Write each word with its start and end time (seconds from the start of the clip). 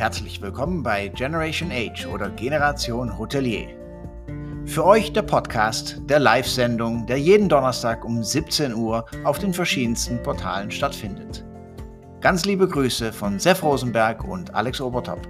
Herzlich 0.00 0.40
willkommen 0.40 0.82
bei 0.82 1.08
Generation 1.08 1.70
Age 1.70 2.06
oder 2.06 2.30
Generation 2.30 3.18
Hotelier. 3.18 3.68
Für 4.64 4.86
euch 4.86 5.12
der 5.12 5.20
Podcast 5.20 6.00
der 6.04 6.18
Live-Sendung, 6.18 7.04
der 7.06 7.18
jeden 7.18 7.50
Donnerstag 7.50 8.02
um 8.06 8.24
17 8.24 8.72
Uhr 8.72 9.04
auf 9.24 9.38
den 9.38 9.52
verschiedensten 9.52 10.22
Portalen 10.22 10.70
stattfindet. 10.70 11.44
Ganz 12.22 12.46
liebe 12.46 12.66
Grüße 12.66 13.12
von 13.12 13.38
Sef 13.38 13.62
Rosenberg 13.62 14.24
und 14.24 14.54
Alex 14.54 14.80
Obertop. 14.80 15.20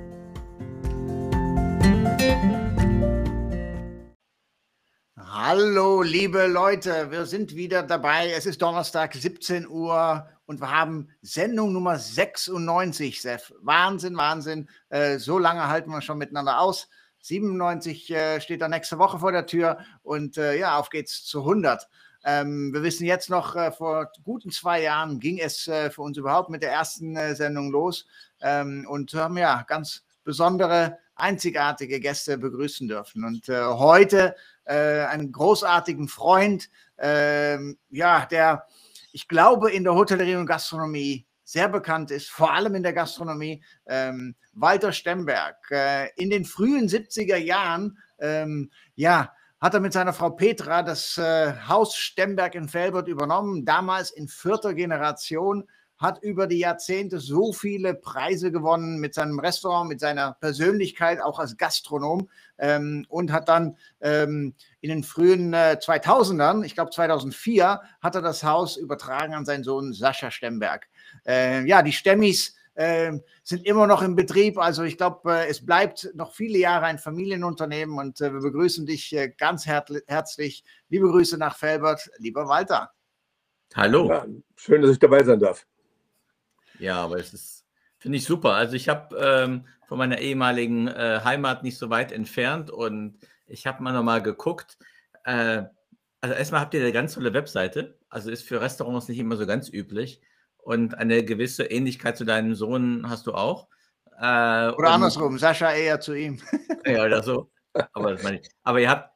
Hallo, 5.18 6.02
liebe 6.02 6.46
Leute, 6.46 7.10
wir 7.10 7.26
sind 7.26 7.56
wieder 7.56 7.82
dabei. 7.82 8.30
Es 8.30 8.46
ist 8.46 8.62
Donnerstag, 8.62 9.14
17 9.14 9.66
Uhr 9.66 10.28
und 10.50 10.60
wir 10.60 10.72
haben 10.72 11.06
Sendung 11.22 11.72
Nummer 11.72 11.96
96, 11.96 13.22
Sef. 13.22 13.54
Wahnsinn, 13.60 14.16
Wahnsinn. 14.16 14.68
Äh, 14.88 15.18
so 15.18 15.38
lange 15.38 15.68
halten 15.68 15.92
wir 15.92 16.02
schon 16.02 16.18
miteinander 16.18 16.58
aus. 16.58 16.88
97 17.20 18.10
äh, 18.10 18.40
steht 18.40 18.60
da 18.60 18.66
nächste 18.66 18.98
Woche 18.98 19.20
vor 19.20 19.30
der 19.30 19.46
Tür 19.46 19.78
und 20.02 20.38
äh, 20.38 20.58
ja, 20.58 20.76
auf 20.76 20.90
geht's 20.90 21.24
zu 21.24 21.42
100. 21.42 21.88
Ähm, 22.24 22.72
wir 22.72 22.82
wissen 22.82 23.06
jetzt 23.06 23.30
noch, 23.30 23.54
äh, 23.54 23.70
vor 23.70 24.10
guten 24.24 24.50
zwei 24.50 24.82
Jahren 24.82 25.20
ging 25.20 25.38
es 25.38 25.68
äh, 25.68 25.88
für 25.88 26.02
uns 26.02 26.18
überhaupt 26.18 26.50
mit 26.50 26.64
der 26.64 26.72
ersten 26.72 27.14
äh, 27.14 27.36
Sendung 27.36 27.70
los 27.70 28.06
ähm, 28.40 28.84
und 28.88 29.14
haben 29.14 29.38
ja 29.38 29.62
ganz 29.68 30.02
besondere, 30.24 30.98
einzigartige 31.14 32.00
Gäste 32.00 32.38
begrüßen 32.38 32.88
dürfen. 32.88 33.22
Und 33.22 33.46
heute 33.48 34.34
einen 34.66 35.32
großartigen 35.32 36.06
Freund, 36.06 36.70
ähm, 36.96 37.76
ja, 37.90 38.24
der 38.24 38.66
ich 39.12 39.28
glaube, 39.28 39.70
in 39.70 39.84
der 39.84 39.94
Hotellerie 39.94 40.36
und 40.36 40.46
Gastronomie 40.46 41.26
sehr 41.44 41.68
bekannt 41.68 42.10
ist, 42.10 42.30
vor 42.30 42.52
allem 42.52 42.76
in 42.76 42.82
der 42.82 42.92
Gastronomie, 42.92 43.62
ähm, 43.86 44.36
Walter 44.52 44.92
Stemberg. 44.92 45.56
Äh, 45.70 46.08
in 46.16 46.30
den 46.30 46.44
frühen 46.44 46.88
70er 46.88 47.36
Jahren, 47.36 47.98
ähm, 48.20 48.70
ja, 48.94 49.32
hat 49.60 49.74
er 49.74 49.80
mit 49.80 49.92
seiner 49.92 50.12
Frau 50.12 50.30
Petra 50.30 50.82
das 50.82 51.18
äh, 51.18 51.52
Haus 51.68 51.96
Stemberg 51.96 52.54
in 52.54 52.68
Felbert 52.68 53.08
übernommen, 53.08 53.64
damals 53.64 54.10
in 54.10 54.28
vierter 54.28 54.74
Generation 54.74 55.68
hat 56.00 56.22
über 56.22 56.46
die 56.46 56.58
Jahrzehnte 56.58 57.20
so 57.20 57.52
viele 57.52 57.94
Preise 57.94 58.50
gewonnen 58.50 58.98
mit 59.00 59.14
seinem 59.14 59.38
Restaurant, 59.38 59.88
mit 59.88 60.00
seiner 60.00 60.32
Persönlichkeit, 60.40 61.20
auch 61.20 61.38
als 61.38 61.58
Gastronom 61.58 62.30
ähm, 62.58 63.04
und 63.10 63.30
hat 63.30 63.50
dann 63.50 63.76
ähm, 64.00 64.54
in 64.80 64.88
den 64.88 65.04
frühen 65.04 65.52
äh, 65.52 65.76
2000ern, 65.78 66.64
ich 66.64 66.74
glaube 66.74 66.90
2004, 66.90 67.82
hat 68.00 68.14
er 68.14 68.22
das 68.22 68.42
Haus 68.42 68.78
übertragen 68.78 69.34
an 69.34 69.44
seinen 69.44 69.62
Sohn 69.62 69.92
Sascha 69.92 70.30
Stemberg. 70.30 70.88
Äh, 71.26 71.66
ja, 71.66 71.82
die 71.82 71.92
Stemmis 71.92 72.56
äh, 72.74 73.12
sind 73.42 73.66
immer 73.66 73.86
noch 73.86 74.00
im 74.00 74.16
Betrieb. 74.16 74.56
Also 74.56 74.84
ich 74.84 74.96
glaube, 74.96 75.30
äh, 75.30 75.48
es 75.48 75.64
bleibt 75.64 76.10
noch 76.14 76.32
viele 76.32 76.58
Jahre 76.58 76.86
ein 76.86 76.98
Familienunternehmen 76.98 77.98
und 77.98 78.22
äh, 78.22 78.32
wir 78.32 78.40
begrüßen 78.40 78.86
dich 78.86 79.14
äh, 79.14 79.28
ganz 79.36 79.66
her 79.66 79.84
herzlich. 80.06 80.64
Liebe 80.88 81.08
Grüße 81.08 81.36
nach 81.36 81.58
Felbert, 81.58 82.10
lieber 82.16 82.48
Walter. 82.48 82.90
Hallo. 83.74 84.08
Ja, 84.08 84.26
schön, 84.56 84.80
dass 84.80 84.92
ich 84.92 84.98
dabei 84.98 85.22
sein 85.22 85.38
darf. 85.38 85.66
Ja, 86.80 86.96
aber 86.96 87.18
es 87.18 87.32
ist, 87.32 87.66
finde 87.98 88.18
ich 88.18 88.24
super. 88.24 88.54
Also 88.54 88.74
ich 88.74 88.88
habe 88.88 89.16
ähm, 89.16 89.66
von 89.86 89.98
meiner 89.98 90.18
ehemaligen 90.18 90.88
äh, 90.88 91.20
Heimat 91.22 91.62
nicht 91.62 91.78
so 91.78 91.90
weit 91.90 92.10
entfernt 92.10 92.70
und 92.70 93.18
ich 93.46 93.66
habe 93.66 93.82
mal 93.82 93.92
nochmal 93.92 94.22
geguckt. 94.22 94.78
Äh, 95.24 95.64
also 96.20 96.34
erstmal 96.34 96.60
habt 96.60 96.74
ihr 96.74 96.80
eine 96.80 96.92
ganz 96.92 97.14
tolle 97.14 97.34
Webseite. 97.34 97.98
Also 98.08 98.30
ist 98.30 98.46
für 98.46 98.60
Restaurants 98.60 99.08
nicht 99.08 99.18
immer 99.18 99.36
so 99.36 99.46
ganz 99.46 99.68
üblich. 99.72 100.20
Und 100.58 100.96
eine 100.96 101.24
gewisse 101.24 101.64
Ähnlichkeit 101.64 102.16
zu 102.16 102.24
deinem 102.24 102.54
Sohn 102.54 103.08
hast 103.08 103.26
du 103.26 103.34
auch. 103.34 103.68
Äh, 104.18 104.68
oder 104.70 104.76
und, 104.76 104.86
andersrum, 104.86 105.38
Sascha 105.38 105.72
eher 105.72 106.00
zu 106.00 106.14
ihm. 106.14 106.40
ja, 106.86 107.04
oder 107.04 107.22
so. 107.22 107.50
Aber, 107.92 108.12
das 108.12 108.22
meine 108.22 108.40
ich. 108.40 108.48
Aber 108.62 108.80
ihr 108.80 108.90
habt 108.90 109.10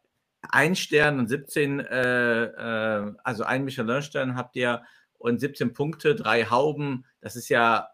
ein 0.51 0.77
Stern 0.77 1.19
und 1.19 1.29
17, 1.29 1.81
äh, 1.81 2.45
äh, 2.45 3.13
also 3.23 3.45
ein 3.45 3.65
Michelin-Stern 3.65 4.37
habt 4.37 4.57
ihr 4.57 4.83
und 5.19 5.41
17 5.41 5.73
Punkte, 5.73 6.15
drei 6.15 6.45
Hauben. 6.45 7.05
Das 7.21 7.37
ist 7.37 7.49
ja 7.49 7.89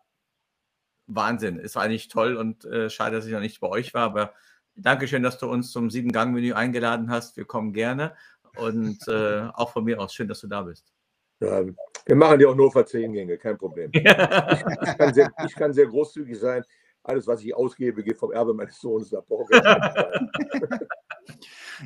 Wahnsinn. 1.06 1.58
Ist 1.58 1.76
eigentlich 1.76 2.08
toll 2.08 2.36
und 2.36 2.64
äh, 2.64 2.90
schade, 2.90 3.16
dass 3.16 3.26
ich 3.26 3.32
noch 3.32 3.40
nicht 3.40 3.60
bei 3.60 3.68
euch 3.68 3.94
war. 3.94 4.02
Aber 4.02 4.34
Dankeschön, 4.74 5.22
dass 5.22 5.38
du 5.38 5.46
uns 5.46 5.72
zum 5.72 5.90
Sieben-Gang-Menü 5.90 6.52
eingeladen 6.52 7.10
hast. 7.10 7.36
Wir 7.36 7.44
kommen 7.44 7.72
gerne. 7.72 8.14
Und 8.56 8.98
äh, 9.08 9.48
auch 9.54 9.72
von 9.72 9.84
mir 9.84 10.00
aus 10.00 10.14
schön, 10.14 10.28
dass 10.28 10.40
du 10.40 10.48
da 10.48 10.62
bist. 10.62 10.92
Ja, 11.40 11.62
wir 12.04 12.16
machen 12.16 12.38
dir 12.38 12.50
auch 12.50 12.54
nur 12.54 12.70
für 12.70 12.84
zehn 12.84 13.12
Gänge, 13.12 13.38
kein 13.38 13.56
Problem. 13.56 13.90
ich, 13.92 14.02
ich, 14.04 14.98
kann 14.98 15.14
sehr, 15.14 15.30
ich, 15.46 15.54
kann 15.54 15.72
sehr, 15.72 15.86
großzügig 15.86 16.38
sein. 16.38 16.62
Alles, 17.02 17.26
was 17.26 17.42
ich 17.42 17.54
ausgebe, 17.54 18.04
geht 18.04 18.18
vom 18.18 18.32
Erbe 18.32 18.52
meines 18.52 18.78
Sohnes 18.78 19.14
ab. 19.14 19.24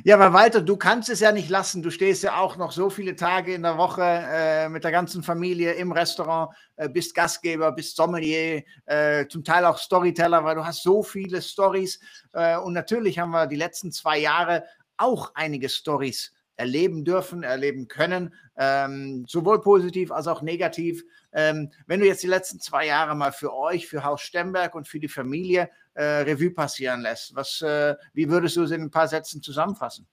Ja, 0.03 0.15
aber 0.15 0.33
Walter, 0.33 0.61
du 0.61 0.75
kannst 0.75 1.09
es 1.09 1.21
ja 1.21 1.31
nicht 1.31 1.49
lassen. 1.49 1.81
Du 1.81 1.89
stehst 1.89 2.23
ja 2.23 2.37
auch 2.37 2.57
noch 2.57 2.71
so 2.71 2.89
viele 2.89 3.15
Tage 3.15 3.53
in 3.53 3.63
der 3.63 3.77
Woche 3.77 4.03
äh, 4.03 4.67
mit 4.67 4.83
der 4.83 4.91
ganzen 4.91 5.23
Familie 5.23 5.73
im 5.73 5.91
Restaurant, 5.91 6.53
äh, 6.75 6.89
bist 6.89 7.15
Gastgeber, 7.15 7.71
bist 7.71 7.95
Sommelier, 7.95 8.63
äh, 8.85 9.25
zum 9.27 9.43
Teil 9.43 9.65
auch 9.65 9.77
Storyteller, 9.77 10.43
weil 10.43 10.55
du 10.55 10.65
hast 10.65 10.83
so 10.83 11.01
viele 11.01 11.41
Stories. 11.41 11.99
Äh, 12.33 12.57
und 12.57 12.73
natürlich 12.73 13.19
haben 13.19 13.31
wir 13.31 13.47
die 13.47 13.55
letzten 13.55 13.91
zwei 13.91 14.17
Jahre 14.19 14.65
auch 14.97 15.31
einige 15.33 15.69
Stories 15.69 16.34
erleben 16.57 17.03
dürfen, 17.03 17.43
erleben 17.43 17.87
können, 17.87 18.33
ähm, 18.57 19.25
sowohl 19.27 19.61
positiv 19.61 20.11
als 20.11 20.27
auch 20.27 20.41
negativ. 20.41 21.03
Ähm, 21.33 21.71
wenn 21.87 21.99
du 21.99 22.05
jetzt 22.05 22.23
die 22.23 22.27
letzten 22.27 22.59
zwei 22.59 22.87
Jahre 22.87 23.15
mal 23.15 23.31
für 23.31 23.53
euch, 23.53 23.87
für 23.87 24.03
Haus 24.03 24.21
Stemberg 24.21 24.75
und 24.75 24.87
für 24.87 24.99
die 24.99 25.07
Familie 25.07 25.69
äh, 25.93 26.03
Revue 26.03 26.51
passieren 26.51 27.01
lässt, 27.01 27.35
was, 27.35 27.61
äh, 27.61 27.95
wie 28.13 28.29
würdest 28.29 28.55
du 28.55 28.63
es 28.63 28.71
in 28.71 28.81
ein 28.81 28.91
paar 28.91 29.07
Sätzen 29.07 29.41
zusammenfassen? 29.41 30.07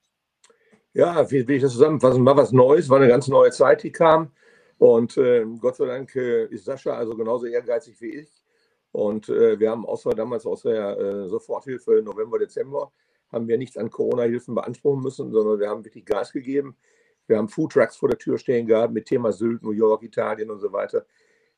Ja, 0.94 1.30
wie 1.30 1.47
will 1.47 1.56
ich 1.56 1.62
das 1.62 1.72
zusammenfassen? 1.72 2.25
War 2.26 2.36
was 2.36 2.53
Neues, 2.53 2.88
war 2.88 2.98
eine 2.98 3.09
ganz 3.09 3.28
neue 3.28 3.50
Zeit, 3.50 3.82
die 3.82 3.92
kam. 3.92 4.32
Und 4.78 5.16
äh, 5.16 5.47
Gott 5.60 5.76
sei 5.76 5.86
Dank 5.86 6.14
äh, 6.16 6.47
ist 6.47 6.64
Sascha 6.64 6.94
also 6.94 7.16
genauso 7.16 7.47
ehrgeizig 7.47 8.00
wie 8.00 8.16
ich. 8.16 8.42
Und 8.91 9.28
äh, 9.28 9.59
wir 9.59 9.70
haben 9.70 9.86
außer 9.86 10.10
damals 10.10 10.44
aus 10.44 10.62
der 10.62 10.98
äh, 10.98 11.28
Soforthilfe 11.28 12.03
November, 12.03 12.38
Dezember, 12.38 12.92
haben 13.32 13.48
wir 13.48 13.59
nichts 13.59 13.76
an 13.76 13.91
Corona-Hilfen 13.91 14.54
beanspruchen 14.54 15.03
müssen, 15.03 15.31
sondern 15.32 15.59
wir 15.59 15.69
haben 15.69 15.84
wirklich 15.84 16.04
Gas 16.04 16.32
gegeben. 16.32 16.76
Wir 17.26 17.38
haben 17.38 17.48
Foodtrucks 17.48 17.97
vor 17.97 18.09
der 18.09 18.19
Tür 18.19 18.38
stehen 18.38 18.66
gehabt 18.66 18.93
mit 18.93 19.06
Thema 19.06 19.32
Sylt, 19.32 19.62
New 19.62 19.70
York, 19.70 20.03
Italien 20.03 20.50
und 20.50 20.59
so 20.59 20.72
weiter. 20.72 21.06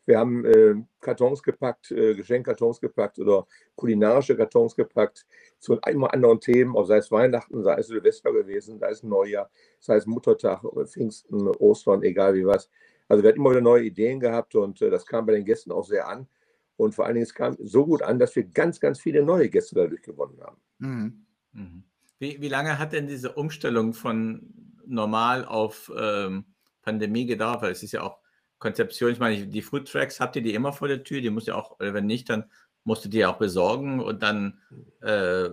Wir 0.06 0.18
haben 0.18 0.44
äh, 0.44 0.74
Kartons 1.00 1.42
gepackt, 1.42 1.90
äh, 1.90 2.14
Geschenkkartons 2.14 2.80
gepackt 2.80 3.18
oder 3.18 3.46
kulinarische 3.74 4.36
Kartons 4.36 4.76
gepackt 4.76 5.26
zu 5.58 5.78
immer 5.88 6.12
anderen 6.12 6.40
Themen, 6.40 6.74
sei 6.84 6.98
es 6.98 7.10
Weihnachten, 7.10 7.62
sei 7.62 7.78
es 7.78 7.86
Silvester 7.86 8.32
gewesen, 8.32 8.78
sei 8.78 8.90
es 8.90 9.02
Neujahr, 9.02 9.50
sei 9.80 9.96
es 9.96 10.06
Muttertag, 10.06 10.62
Pfingsten, 10.86 11.48
Ostern, 11.48 12.02
egal 12.02 12.34
wie 12.34 12.46
was. 12.46 12.68
Also 13.08 13.22
wir 13.22 13.28
hatten 13.28 13.40
immer 13.40 13.50
wieder 13.50 13.60
neue 13.62 13.84
Ideen 13.84 14.20
gehabt 14.20 14.54
und 14.54 14.80
äh, 14.82 14.90
das 14.90 15.06
kam 15.06 15.26
bei 15.26 15.32
den 15.32 15.44
Gästen 15.44 15.72
auch 15.72 15.84
sehr 15.84 16.06
an. 16.06 16.28
Und 16.76 16.94
vor 16.94 17.06
allen 17.06 17.14
Dingen, 17.14 17.24
es 17.24 17.34
kam 17.34 17.56
so 17.60 17.86
gut 17.86 18.02
an, 18.02 18.18
dass 18.18 18.34
wir 18.34 18.44
ganz, 18.44 18.80
ganz 18.80 19.00
viele 19.00 19.22
neue 19.22 19.48
Gäste 19.48 19.74
dadurch 19.76 20.02
gewonnen 20.02 20.40
haben. 20.42 20.56
Mhm. 20.78 21.23
Mhm. 21.54 21.84
Wie, 22.18 22.40
wie 22.40 22.48
lange 22.48 22.78
hat 22.78 22.92
denn 22.92 23.06
diese 23.06 23.32
Umstellung 23.32 23.94
von 23.94 24.52
normal 24.86 25.44
auf 25.44 25.90
ähm, 25.96 26.44
Pandemie 26.82 27.26
gedauert? 27.26 27.62
Weil 27.62 27.72
es 27.72 27.82
ist 27.82 27.92
ja 27.92 28.02
auch 28.02 28.18
Konzeption, 28.58 29.12
ich 29.12 29.18
meine, 29.18 29.46
die 29.46 29.62
Food 29.62 29.90
Tracks 29.90 30.20
habt 30.20 30.36
ihr 30.36 30.42
die 30.42 30.54
immer 30.54 30.72
vor 30.72 30.88
der 30.88 31.02
Tür, 31.04 31.20
die 31.20 31.30
muss 31.30 31.46
ja 31.46 31.54
auch, 31.54 31.76
wenn 31.78 32.06
nicht, 32.06 32.30
dann 32.30 32.50
musst 32.84 33.04
du 33.04 33.08
die 33.08 33.24
auch 33.26 33.38
besorgen 33.38 34.00
und 34.00 34.22
dann 34.22 34.60
äh, 35.02 35.48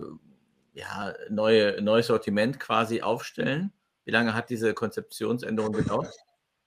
ja, 0.74 1.14
neue, 1.28 1.82
neues 1.82 2.06
Sortiment 2.06 2.58
quasi 2.60 3.02
aufstellen. 3.02 3.72
Wie 4.04 4.10
lange 4.10 4.34
hat 4.34 4.50
diese 4.50 4.74
Konzeptionsänderung 4.74 5.72
gedauert? 5.72 6.14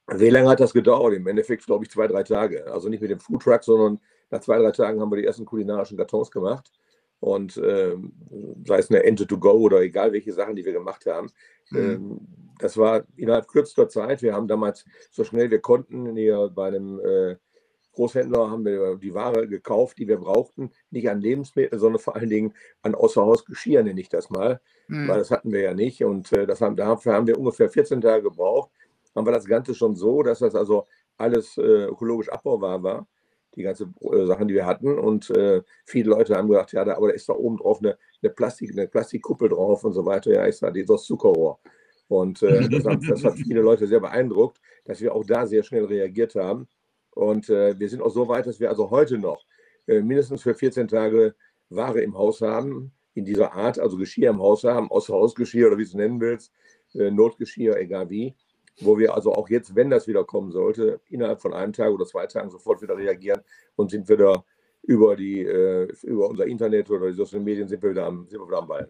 Wie 0.07 0.29
lange 0.29 0.49
hat 0.49 0.59
das 0.59 0.73
gedauert? 0.73 1.15
Im 1.15 1.25
Endeffekt, 1.27 1.65
glaube 1.65 1.83
ich, 1.83 1.91
zwei, 1.91 2.07
drei 2.07 2.23
Tage. 2.23 2.71
Also 2.71 2.89
nicht 2.89 3.01
mit 3.01 3.09
dem 3.09 3.19
Food 3.19 3.41
Truck, 3.41 3.63
sondern 3.63 3.99
nach 4.29 4.41
zwei, 4.41 4.59
drei 4.59 4.71
Tagen 4.71 5.01
haben 5.01 5.11
wir 5.11 5.17
die 5.17 5.25
ersten 5.25 5.45
kulinarischen 5.45 5.97
Kartons 5.97 6.29
gemacht. 6.29 6.71
Und 7.19 7.57
äh, 7.57 7.95
sei 8.65 8.77
es 8.77 8.89
eine 8.89 9.03
Ente 9.03 9.25
to 9.25 9.37
go 9.37 9.53
oder 9.53 9.81
egal 9.81 10.13
welche 10.13 10.33
Sachen, 10.33 10.55
die 10.55 10.65
wir 10.65 10.73
gemacht 10.73 11.05
haben. 11.05 11.29
Mhm. 11.71 11.79
Ähm, 11.79 12.19
das 12.59 12.77
war 12.77 13.03
innerhalb 13.15 13.47
kürzester 13.47 13.89
Zeit. 13.89 14.21
Wir 14.21 14.33
haben 14.33 14.47
damals 14.47 14.85
so 15.11 15.23
schnell 15.23 15.49
wir 15.51 15.59
konnten 15.59 16.15
hier 16.15 16.51
bei 16.53 16.67
einem 16.67 16.99
äh, 16.99 17.35
Großhändler 17.95 18.51
haben 18.51 18.65
wir 18.65 18.97
die 18.97 19.13
Ware 19.13 19.47
gekauft, 19.47 19.97
die 19.97 20.07
wir 20.07 20.17
brauchten, 20.17 20.71
nicht 20.91 21.09
an 21.09 21.21
Lebensmittel, 21.21 21.79
sondern 21.79 22.01
vor 22.01 22.15
allen 22.15 22.29
Dingen 22.29 22.53
an 22.81 22.93
Außerhausgeschirr, 22.93 23.83
nenne 23.83 24.01
ich 24.01 24.09
das 24.09 24.29
mal, 24.29 24.59
mhm. 24.87 25.07
weil 25.07 25.17
das 25.17 25.31
hatten 25.31 25.51
wir 25.51 25.61
ja 25.61 25.73
nicht. 25.73 26.03
Und 26.03 26.31
äh, 26.33 26.45
das 26.45 26.61
haben, 26.61 26.75
dafür 26.75 27.13
haben 27.13 27.27
wir 27.27 27.39
ungefähr 27.39 27.69
14 27.69 28.01
Tage 28.01 28.23
gebraucht. 28.23 28.69
Haben 29.15 29.25
wir 29.25 29.31
das 29.31 29.45
Ganze 29.45 29.73
schon 29.73 29.95
so, 29.95 30.23
dass 30.23 30.39
das 30.39 30.55
also 30.55 30.87
alles 31.17 31.57
äh, 31.57 31.85
ökologisch 31.85 32.29
abbaubar 32.29 32.83
war 32.83 33.07
die 33.55 33.63
ganzen 33.63 33.95
äh, 34.11 34.25
Sachen, 34.25 34.47
die 34.47 34.53
wir 34.53 34.65
hatten. 34.65 34.97
Und 34.97 35.29
äh, 35.31 35.61
viele 35.85 36.09
Leute 36.09 36.35
haben 36.35 36.49
gedacht, 36.49 36.73
ja, 36.73 36.83
da, 36.85 36.95
aber 36.95 37.09
da 37.09 37.13
ist 37.13 37.29
da 37.29 37.33
oben 37.33 37.57
drauf 37.57 37.79
eine, 37.79 37.97
eine, 38.21 38.31
Plastik, 38.31 38.71
eine 38.71 38.87
Plastikkuppel 38.87 39.49
drauf 39.49 39.83
und 39.83 39.93
so 39.93 40.05
weiter. 40.05 40.31
Ja, 40.31 40.45
ist 40.45 40.61
da 40.61 40.71
dieses 40.71 41.03
Zuckerrohr. 41.03 41.59
Und 42.07 42.43
äh, 42.43 42.67
das, 42.69 42.85
hat, 42.85 42.99
das, 43.07 43.23
hat, 43.23 43.33
viele 43.35 43.61
Leute 43.61 43.87
sehr 43.87 43.99
beeindruckt, 43.99 44.59
dass 44.85 45.01
wir 45.01 45.13
auch 45.13 45.25
da 45.25 45.47
sehr 45.47 45.63
schnell 45.63 45.85
reagiert 45.85 46.35
haben. 46.35 46.67
Und 47.11 47.49
äh, 47.49 47.77
wir 47.79 47.89
sind 47.89 48.01
auch 48.01 48.11
so 48.11 48.27
weit, 48.27 48.45
dass 48.45 48.59
wir 48.59 48.69
also 48.69 48.91
heute 48.91 49.17
noch 49.17 49.45
äh, 49.87 50.01
mindestens 50.01 50.43
für 50.43 50.53
14 50.53 50.87
Tage 50.87 51.35
Ware 51.69 52.01
im 52.01 52.17
Haus 52.17 52.41
haben, 52.41 52.91
in 53.13 53.25
dieser 53.25 53.53
Art, 53.53 53.79
also 53.79 53.97
Geschirr 53.97 54.29
im 54.29 54.39
Haus 54.39 54.63
haben, 54.63 54.91
Außerhausgeschirr 54.91 55.67
oder 55.67 55.77
wie 55.77 55.83
du 55.83 55.87
es 55.87 55.93
nennen 55.93 56.19
willst, 56.19 56.51
äh, 56.93 57.09
Notgeschirr, 57.09 57.77
egal 57.77 58.09
wie, 58.09 58.35
wo 58.81 58.97
wir 58.97 59.13
also 59.13 59.33
auch 59.33 59.49
jetzt, 59.49 59.75
wenn 59.75 59.89
das 59.89 60.07
wieder 60.07 60.23
kommen 60.23 60.51
sollte, 60.51 60.99
innerhalb 61.09 61.41
von 61.41 61.53
einem 61.53 61.73
Tag 61.73 61.91
oder 61.91 62.05
zwei 62.05 62.27
Tagen 62.27 62.49
sofort 62.49 62.81
wieder 62.81 62.97
reagieren 62.97 63.41
und 63.75 63.91
sind 63.91 64.09
wieder 64.09 64.43
über, 64.83 65.15
die, 65.15 65.41
äh, 65.41 65.87
über 66.03 66.29
unser 66.29 66.45
Internet 66.45 66.89
oder 66.89 67.07
die 67.07 67.13
sozialen 67.13 67.43
Medien 67.43 67.67
sind 67.67 67.81
wir 67.81 67.91
wieder 67.91 68.05
am, 68.05 68.27
sind 68.29 68.39
wir 68.39 68.47
wieder 68.47 68.59
am 68.59 68.67
Ball. 68.67 68.89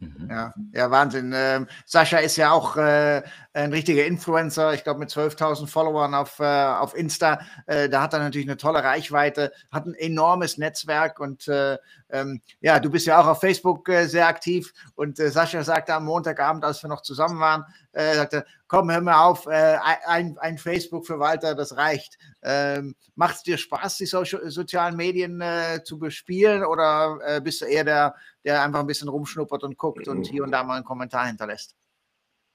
Mhm. 0.00 0.28
Ja, 0.30 0.54
ja, 0.72 0.90
Wahnsinn. 0.90 1.32
Ähm, 1.34 1.66
Sascha 1.84 2.18
ist 2.18 2.36
ja 2.36 2.50
auch 2.50 2.76
äh, 2.76 3.22
ein 3.52 3.72
richtiger 3.72 4.04
Influencer, 4.04 4.74
ich 4.74 4.84
glaube 4.84 5.00
mit 5.00 5.10
12.000 5.10 5.66
Followern 5.66 6.14
auf, 6.14 6.38
äh, 6.38 6.44
auf 6.44 6.96
Insta. 6.96 7.40
Äh, 7.66 7.88
da 7.88 8.02
hat 8.02 8.12
er 8.12 8.18
natürlich 8.20 8.46
eine 8.46 8.56
tolle 8.56 8.84
Reichweite, 8.84 9.52
hat 9.70 9.86
ein 9.86 9.94
enormes 9.94 10.58
Netzwerk 10.58 11.20
und 11.20 11.48
äh, 11.48 11.78
ähm, 12.10 12.40
ja, 12.60 12.78
du 12.78 12.90
bist 12.90 13.06
ja 13.06 13.20
auch 13.20 13.26
auf 13.26 13.40
Facebook 13.40 13.88
äh, 13.88 14.06
sehr 14.06 14.28
aktiv 14.28 14.72
und 14.94 15.16
Sascha 15.16 15.64
sagte 15.64 15.94
am 15.94 16.04
Montagabend, 16.04 16.64
als 16.64 16.82
wir 16.82 16.88
noch 16.88 17.02
zusammen 17.02 17.40
waren, 17.40 17.64
äh, 17.96 18.14
sagte, 18.14 18.44
komm, 18.68 18.90
hör 18.90 19.00
mal 19.00 19.24
auf, 19.24 19.46
äh, 19.46 19.78
ein, 20.06 20.36
ein 20.38 20.58
Facebook 20.58 21.06
für 21.06 21.18
Walter, 21.18 21.54
das 21.54 21.76
reicht. 21.76 22.18
Ähm, 22.42 22.94
Macht 23.14 23.36
es 23.36 23.42
dir 23.42 23.56
Spaß, 23.56 23.96
die 23.96 24.06
so 24.06 24.22
sozialen 24.24 24.96
Medien 24.96 25.40
äh, 25.40 25.82
zu 25.82 25.98
bespielen 25.98 26.64
oder 26.64 27.18
äh, 27.24 27.40
bist 27.40 27.62
du 27.62 27.64
eher 27.64 27.84
der, 27.84 28.14
der 28.44 28.62
einfach 28.62 28.80
ein 28.80 28.86
bisschen 28.86 29.08
rumschnuppert 29.08 29.64
und 29.64 29.78
guckt 29.78 30.06
und 30.08 30.26
hier 30.26 30.42
und 30.42 30.50
da 30.52 30.62
mal 30.62 30.76
einen 30.76 30.84
Kommentar 30.84 31.26
hinterlässt? 31.26 31.74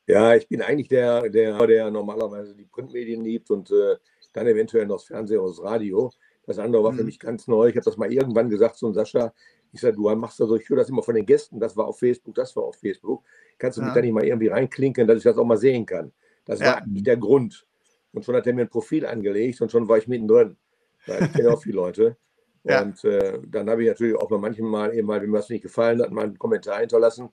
Ja, 0.05 0.35
ich 0.35 0.47
bin 0.47 0.61
eigentlich 0.61 0.89
der, 0.89 1.29
der, 1.29 1.65
der 1.65 1.89
normalerweise 1.89 2.55
die 2.55 2.65
Printmedien 2.65 3.23
liebt 3.23 3.49
und 3.49 3.71
äh, 3.71 3.97
dann 4.33 4.45
eventuell 4.45 4.85
noch 4.85 4.97
das 4.97 5.05
Fernsehen 5.05 5.39
oder 5.39 5.49
das 5.49 5.63
Radio. 5.63 6.11
Das 6.45 6.59
andere 6.59 6.83
war 6.83 6.93
für 6.93 7.01
mhm. 7.01 7.07
mich 7.07 7.19
ganz 7.19 7.47
neu. 7.47 7.69
Ich 7.69 7.75
habe 7.75 7.85
das 7.85 7.97
mal 7.97 8.11
irgendwann 8.11 8.49
gesagt 8.49 8.77
zu 8.77 8.91
Sascha. 8.93 9.33
Ich 9.73 9.81
sage, 9.81 9.95
du 9.95 10.03
machst 10.15 10.39
das 10.39 10.47
so, 10.47 10.55
ich 10.55 10.67
höre 10.67 10.77
das 10.77 10.89
immer 10.89 11.03
von 11.03 11.15
den 11.15 11.25
Gästen. 11.25 11.59
Das 11.59 11.77
war 11.77 11.87
auf 11.87 11.99
Facebook, 11.99 12.35
das 12.35 12.55
war 12.55 12.63
auf 12.63 12.75
Facebook. 12.75 13.23
Kannst 13.57 13.77
du 13.77 13.81
ja. 13.81 13.87
mich 13.87 13.95
da 13.95 14.01
nicht 14.01 14.13
mal 14.13 14.25
irgendwie 14.25 14.47
reinklinken, 14.47 15.07
dass 15.07 15.17
ich 15.17 15.23
das 15.23 15.37
auch 15.37 15.45
mal 15.45 15.57
sehen 15.57 15.85
kann? 15.85 16.11
Das 16.45 16.59
ja. 16.59 16.75
war 16.75 16.87
nicht 16.87 17.07
der 17.07 17.17
Grund. 17.17 17.65
Und 18.13 18.25
schon 18.25 18.35
hat 18.35 18.45
er 18.47 18.53
mir 18.53 18.61
ein 18.61 18.69
Profil 18.69 19.05
angelegt 19.05 19.61
und 19.61 19.71
schon 19.71 19.87
war 19.87 19.97
ich 19.97 20.07
mittendrin. 20.07 20.57
Ja, 21.07 21.21
ich 21.21 21.33
kenne 21.33 21.51
auch 21.51 21.61
viele 21.61 21.75
Leute. 21.75 22.17
Ja. 22.63 22.83
Und 22.83 23.03
äh, 23.05 23.39
dann 23.47 23.67
habe 23.71 23.81
ich 23.81 23.89
natürlich 23.89 24.15
auch 24.15 24.29
mal 24.29 24.37
manchmal 24.37 24.93
eben 24.93 25.07
mal, 25.07 25.19
wenn 25.19 25.31
mir 25.31 25.37
das 25.37 25.49
nicht 25.49 25.63
gefallen 25.63 25.99
hat, 25.99 26.11
mal 26.11 26.25
einen 26.25 26.37
Kommentar 26.37 26.79
hinterlassen 26.79 27.29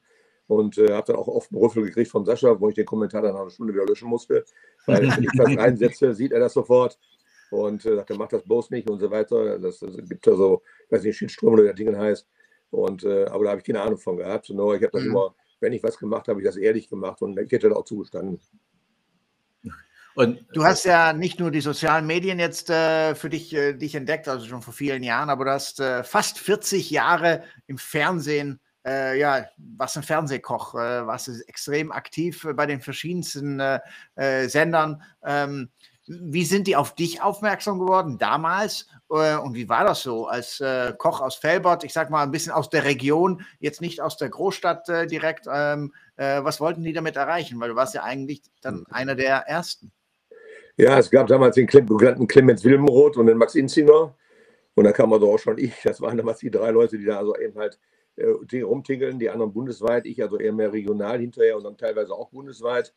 und 0.46 0.78
äh, 0.78 0.94
habe 0.94 1.06
dann 1.06 1.16
auch 1.16 1.28
oft 1.28 1.52
einen 1.52 1.60
Rüffel 1.60 1.84
gekriegt 1.84 2.10
von 2.10 2.24
Sascha, 2.24 2.58
wo 2.58 2.70
ich 2.70 2.74
den 2.74 2.86
Kommentar 2.86 3.20
dann 3.20 3.34
nach 3.34 3.42
einer 3.42 3.50
Stunde 3.50 3.74
wieder 3.74 3.84
löschen 3.84 4.08
musste. 4.08 4.46
Weil 4.86 5.02
wenn 5.02 5.22
ich 5.22 5.30
das 5.36 5.48
reinsetze, 5.58 6.14
sieht 6.14 6.32
er 6.32 6.40
das 6.40 6.54
sofort 6.54 6.98
und 7.50 7.84
äh, 7.84 7.96
sagt, 7.96 8.10
mach 8.16 8.28
das 8.28 8.42
bloß 8.42 8.70
nicht 8.70 8.88
und 8.88 9.00
so 9.00 9.10
weiter. 9.10 9.58
Das, 9.58 9.78
das 9.78 9.96
gibt 10.08 10.26
ja 10.26 10.34
so, 10.34 10.62
ich 10.86 10.92
weiß 10.92 11.02
nicht, 11.04 11.16
Shitstorm 11.16 11.54
oder 11.54 11.64
der 11.64 11.74
Ding 11.74 11.96
heißt. 11.96 12.26
Und, 12.70 13.04
äh, 13.04 13.24
aber 13.26 13.44
da 13.44 13.50
habe 13.50 13.60
ich 13.60 13.66
keine 13.66 13.80
Ahnung 13.80 13.98
von 13.98 14.16
gehabt. 14.16 14.50
Nur 14.50 14.74
ich 14.74 14.82
habe 14.82 14.92
das 14.92 15.02
mhm. 15.02 15.10
immer, 15.10 15.34
wenn 15.60 15.72
ich 15.72 15.82
was 15.82 15.98
gemacht 15.98 16.28
habe, 16.28 16.40
ich 16.40 16.46
das 16.46 16.56
ehrlich 16.56 16.88
gemacht 16.88 17.22
und 17.22 17.38
ich 17.38 17.50
hätte 17.50 17.70
da 17.70 17.76
auch 17.76 17.84
zugestanden. 17.84 18.40
Und 20.14 20.44
du 20.52 20.64
hast 20.64 20.84
ja 20.84 21.12
nicht 21.12 21.38
nur 21.38 21.52
die 21.52 21.60
sozialen 21.60 22.04
Medien 22.04 22.40
jetzt 22.40 22.70
äh, 22.70 23.14
für 23.14 23.30
dich, 23.30 23.54
äh, 23.54 23.74
dich 23.74 23.94
entdeckt, 23.94 24.26
also 24.26 24.46
schon 24.46 24.62
vor 24.62 24.74
vielen 24.74 25.04
Jahren, 25.04 25.30
aber 25.30 25.44
du 25.44 25.52
hast 25.52 25.78
äh, 25.78 26.02
fast 26.02 26.40
40 26.40 26.90
Jahre 26.90 27.44
im 27.68 27.78
Fernsehen, 27.78 28.58
äh, 28.84 29.16
ja, 29.16 29.46
was 29.56 29.96
ein 29.96 30.02
Fernsehkoch, 30.02 30.74
äh, 30.74 31.06
warst 31.06 31.28
extrem 31.46 31.92
aktiv 31.92 32.44
bei 32.56 32.66
den 32.66 32.80
verschiedensten 32.80 33.60
äh, 33.60 34.48
Sendern. 34.48 35.04
Ähm, 35.24 35.70
wie 36.08 36.44
sind 36.44 36.66
die 36.66 36.76
auf 36.76 36.94
dich 36.94 37.22
aufmerksam 37.22 37.78
geworden 37.78 38.18
damals? 38.18 38.88
Äh, 39.10 39.36
und 39.36 39.54
wie 39.54 39.68
war 39.68 39.84
das 39.84 40.02
so 40.02 40.26
als 40.26 40.60
äh, 40.60 40.92
Koch 40.96 41.20
aus 41.20 41.36
Felbert? 41.36 41.84
Ich 41.84 41.92
sag 41.92 42.10
mal 42.10 42.22
ein 42.22 42.30
bisschen 42.30 42.52
aus 42.52 42.70
der 42.70 42.84
Region, 42.84 43.42
jetzt 43.60 43.80
nicht 43.80 44.00
aus 44.00 44.16
der 44.16 44.30
Großstadt 44.30 44.88
äh, 44.88 45.06
direkt. 45.06 45.46
Ähm, 45.52 45.92
äh, 46.16 46.42
was 46.42 46.60
wollten 46.60 46.82
die 46.82 46.92
damit 46.92 47.16
erreichen? 47.16 47.60
Weil 47.60 47.70
du 47.70 47.76
warst 47.76 47.94
ja 47.94 48.02
eigentlich 48.02 48.42
dann 48.62 48.86
einer 48.90 49.14
der 49.14 49.36
ersten. 49.46 49.92
Ja, 50.76 50.98
es 50.98 51.10
gab 51.10 51.26
damals 51.26 51.56
den 51.56 51.66
bekannten 51.66 52.26
Clemens 52.26 52.64
Wilmenroth 52.64 53.16
und 53.16 53.26
den 53.26 53.36
Max 53.36 53.54
Inzinger. 53.54 54.14
Und 54.74 54.84
da 54.84 54.92
kam 54.92 55.12
also 55.12 55.32
auch 55.32 55.38
schon 55.38 55.58
ich. 55.58 55.74
Das 55.82 56.00
waren 56.00 56.16
damals 56.16 56.38
die 56.38 56.50
drei 56.50 56.70
Leute, 56.70 56.98
die 56.98 57.04
da 57.04 57.18
also 57.18 57.36
eben 57.36 57.58
halt 57.58 57.78
äh, 58.16 58.62
rumtingeln, 58.62 59.18
die 59.18 59.28
anderen 59.28 59.52
bundesweit, 59.52 60.06
ich 60.06 60.22
also 60.22 60.38
eher 60.38 60.52
mehr 60.52 60.72
regional 60.72 61.18
hinterher 61.18 61.56
und 61.56 61.64
dann 61.64 61.76
teilweise 61.76 62.14
auch 62.14 62.30
bundesweit. 62.30 62.94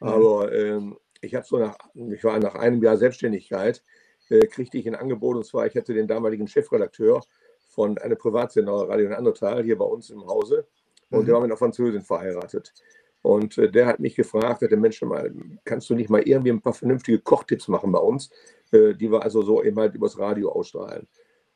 Mhm. 0.00 0.08
Aber 0.08 0.52
ähm, 0.52 0.98
ich 1.22 1.34
habe 1.34 1.46
so 1.46 1.58
nach, 1.58 1.76
ich 1.94 2.22
war 2.24 2.38
nach 2.38 2.54
einem 2.54 2.82
Jahr 2.82 2.96
Selbstständigkeit, 2.96 3.82
äh, 4.28 4.46
kriegte 4.46 4.76
ich 4.76 4.86
ein 4.86 4.94
Angebot 4.94 5.36
und 5.36 5.46
zwar, 5.46 5.66
ich 5.66 5.74
hatte 5.74 5.94
den 5.94 6.06
damaligen 6.06 6.46
Chefredakteur 6.46 7.22
von 7.68 7.96
einer 7.98 8.16
Privatsender 8.16 8.72
Radio 8.88 9.06
in 9.06 9.14
Andertal 9.14 9.62
hier 9.62 9.78
bei 9.78 9.84
uns 9.84 10.10
im 10.10 10.26
Hause 10.26 10.66
und 11.10 11.22
mhm. 11.22 11.24
der 11.26 11.34
war 11.34 11.40
mit 11.40 11.50
einer 11.50 11.56
Französin 11.56 12.02
verheiratet. 12.02 12.74
Und 13.22 13.56
äh, 13.56 13.70
der 13.70 13.86
hat 13.86 14.00
mich 14.00 14.16
gefragt, 14.16 14.62
der 14.62 14.76
Mensch, 14.76 15.00
mal, 15.02 15.32
kannst 15.64 15.88
du 15.88 15.94
nicht 15.94 16.10
mal 16.10 16.22
irgendwie 16.22 16.50
ein 16.50 16.60
paar 16.60 16.74
vernünftige 16.74 17.20
Kochtipps 17.20 17.68
machen 17.68 17.92
bei 17.92 18.00
uns, 18.00 18.30
äh, 18.72 18.94
die 18.94 19.10
wir 19.10 19.22
also 19.22 19.42
so 19.42 19.62
eben 19.62 19.78
halt 19.78 19.94
übers 19.94 20.18
Radio 20.18 20.50
ausstrahlen. 20.50 21.06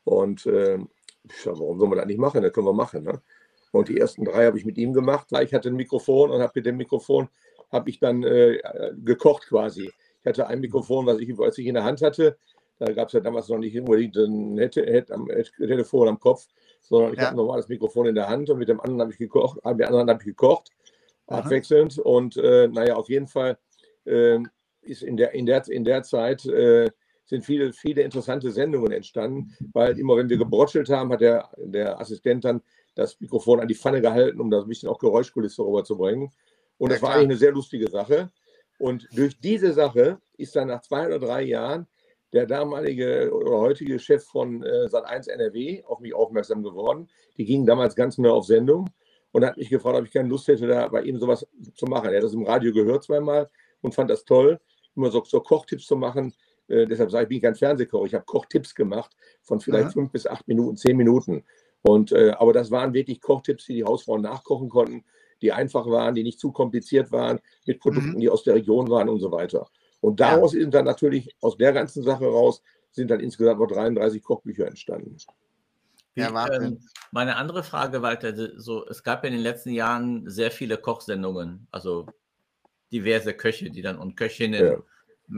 Und 0.05 0.45
äh, 0.45 0.77
ich 1.23 1.41
sag, 1.43 1.59
warum 1.59 1.77
soll 1.77 1.89
man 1.89 1.97
das 1.97 2.07
nicht 2.07 2.19
machen? 2.19 2.41
Das 2.41 2.53
können 2.53 2.67
wir 2.67 2.73
machen. 2.73 3.03
Ne? 3.03 3.21
Und 3.71 3.89
die 3.89 3.97
ersten 3.97 4.23
drei 4.23 4.45
habe 4.45 4.57
ich 4.57 4.63
mit 4.63 4.77
ihm 4.77 4.93
gemacht. 4.93 5.27
Ich 5.41 5.53
hatte 5.53 5.67
ein 5.67 5.75
Mikrofon 5.75 6.31
und 6.31 6.41
habe 6.41 6.53
mit 6.55 6.65
dem 6.65 6.77
Mikrofon 6.77 7.27
habe 7.71 7.89
ich 7.89 7.99
dann 7.99 8.23
äh, 8.23 8.59
gekocht 9.03 9.47
quasi. 9.47 9.91
Ich 10.21 10.25
hatte 10.25 10.47
ein 10.47 10.59
Mikrofon, 10.59 11.05
was 11.05 11.19
ich, 11.19 11.37
was 11.37 11.57
ich 11.57 11.67
in 11.67 11.75
der 11.75 11.83
Hand 11.83 12.01
hatte. 12.01 12.37
Da 12.79 12.91
gab 12.91 13.07
es 13.07 13.13
ja 13.13 13.19
damals 13.19 13.49
noch 13.49 13.57
nicht 13.57 13.77
unbedingt 13.77 14.15
ein 14.17 14.57
Head, 14.57 15.11
am, 15.11 15.27
Telefon 15.57 16.07
am 16.07 16.19
Kopf, 16.19 16.47
sondern 16.81 17.13
ich 17.13 17.17
ja. 17.17 17.25
habe 17.25 17.35
ein 17.35 17.37
normales 17.37 17.67
Mikrofon 17.67 18.07
in 18.07 18.15
der 18.15 18.29
Hand 18.29 18.49
und 18.49 18.59
mit 18.59 18.69
dem 18.69 18.79
anderen 18.79 19.01
habe 19.01 19.11
ich 19.11 19.17
gekocht, 19.17 19.63
mit 19.65 19.79
dem 19.79 19.87
anderen 19.87 20.09
habe 20.09 20.19
ich 20.21 20.27
gekocht, 20.27 20.69
Aha. 21.27 21.39
abwechselnd. 21.39 21.97
Und 21.97 22.37
äh, 22.37 22.67
naja, 22.67 22.95
auf 22.95 23.09
jeden 23.09 23.27
Fall 23.27 23.57
äh, 24.05 24.39
ist 24.81 25.01
in 25.01 25.17
der, 25.17 25.33
in 25.33 25.45
der, 25.45 25.67
in 25.67 25.83
der 25.83 26.03
Zeit 26.03 26.45
äh, 26.45 26.89
sind 27.25 27.43
viele, 27.43 27.73
viele 27.73 28.03
interessante 28.03 28.51
Sendungen 28.51 28.91
entstanden, 28.91 29.53
weil 29.73 29.99
immer, 29.99 30.15
wenn 30.15 30.29
wir 30.29 30.37
gebrottelt 30.37 30.89
haben, 30.89 31.11
hat 31.11 31.21
der, 31.21 31.49
der 31.57 31.99
Assistent 31.99 32.45
dann 32.45 32.61
das 32.95 33.19
Mikrofon 33.19 33.59
an 33.59 33.67
die 33.67 33.75
Pfanne 33.75 34.01
gehalten, 34.01 34.39
um 34.39 34.49
da 34.49 34.61
ein 34.61 34.67
bisschen 34.67 34.89
auch 34.89 34.97
Geräuschkulisse 34.97 35.63
rüberzubringen. 35.63 36.31
Und 36.77 36.89
ja, 36.89 36.95
das 36.95 37.01
war 37.01 37.11
eigentlich 37.13 37.25
eine 37.25 37.37
sehr 37.37 37.51
lustige 37.51 37.89
Sache. 37.89 38.31
Und 38.77 39.07
durch 39.11 39.39
diese 39.39 39.73
Sache 39.73 40.19
ist 40.37 40.55
dann 40.55 40.67
nach 40.67 40.81
zwei 40.81 41.07
oder 41.07 41.19
drei 41.19 41.43
Jahren 41.43 41.87
der 42.33 42.45
damalige 42.45 43.31
oder 43.33 43.57
heutige 43.57 43.99
Chef 43.99 44.23
von 44.25 44.61
äh, 44.61 44.85
Sat1 44.85 45.29
NRW 45.29 45.83
auf 45.85 45.99
mich 45.99 46.13
aufmerksam 46.13 46.61
geworden. 46.61 47.09
Die 47.37 47.45
gingen 47.45 47.65
damals 47.65 47.95
ganz 47.95 48.17
neu 48.17 48.29
auf 48.29 48.45
Sendung 48.45 48.89
und 49.31 49.45
hat 49.45 49.57
mich 49.57 49.69
gefragt, 49.69 49.97
ob 49.97 50.05
ich 50.05 50.11
keine 50.11 50.29
Lust 50.29 50.47
hätte, 50.47 50.67
da 50.67 50.87
bei 50.87 51.03
ihm 51.03 51.17
sowas 51.17 51.47
zu 51.73 51.85
machen. 51.85 52.09
Er 52.09 52.17
hat 52.17 52.23
das 52.23 52.33
im 52.33 52.43
Radio 52.43 52.73
gehört 52.73 53.03
zweimal 53.03 53.49
und 53.81 53.95
fand 53.95 54.09
das 54.09 54.25
toll, 54.25 54.59
immer 54.95 55.09
so, 55.09 55.23
so 55.23 55.39
Kochtipps 55.39 55.85
zu 55.85 55.95
machen. 55.95 56.33
Äh, 56.67 56.85
deshalb 56.85 57.11
sage 57.11 57.23
ich, 57.23 57.29
bin 57.29 57.37
ich 57.37 57.43
kein 57.43 57.55
Fernsehkoch. 57.55 58.05
Ich 58.05 58.13
habe 58.13 58.25
Kochtipps 58.25 58.75
gemacht 58.75 59.15
von 59.41 59.59
vielleicht 59.61 59.87
Aha. 59.87 59.93
fünf 59.93 60.11
bis 60.11 60.27
acht 60.27 60.47
Minuten, 60.47 60.75
zehn 60.75 60.97
Minuten. 60.97 61.43
Und, 61.81 62.11
äh, 62.11 62.31
aber 62.31 62.51
das 62.51 62.71
waren 62.71 62.93
wirklich 62.93 63.21
Kochtipps, 63.21 63.65
die 63.65 63.75
die 63.75 63.83
Hausfrauen 63.85 64.21
nachkochen 64.21 64.69
konnten 64.69 65.05
die 65.41 65.51
einfach 65.51 65.85
waren, 65.85 66.15
die 66.15 66.23
nicht 66.23 66.39
zu 66.39 66.51
kompliziert 66.51 67.11
waren, 67.11 67.39
mit 67.65 67.79
Produkten, 67.79 68.13
mhm. 68.13 68.19
die 68.19 68.29
aus 68.29 68.43
der 68.43 68.55
Region 68.55 68.89
waren 68.89 69.09
und 69.09 69.19
so 69.19 69.31
weiter. 69.31 69.67
Und 69.99 70.19
daraus 70.19 70.53
ja. 70.53 70.61
sind 70.61 70.73
dann 70.73 70.85
natürlich, 70.85 71.35
aus 71.41 71.57
der 71.57 71.73
ganzen 71.73 72.03
Sache 72.03 72.25
raus, 72.25 72.61
sind 72.91 73.11
dann 73.11 73.19
insgesamt 73.19 73.59
noch 73.59 73.67
33 73.67 74.23
Kochbücher 74.23 74.67
entstanden. 74.67 75.17
Ja, 76.15 76.47
ähm, 76.51 76.79
meine 77.11 77.35
andere 77.35 77.63
Frage, 77.63 78.01
Walter, 78.01 78.59
so, 78.59 78.87
es 78.87 79.03
gab 79.03 79.23
ja 79.23 79.29
in 79.29 79.35
den 79.35 79.43
letzten 79.43 79.69
Jahren 79.69 80.27
sehr 80.29 80.49
viele 80.49 80.77
Kochsendungen, 80.77 81.67
also 81.71 82.07
diverse 82.91 83.33
Köche, 83.33 83.69
die 83.69 83.81
dann 83.81 83.99
und 83.99 84.15
Köchinnen, 84.15 84.65
ja. 84.65 84.73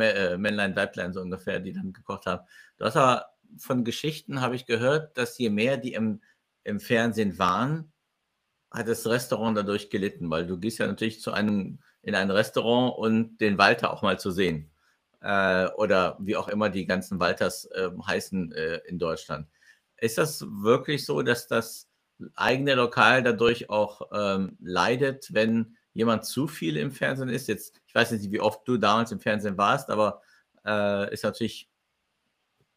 Äh, 0.06 0.38
Männlein, 0.38 0.76
Weiblein 0.76 1.14
so 1.14 1.22
ungefähr, 1.22 1.60
die 1.60 1.74
dann 1.74 1.94
gekocht 1.94 2.28
haben. 2.28 2.46
Du 2.78 2.86
hast 2.86 2.96
aber 2.96 3.26
von 3.58 3.84
Geschichten 3.84 4.40
habe 4.40 4.56
ich 4.56 4.68
gehört, 4.68 5.18
dass 5.18 5.38
je 5.38 5.50
mehr 5.50 5.78
die 5.78 5.94
im, 5.94 6.22
im 6.64 6.80
Fernsehen 6.80 7.40
waren, 7.40 7.92
hat 8.72 8.88
das 8.88 9.08
Restaurant 9.08 9.58
dadurch 9.58 9.90
gelitten, 9.90 10.30
weil 10.30 10.46
du 10.46 10.58
gehst 10.58 10.80
ja 10.80 10.88
natürlich 10.88 11.22
zu 11.22 11.32
einem 11.32 11.80
in 12.02 12.16
ein 12.16 12.32
Restaurant 12.32 12.98
und 12.98 13.38
den 13.40 13.58
Walter 13.58 13.92
auch 13.92 14.02
mal 14.02 14.20
zu 14.20 14.32
sehen. 14.32 14.72
Äh, 15.22 15.68
oder 15.76 16.18
wie 16.20 16.38
auch 16.38 16.48
immer 16.48 16.70
die 16.70 16.86
ganzen 16.86 17.20
Walters 17.20 17.66
äh, 17.66 17.90
heißen 18.06 18.52
äh, 18.54 18.82
in 18.88 19.00
Deutschland. 19.00 19.48
Ist 19.98 20.18
das 20.18 20.46
wirklich 20.48 21.06
so, 21.06 21.22
dass 21.24 21.48
das 21.48 21.90
eigene 22.36 22.76
Lokal 22.76 23.24
dadurch 23.24 23.70
auch 23.70 24.02
ähm, 24.14 24.58
leidet, 24.62 25.34
wenn 25.34 25.78
jemand 25.94 26.26
zu 26.26 26.48
viel 26.48 26.78
im 26.78 26.92
Fernsehen 26.92 27.30
ist? 27.30 27.48
Jetzt, 27.48 27.82
ich 27.86 27.96
weiß 27.96 28.12
nicht, 28.12 28.32
wie 28.32 28.40
oft 28.40 28.66
du 28.68 28.78
damals 28.78 29.12
im 29.12 29.20
Fernsehen 29.20 29.58
warst, 29.58 29.90
aber 29.90 30.22
äh, 30.66 31.14
ist 31.14 31.24
natürlich, 31.24 31.70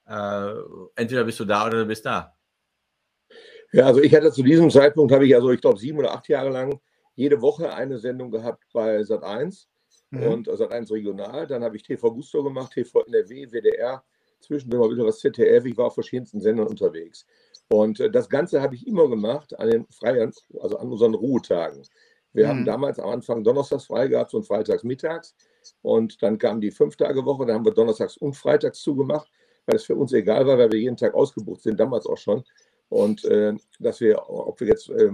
äh, 0.06 0.52
entweder 0.96 1.24
bist 1.24 1.38
du 1.38 1.44
da 1.44 1.66
oder 1.66 1.78
du 1.78 1.86
bist 1.86 2.06
da. 2.06 2.36
Ja, 3.72 3.86
also 3.86 4.02
ich 4.02 4.14
hatte 4.14 4.30
zu 4.30 4.42
diesem 4.42 4.70
Zeitpunkt, 4.70 5.12
habe 5.12 5.26
ich 5.26 5.34
also, 5.34 5.50
ich 5.50 5.60
glaube, 5.60 5.78
sieben 5.78 5.98
oder 5.98 6.12
acht 6.12 6.28
Jahre 6.28 6.50
lang 6.50 6.78
jede 7.14 7.40
Woche 7.40 7.72
eine 7.74 7.98
Sendung 7.98 8.30
gehabt 8.30 8.64
bei 8.72 9.00
Sat1 9.00 9.66
mhm. 10.10 10.22
und 10.22 10.48
äh, 10.48 10.52
Sat1 10.52 10.92
Regional. 10.92 11.46
Dann 11.46 11.64
habe 11.64 11.76
ich 11.76 11.82
TV 11.82 12.12
Gusto 12.12 12.42
gemacht, 12.42 12.72
TV 12.72 13.02
NRW, 13.04 13.50
WDR, 13.50 14.02
zwischendurch 14.40 14.88
mal 14.88 14.94
wieder 14.94 15.06
was 15.06 15.20
ZDF. 15.20 15.64
Ich 15.64 15.76
war 15.76 15.86
auf 15.86 15.94
verschiedensten 15.94 16.40
Sendern 16.40 16.66
unterwegs. 16.66 17.26
Und 17.68 18.00
äh, 18.00 18.10
das 18.10 18.28
Ganze 18.28 18.60
habe 18.60 18.74
ich 18.74 18.86
immer 18.86 19.08
gemacht 19.08 19.58
an 19.58 19.70
den 19.70 19.86
freien, 19.90 20.32
also 20.60 20.76
an 20.76 20.90
unseren 20.90 21.14
Ruhetagen. 21.14 21.82
Wir 22.34 22.44
mhm. 22.44 22.48
haben 22.48 22.64
damals 22.64 22.98
am 22.98 23.10
Anfang 23.10 23.42
donnerstags 23.42 23.86
frei 23.86 24.08
gehabt 24.08 24.34
und 24.34 24.46
freitags 24.46 24.84
mittags. 24.84 25.34
Und 25.80 26.22
dann 26.22 26.38
kam 26.38 26.60
die 26.60 26.70
Fünf-Tage-Woche, 26.70 27.46
da 27.46 27.54
haben 27.54 27.64
wir 27.64 27.72
donnerstags 27.72 28.16
und 28.16 28.34
freitags 28.34 28.80
zugemacht, 28.80 29.30
weil 29.66 29.76
es 29.76 29.84
für 29.84 29.94
uns 29.94 30.12
egal 30.12 30.46
war, 30.46 30.58
weil 30.58 30.72
wir 30.72 30.78
jeden 30.78 30.96
Tag 30.96 31.14
ausgebucht 31.14 31.62
sind, 31.62 31.78
damals 31.78 32.06
auch 32.06 32.18
schon. 32.18 32.42
Und 32.92 33.24
äh, 33.24 33.54
dass 33.80 34.00
wir, 34.00 34.28
ob 34.28 34.60
wir 34.60 34.66
jetzt 34.68 34.90
äh, 34.90 35.10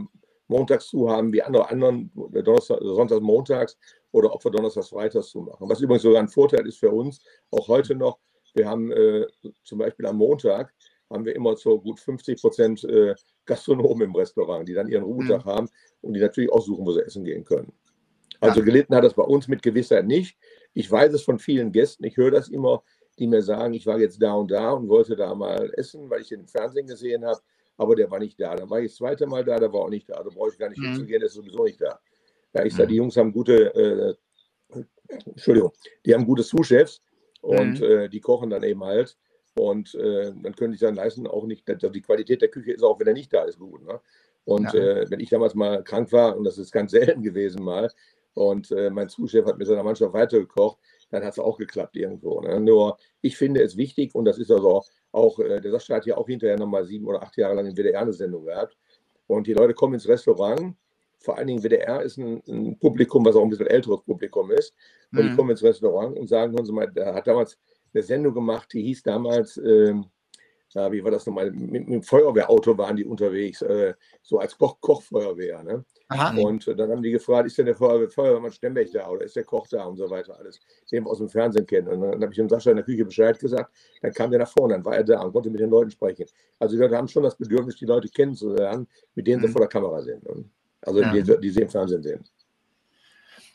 montags 0.48 0.88
zu 0.88 1.08
haben, 1.08 1.32
wie 1.32 1.42
andere 1.42 1.70
anderen, 1.70 2.10
Donnerstag, 2.14 2.80
Sonntags, 2.82 3.20
montags 3.20 3.78
oder 4.10 4.34
ob 4.34 4.44
wir 4.44 4.50
donnerstags, 4.50 4.88
freitags 4.88 5.28
zu 5.28 5.42
machen. 5.42 5.68
Was 5.68 5.80
übrigens 5.80 6.02
sogar 6.02 6.20
ein 6.20 6.28
Vorteil 6.28 6.66
ist 6.66 6.78
für 6.78 6.90
uns, 6.90 7.22
auch 7.52 7.68
heute 7.68 7.94
noch. 7.94 8.18
Wir 8.54 8.68
haben 8.68 8.90
äh, 8.90 9.26
zum 9.62 9.78
Beispiel 9.78 10.06
am 10.06 10.16
Montag 10.16 10.74
haben 11.08 11.24
wir 11.24 11.36
immer 11.36 11.56
so 11.56 11.80
gut 11.80 12.00
50 12.00 12.40
Prozent 12.40 12.82
äh, 12.82 13.14
Gastronomen 13.46 14.08
im 14.08 14.14
Restaurant, 14.16 14.68
die 14.68 14.74
dann 14.74 14.88
ihren 14.88 15.04
Ruhetag 15.04 15.44
mhm. 15.44 15.48
haben 15.48 15.68
und 16.00 16.14
die 16.14 16.20
natürlich 16.20 16.50
aussuchen, 16.50 16.84
wo 16.84 16.90
sie 16.90 17.04
essen 17.04 17.24
gehen 17.24 17.44
können. 17.44 17.72
Also 18.40 18.64
gelitten 18.64 18.94
hat 18.94 19.04
das 19.04 19.14
bei 19.14 19.22
uns 19.22 19.46
mit 19.46 19.62
Gewissheit 19.62 20.04
nicht. 20.04 20.36
Ich 20.74 20.90
weiß 20.90 21.12
es 21.12 21.22
von 21.22 21.38
vielen 21.38 21.70
Gästen, 21.70 22.04
ich 22.04 22.16
höre 22.16 22.32
das 22.32 22.48
immer, 22.48 22.82
die 23.20 23.28
mir 23.28 23.42
sagen, 23.42 23.74
ich 23.74 23.86
war 23.86 24.00
jetzt 24.00 24.20
da 24.20 24.34
und 24.34 24.50
da 24.50 24.72
und 24.72 24.88
wollte 24.88 25.14
da 25.14 25.32
mal 25.34 25.72
essen, 25.76 26.10
weil 26.10 26.22
ich 26.22 26.28
den 26.28 26.40
im 26.40 26.48
Fernsehen 26.48 26.86
gesehen 26.86 27.24
habe, 27.24 27.40
aber 27.78 27.96
der 27.96 28.10
war 28.10 28.18
nicht 28.18 28.38
da. 28.38 28.54
Dann 28.54 28.68
war 28.68 28.80
ich 28.80 28.90
das 28.90 28.96
zweite 28.96 29.26
Mal 29.26 29.44
da, 29.44 29.58
der 29.58 29.72
war 29.72 29.80
auch 29.82 29.88
nicht 29.88 30.10
da. 30.10 30.22
Da 30.22 30.28
brauche 30.28 30.50
ich 30.50 30.58
gar 30.58 30.68
nicht 30.68 30.80
mhm. 30.80 30.88
hinzugehen, 30.88 31.20
der 31.20 31.28
ist 31.28 31.34
sowieso 31.34 31.64
nicht 31.64 31.80
da. 31.80 31.98
Ja, 32.52 32.64
ich 32.64 32.74
mhm. 32.74 32.76
sage, 32.76 32.88
die 32.88 32.96
Jungs 32.96 33.16
haben 33.16 33.32
gute, 33.32 33.74
äh, 33.74 34.82
Entschuldigung, 35.24 35.72
die 36.04 36.12
haben 36.12 36.26
gute 36.26 36.42
Sous-Chefs 36.42 37.00
und 37.40 37.80
mhm. 37.80 37.86
äh, 37.86 38.08
die 38.08 38.20
kochen 38.20 38.50
dann 38.50 38.64
eben 38.64 38.84
halt. 38.84 39.16
Und 39.54 39.94
äh, 39.94 40.32
dann 40.42 40.54
könnte 40.54 40.74
ich 40.74 40.80
dann 40.80 40.94
leisten, 40.94 41.26
auch 41.26 41.44
nicht, 41.44 41.66
die 41.66 42.02
Qualität 42.02 42.42
der 42.42 42.48
Küche 42.48 42.72
ist 42.72 42.82
auch, 42.82 43.00
wenn 43.00 43.08
er 43.08 43.12
nicht 43.12 43.32
da 43.32 43.44
ist, 43.44 43.58
gut. 43.58 43.84
Ne? 43.84 44.00
Und 44.44 44.72
ja. 44.72 44.80
äh, 44.80 45.10
wenn 45.10 45.20
ich 45.20 45.30
damals 45.30 45.54
mal 45.54 45.82
krank 45.82 46.12
war, 46.12 46.36
und 46.36 46.44
das 46.44 46.58
ist 46.58 46.72
ganz 46.72 46.92
selten 46.92 47.22
gewesen 47.22 47.62
mal, 47.62 47.90
und 48.34 48.70
äh, 48.70 48.90
mein 48.90 49.08
Zuschef 49.08 49.44
hat 49.46 49.58
mit 49.58 49.66
seiner 49.66 49.82
Mannschaft 49.82 50.12
weitergekocht, 50.12 50.78
dann 51.10 51.24
hat 51.24 51.32
es 51.32 51.38
auch 51.38 51.58
geklappt 51.58 51.96
irgendwo. 51.96 52.40
Ne? 52.40 52.60
Nur 52.60 52.98
ich 53.20 53.36
finde 53.36 53.62
es 53.62 53.76
wichtig, 53.76 54.14
und 54.14 54.24
das 54.24 54.38
ist 54.38 54.50
also 54.50 54.82
auch, 55.12 55.38
äh, 55.38 55.60
der 55.60 55.70
Sascha 55.70 55.96
hat 55.96 56.06
ja 56.06 56.16
auch 56.16 56.26
hinterher 56.26 56.58
nochmal 56.58 56.84
sieben 56.84 57.06
oder 57.06 57.22
acht 57.22 57.36
Jahre 57.36 57.54
lang 57.54 57.66
in 57.66 57.76
WDR 57.76 58.02
eine 58.02 58.12
Sendung 58.12 58.44
gehabt. 58.44 58.76
Und 59.26 59.46
die 59.46 59.54
Leute 59.54 59.74
kommen 59.74 59.94
ins 59.94 60.08
Restaurant. 60.08 60.74
Vor 61.20 61.36
allen 61.36 61.48
Dingen 61.48 61.62
WDR 61.62 62.02
ist 62.02 62.16
ein, 62.18 62.42
ein 62.48 62.78
Publikum, 62.78 63.24
was 63.24 63.34
auch 63.36 63.42
ein 63.42 63.50
bisschen 63.50 63.66
älteres 63.66 64.02
Publikum 64.02 64.50
ist. 64.52 64.74
Und 65.12 65.18
mhm. 65.18 65.28
die 65.30 65.36
kommen 65.36 65.50
ins 65.50 65.62
Restaurant 65.62 66.16
und 66.16 66.28
sagen, 66.28 66.52
hören 66.52 66.64
Sie 66.64 66.72
mal, 66.72 66.90
der 66.90 67.14
hat 67.14 67.26
damals 67.26 67.58
eine 67.92 68.02
Sendung 68.02 68.34
gemacht, 68.34 68.72
die 68.72 68.82
hieß 68.82 69.02
damals, 69.02 69.56
äh, 69.58 69.94
wie 70.90 71.02
war 71.02 71.10
das 71.10 71.26
nochmal, 71.26 71.50
mit, 71.50 71.70
mit 71.70 71.88
dem 71.88 72.02
Feuerwehrauto 72.02 72.76
waren 72.76 72.96
die 72.96 73.04
unterwegs, 73.04 73.62
äh, 73.62 73.94
so 74.22 74.38
als 74.38 74.56
Koch 74.56 74.80
Kochfeuerwehr. 74.80 75.62
Ne? 75.62 75.84
Und 76.10 76.66
äh, 76.66 76.74
dann 76.74 76.90
haben 76.90 77.02
die 77.02 77.10
gefragt, 77.10 77.46
ist 77.46 77.58
denn 77.58 77.66
der 77.66 77.74
Feuerwehr, 77.74 78.08
Feuerwehrmann 78.08 78.50
Stemmbech 78.50 78.90
da 78.92 79.08
oder 79.08 79.26
ist 79.26 79.36
der 79.36 79.44
Koch 79.44 79.66
da 79.68 79.84
und 79.84 79.98
so 79.98 80.08
weiter, 80.08 80.38
alles, 80.38 80.58
den 80.90 81.04
wir 81.04 81.10
aus 81.10 81.18
dem 81.18 81.28
Fernsehen 81.28 81.66
kennen. 81.66 81.88
Und 81.88 82.00
dann 82.00 82.22
habe 82.22 82.32
ich 82.32 82.36
dem 82.36 82.48
Sascha 82.48 82.70
in 82.70 82.76
der 82.76 82.84
Küche 82.84 83.04
Bescheid 83.04 83.38
gesagt, 83.38 83.70
dann 84.00 84.12
kam 84.12 84.30
der 84.30 84.40
nach 84.40 84.48
vorne, 84.48 84.74
dann 84.74 84.84
war 84.84 84.96
er 84.96 85.04
da 85.04 85.20
und 85.20 85.32
konnte 85.32 85.50
mit 85.50 85.60
den 85.60 85.68
Leuten 85.68 85.90
sprechen. 85.90 86.24
Also 86.58 86.76
die 86.76 86.82
Leute 86.82 86.96
haben 86.96 87.08
schon 87.08 87.24
das 87.24 87.36
Bedürfnis, 87.36 87.76
die 87.76 87.84
Leute 87.84 88.08
kennenzulernen, 88.08 88.86
mit 89.14 89.26
denen 89.26 89.42
mhm. 89.42 89.46
sie 89.46 89.52
vor 89.52 89.60
der 89.60 89.68
Kamera 89.68 90.00
sind. 90.00 90.24
Ne? 90.24 90.44
Also 90.80 91.02
ja. 91.02 91.12
die, 91.12 91.40
die 91.40 91.50
sie 91.50 91.60
im 91.60 91.68
Fernsehen 91.68 92.02
sehen. 92.02 92.24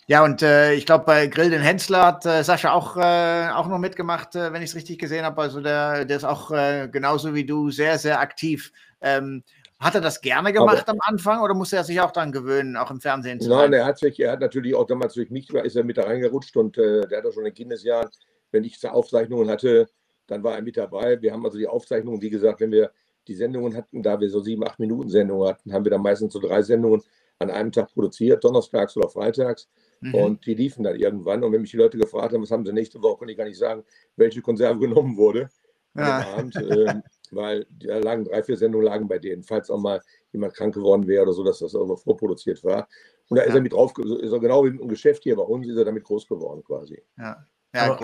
Ja, 0.05 0.23
und 0.23 0.41
äh, 0.41 0.73
ich 0.73 0.85
glaube, 0.85 1.05
bei 1.05 1.27
Grill 1.27 1.49
den 1.49 1.61
Hensler 1.61 2.05
hat 2.05 2.25
äh, 2.25 2.43
Sascha 2.43 2.73
auch, 2.73 2.97
äh, 2.97 3.49
auch 3.49 3.67
noch 3.67 3.79
mitgemacht, 3.79 4.35
äh, 4.35 4.51
wenn 4.51 4.61
ich 4.61 4.71
es 4.71 4.75
richtig 4.75 4.99
gesehen 4.99 5.23
habe. 5.23 5.41
Also 5.41 5.61
der, 5.61 6.03
der 6.03 6.17
ist 6.17 6.25
auch 6.25 6.51
äh, 6.51 6.89
genauso 6.91 7.33
wie 7.33 7.45
du 7.45 7.71
sehr, 7.71 7.97
sehr 7.97 8.19
aktiv. 8.19 8.73
Ähm, 9.01 9.43
hat 9.83 9.95
er 9.95 10.01
das 10.01 10.21
gerne 10.21 10.53
gemacht 10.53 10.87
Aber, 10.87 10.91
am 10.91 10.99
Anfang 11.01 11.41
oder 11.41 11.53
musste 11.53 11.75
er 11.75 11.83
sich 11.83 11.99
auch 12.01 12.11
daran 12.11 12.31
gewöhnen, 12.31 12.77
auch 12.77 12.91
im 12.91 13.01
Fernsehen 13.01 13.39
zu 13.39 13.49
Nein, 13.49 13.73
er 13.73 13.85
hat 13.85 13.99
sich, 13.99 14.19
er 14.19 14.33
hat 14.33 14.39
natürlich 14.39 14.75
auch 14.75 14.85
damals 14.85 15.13
durch 15.13 15.29
mich, 15.29 15.49
ist 15.53 15.75
er 15.75 15.83
mit 15.83 15.97
da 15.97 16.03
reingerutscht 16.03 16.55
und 16.57 16.77
äh, 16.77 17.07
der 17.07 17.19
hat 17.19 17.25
auch 17.25 17.33
schon 17.33 17.45
in 17.45 17.53
Kindesjahren, 17.53 18.09
wenn 18.51 18.63
ich 18.63 18.83
Aufzeichnungen 18.87 19.49
hatte, 19.49 19.87
dann 20.27 20.43
war 20.43 20.55
er 20.55 20.61
mit 20.61 20.77
dabei. 20.77 21.21
Wir 21.21 21.33
haben 21.33 21.45
also 21.45 21.57
die 21.57 21.67
Aufzeichnungen, 21.67 22.21
wie 22.21 22.29
gesagt, 22.29 22.61
wenn 22.61 22.71
wir 22.71 22.91
die 23.27 23.35
Sendungen 23.35 23.75
hatten, 23.75 24.03
da 24.03 24.19
wir 24.19 24.29
so 24.29 24.39
sieben, 24.41 24.65
acht 24.65 24.79
Minuten 24.79 25.09
Sendungen 25.09 25.47
hatten, 25.47 25.73
haben 25.73 25.85
wir 25.85 25.91
dann 25.91 26.01
meistens 26.01 26.33
so 26.33 26.39
drei 26.39 26.61
Sendungen 26.61 27.01
an 27.39 27.49
einem 27.49 27.71
Tag 27.71 27.93
produziert, 27.93 28.43
donnerstags 28.43 28.95
oder 28.97 29.09
freitags. 29.09 29.69
Mhm. 30.01 30.15
Und 30.15 30.45
die 30.45 30.53
liefen 30.53 30.83
dann 30.83 30.95
irgendwann. 30.95 31.43
Und 31.43 31.51
wenn 31.51 31.61
mich 31.61 31.71
die 31.71 31.77
Leute 31.77 31.97
gefragt 31.97 32.33
haben, 32.33 32.41
was 32.41 32.51
haben 32.51 32.65
sie 32.65 32.73
nächste 32.73 33.01
Woche, 33.01 33.17
konnte 33.17 33.31
ich 33.31 33.37
gar 33.37 33.45
nicht 33.45 33.57
sagen, 33.57 33.83
welche 34.15 34.41
Konserve 34.41 34.79
genommen 34.79 35.17
wurde. 35.17 35.49
Ja. 35.95 36.25
Abend, 36.35 36.55
äh, 36.55 36.95
weil 37.35 37.65
da 37.69 37.97
lagen 37.99 38.25
drei, 38.25 38.43
vier 38.43 38.57
Sendungen 38.57 38.87
lagen 38.87 39.07
bei 39.07 39.19
denen, 39.19 39.43
falls 39.43 39.69
auch 39.69 39.79
mal 39.79 40.01
jemand 40.31 40.53
krank 40.53 40.73
geworden 40.73 41.07
wäre 41.07 41.23
oder 41.23 41.33
so, 41.33 41.43
dass 41.43 41.59
das 41.59 41.75
also 41.75 41.95
vorproduziert 41.95 42.63
war. 42.63 42.87
Und 43.29 43.37
da 43.37 43.43
ja. 43.43 43.49
ist 43.49 43.55
er 43.55 43.61
mit 43.61 43.73
drauf, 43.73 43.93
ist 43.97 44.31
er 44.31 44.39
genau 44.39 44.65
wie 44.65 44.69
im 44.69 44.87
Geschäft 44.87 45.23
hier 45.23 45.35
bei 45.35 45.43
uns, 45.43 45.67
ist 45.67 45.77
er 45.77 45.85
damit 45.85 46.03
groß 46.03 46.27
geworden 46.27 46.63
quasi. 46.63 47.01
Ja, 47.17 47.45
ja 47.73 47.95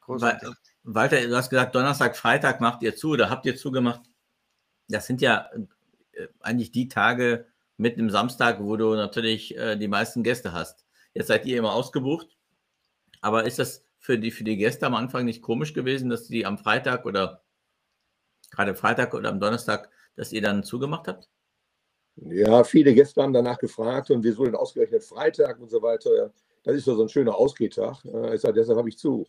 groß. 0.00 0.22
Walter, 0.82 1.20
du 1.20 1.36
hast 1.36 1.50
gesagt, 1.50 1.74
Donnerstag, 1.74 2.16
Freitag 2.16 2.60
macht 2.60 2.82
ihr 2.82 2.94
zu 2.94 3.10
oder 3.10 3.28
habt 3.28 3.44
ihr 3.44 3.56
zugemacht. 3.56 4.02
Das 4.88 5.06
sind 5.06 5.20
ja 5.20 5.50
äh, 6.12 6.28
eigentlich 6.40 6.70
die 6.70 6.88
Tage 6.88 7.46
mitten 7.76 8.00
im 8.00 8.10
Samstag, 8.10 8.62
wo 8.62 8.76
du 8.76 8.94
natürlich 8.94 9.56
äh, 9.56 9.76
die 9.76 9.88
meisten 9.88 10.22
Gäste 10.22 10.52
hast. 10.52 10.86
Jetzt 11.12 11.26
seid 11.26 11.44
ihr 11.44 11.58
immer 11.58 11.72
ausgebucht. 11.72 12.36
Aber 13.20 13.44
ist 13.44 13.58
das 13.58 13.84
für 13.98 14.18
die, 14.18 14.30
für 14.30 14.44
die 14.44 14.56
Gäste 14.56 14.86
am 14.86 14.94
Anfang 14.94 15.24
nicht 15.24 15.42
komisch 15.42 15.74
gewesen, 15.74 16.08
dass 16.08 16.28
die 16.28 16.46
am 16.46 16.58
Freitag 16.58 17.06
oder 17.06 17.42
gerade 18.50 18.74
Freitag 18.74 19.14
oder 19.14 19.28
am 19.28 19.40
Donnerstag, 19.40 19.90
dass 20.16 20.32
ihr 20.32 20.42
dann 20.42 20.62
zugemacht 20.62 21.08
habt? 21.08 21.28
Ja, 22.16 22.64
viele 22.64 22.94
Gäste 22.94 23.22
haben 23.22 23.32
danach 23.32 23.58
gefragt 23.58 24.10
und 24.10 24.24
wieso 24.24 24.44
denn 24.44 24.54
ausgerechnet 24.54 25.04
Freitag 25.04 25.60
und 25.60 25.70
so 25.70 25.82
weiter. 25.82 26.32
Das 26.64 26.74
ist 26.74 26.86
ja 26.86 26.94
so 26.94 27.02
ein 27.02 27.08
schöner 27.08 27.36
Ausgehtag. 27.36 28.02
Ich 28.32 28.40
sage, 28.40 28.54
deshalb 28.54 28.78
habe 28.78 28.88
ich 28.88 28.98
zu. 28.98 29.26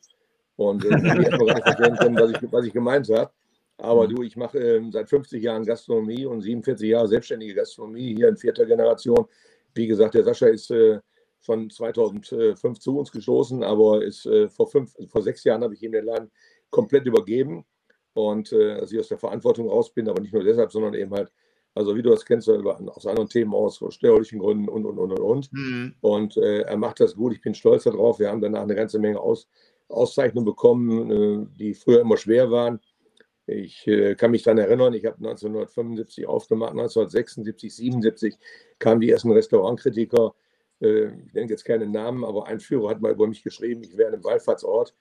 Und 0.55 0.85
äh, 0.85 0.87
ich 0.87 1.03
erstmal 1.03 1.45
gar 1.45 1.55
nicht 1.55 1.63
verstehen 1.63 1.95
können, 1.97 2.15
was 2.15 2.31
ich, 2.31 2.51
was 2.51 2.65
ich 2.65 2.73
gemeint 2.73 3.09
habe. 3.09 3.31
Aber 3.77 4.07
mhm. 4.07 4.15
du, 4.15 4.23
ich 4.23 4.37
mache 4.37 4.57
äh, 4.57 4.91
seit 4.91 5.09
50 5.09 5.43
Jahren 5.43 5.65
Gastronomie 5.65 6.25
und 6.25 6.41
47 6.41 6.89
Jahre 6.89 7.07
selbstständige 7.07 7.53
Gastronomie 7.53 8.15
hier 8.15 8.29
in 8.29 8.37
vierter 8.37 8.65
Generation. 8.65 9.27
Wie 9.75 9.85
gesagt, 9.85 10.15
der 10.15 10.23
Sascha 10.23 10.47
ist 10.47 10.71
äh, 10.71 10.99
von 11.41 11.69
2005 11.69 12.79
zu 12.79 12.97
uns 12.97 13.11
gestoßen, 13.11 13.63
aber 13.63 14.03
ist 14.03 14.25
äh, 14.25 14.49
vor, 14.49 14.67
fünf, 14.67 14.95
vor 15.07 15.21
sechs 15.21 15.43
Jahren 15.43 15.63
habe 15.63 15.75
ich 15.75 15.83
ihm 15.83 15.91
den 15.91 16.05
Laden 16.05 16.31
komplett 16.71 17.05
übergeben 17.05 17.65
und 18.17 18.51
äh, 18.51 18.73
als 18.73 18.91
ich 18.91 18.99
aus 18.99 19.07
der 19.09 19.17
Verantwortung 19.17 19.69
raus 19.69 19.93
bin, 19.93 20.09
aber 20.09 20.21
nicht 20.21 20.33
nur 20.33 20.43
deshalb, 20.43 20.71
sondern 20.71 20.93
eben 20.93 21.11
halt, 21.11 21.31
also 21.75 21.95
wie 21.95 22.01
du 22.01 22.09
das 22.09 22.25
kennst, 22.25 22.49
aus 22.49 23.05
anderen 23.05 23.29
Themen 23.29 23.53
aus, 23.53 23.81
aus 23.81 23.95
steuerlichen 23.95 24.39
Gründen 24.39 24.67
und, 24.67 24.85
und, 24.85 24.97
und, 24.97 25.11
und, 25.11 25.19
und. 25.19 25.53
Mhm. 25.53 25.93
Und 26.01 26.37
äh, 26.37 26.61
er 26.61 26.77
macht 26.77 26.99
das 26.99 27.15
gut, 27.15 27.33
ich 27.33 27.41
bin 27.41 27.53
stolz 27.53 27.83
darauf. 27.83 28.19
Wir 28.19 28.29
haben 28.29 28.41
danach 28.41 28.63
eine 28.63 28.75
ganze 28.75 28.99
Menge 28.99 29.19
Aus, 29.19 29.47
Auszeichnungen 29.87 30.45
bekommen, 30.45 31.11
äh, 31.11 31.57
die 31.59 31.73
früher 31.73 32.01
immer 32.01 32.17
schwer 32.17 32.49
waren. 32.49 32.79
Ich 33.45 33.87
äh, 33.87 34.15
kann 34.15 34.31
mich 34.31 34.43
daran 34.43 34.57
erinnern, 34.57 34.93
ich 34.93 35.05
habe 35.05 35.17
1975 35.17 36.27
aufgemacht, 36.27 36.71
1976, 36.71 37.75
77 37.75 38.37
kamen 38.79 38.99
die 38.99 39.11
ersten 39.11 39.31
Restaurantkritiker 39.31 40.33
äh, 40.81 41.07
ich 41.25 41.33
nenne 41.33 41.49
jetzt 41.49 41.65
keinen 41.65 41.91
Namen, 41.91 42.23
aber 42.23 42.47
ein 42.47 42.59
Führer 42.59 42.89
hat 42.89 43.01
mal 43.01 43.11
über 43.11 43.27
mich 43.27 43.43
geschrieben, 43.43 43.83
ich 43.83 43.97
wäre 43.97 44.09
in 44.09 44.15
einem 44.15 44.23
Wallfahrtsort. 44.23 44.93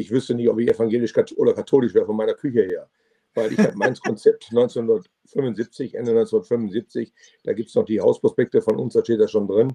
Ich 0.00 0.10
wüsste 0.10 0.34
nicht, 0.34 0.48
ob 0.48 0.58
ich 0.58 0.68
evangelisch 0.68 1.14
oder 1.36 1.52
katholisch 1.52 1.94
wäre 1.94 2.06
von 2.06 2.16
meiner 2.16 2.34
Küche 2.34 2.62
her. 2.62 2.88
Weil 3.34 3.52
ich 3.52 3.58
habe 3.58 3.76
mein 3.76 3.94
Konzept 4.06 4.48
1975, 4.50 5.94
Ende 5.94 6.12
1975, 6.12 7.12
da 7.44 7.52
gibt 7.52 7.68
es 7.68 7.74
noch 7.74 7.84
die 7.84 8.00
Hausprospekte 8.00 8.62
von 8.62 8.76
uns, 8.76 8.94
da 8.94 9.04
steht 9.04 9.20
das 9.20 9.30
schon 9.30 9.46
drin, 9.46 9.74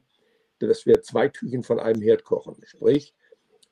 dass 0.60 0.86
wir 0.86 1.02
zwei 1.02 1.30
Küchen 1.30 1.64
von 1.64 1.80
einem 1.80 2.02
Herd 2.02 2.24
kochen. 2.24 2.56
Sprich, 2.66 3.14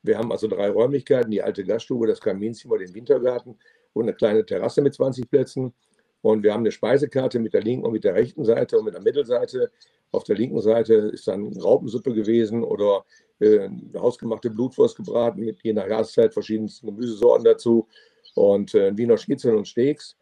wir 0.04 0.18
haben 0.18 0.32
also 0.32 0.48
drei 0.48 0.70
Räumlichkeiten, 0.70 1.32
die 1.32 1.42
alte 1.42 1.64
Gaststube, 1.64 2.08
das 2.08 2.22
Kaminzimmer, 2.22 2.78
den 2.78 2.94
Wintergarten 2.94 3.58
und 3.94 4.04
eine 4.04 4.14
kleine 4.14 4.46
Terrasse 4.46 4.82
mit 4.82 4.94
20 4.94 5.30
Plätzen. 5.30 5.74
Und 6.22 6.44
wir 6.44 6.54
haben 6.54 6.62
eine 6.62 6.72
Speisekarte 6.72 7.40
mit 7.40 7.54
der 7.54 7.62
linken 7.62 7.86
und 7.86 7.94
mit 7.94 8.04
der 8.04 8.14
rechten 8.14 8.46
Seite 8.46 8.78
und 8.78 8.86
mit 8.86 8.94
der 8.94 9.02
Mittelseite 9.02 9.72
auf 10.14 10.24
der 10.24 10.38
linken 10.38 10.62
Seite 10.62 10.94
ist 10.94 11.28
dann 11.28 11.48
Raupensuppe 11.58 12.14
gewesen 12.14 12.64
oder 12.64 13.04
äh, 13.40 13.68
hausgemachte 13.98 14.50
Blutwurst 14.52 14.96
gebraten 14.96 15.42
mit 15.42 15.62
je 15.64 15.74
nach 15.74 15.88
Jahreszeit 15.88 16.34
verschiedensten 16.34 16.88
Gemüsesorten 16.88 17.44
dazu 17.44 17.88
und 18.36 18.74
äh, 18.76 18.96
Wiener 18.96 19.18
Schnitzel 19.18 19.56
und 19.56 19.68
Steaks. 19.68 20.16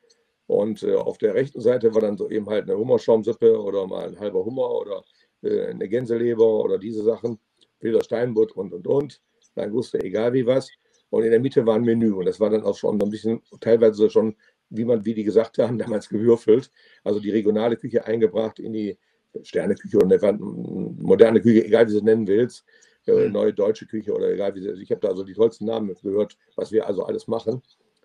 Und 0.47 0.83
äh, 0.83 0.95
auf 0.95 1.17
der 1.17 1.33
rechten 1.33 1.61
Seite 1.61 1.93
war 1.93 2.01
dann 2.01 2.17
so 2.17 2.29
eben 2.29 2.49
halt 2.49 2.69
eine 2.69 2.77
Hummerschaumsuppe 2.77 3.61
oder 3.61 3.85
mal 3.85 4.07
ein 4.07 4.19
halber 4.19 4.43
Hummer 4.43 4.71
oder 4.71 5.03
äh, 5.43 5.67
eine 5.67 5.87
Gänseleber 5.87 6.63
oder 6.63 6.77
diese 6.77 7.03
Sachen, 7.03 7.39
wilder 7.79 8.03
Steinbutt 8.03 8.53
und 8.53 8.73
und 8.73 8.87
und. 8.87 9.21
Dann 9.55 9.73
wusste 9.73 10.01
egal 10.01 10.33
wie 10.33 10.45
was. 10.45 10.69
Und 11.09 11.23
in 11.23 11.31
der 11.31 11.41
Mitte 11.41 11.65
war 11.65 11.75
ein 11.75 11.83
Menü 11.83 12.13
und 12.13 12.25
das 12.25 12.39
war 12.39 12.49
dann 12.49 12.63
auch 12.63 12.77
schon 12.77 12.97
so 12.97 13.05
ein 13.05 13.11
bisschen 13.11 13.41
teilweise 13.59 14.09
schon, 14.09 14.35
wie 14.69 14.85
man, 14.85 15.03
wie 15.03 15.13
die 15.13 15.25
gesagt 15.25 15.57
haben, 15.57 15.77
damals 15.77 16.07
gewürfelt. 16.07 16.71
Also 17.03 17.19
die 17.19 17.31
regionale 17.31 17.75
Küche 17.75 18.05
eingebracht 18.05 18.59
in 18.59 18.71
die 18.71 18.97
Sterneküche 19.43 19.97
oder 19.97 20.21
eine 20.21 20.37
moderne 20.39 21.41
Küche, 21.41 21.65
egal 21.65 21.87
wie 21.87 21.91
du 21.91 21.97
es 21.97 22.03
nennen 22.03 22.27
willst, 22.27 22.65
äh, 23.07 23.27
mhm. 23.27 23.33
neue 23.33 23.53
deutsche 23.53 23.87
Küche 23.87 24.13
oder 24.13 24.31
egal 24.31 24.53
wie 24.55 24.61
sie, 24.61 24.81
ich 24.81 24.91
habe 24.91 25.01
da 25.01 25.09
also 25.09 25.23
die 25.23 25.33
tollsten 25.33 25.65
Namen 25.65 25.95
gehört, 26.01 26.37
was 26.55 26.71
wir 26.71 26.87
also 26.87 27.03
alles 27.03 27.27
machen 27.27 27.61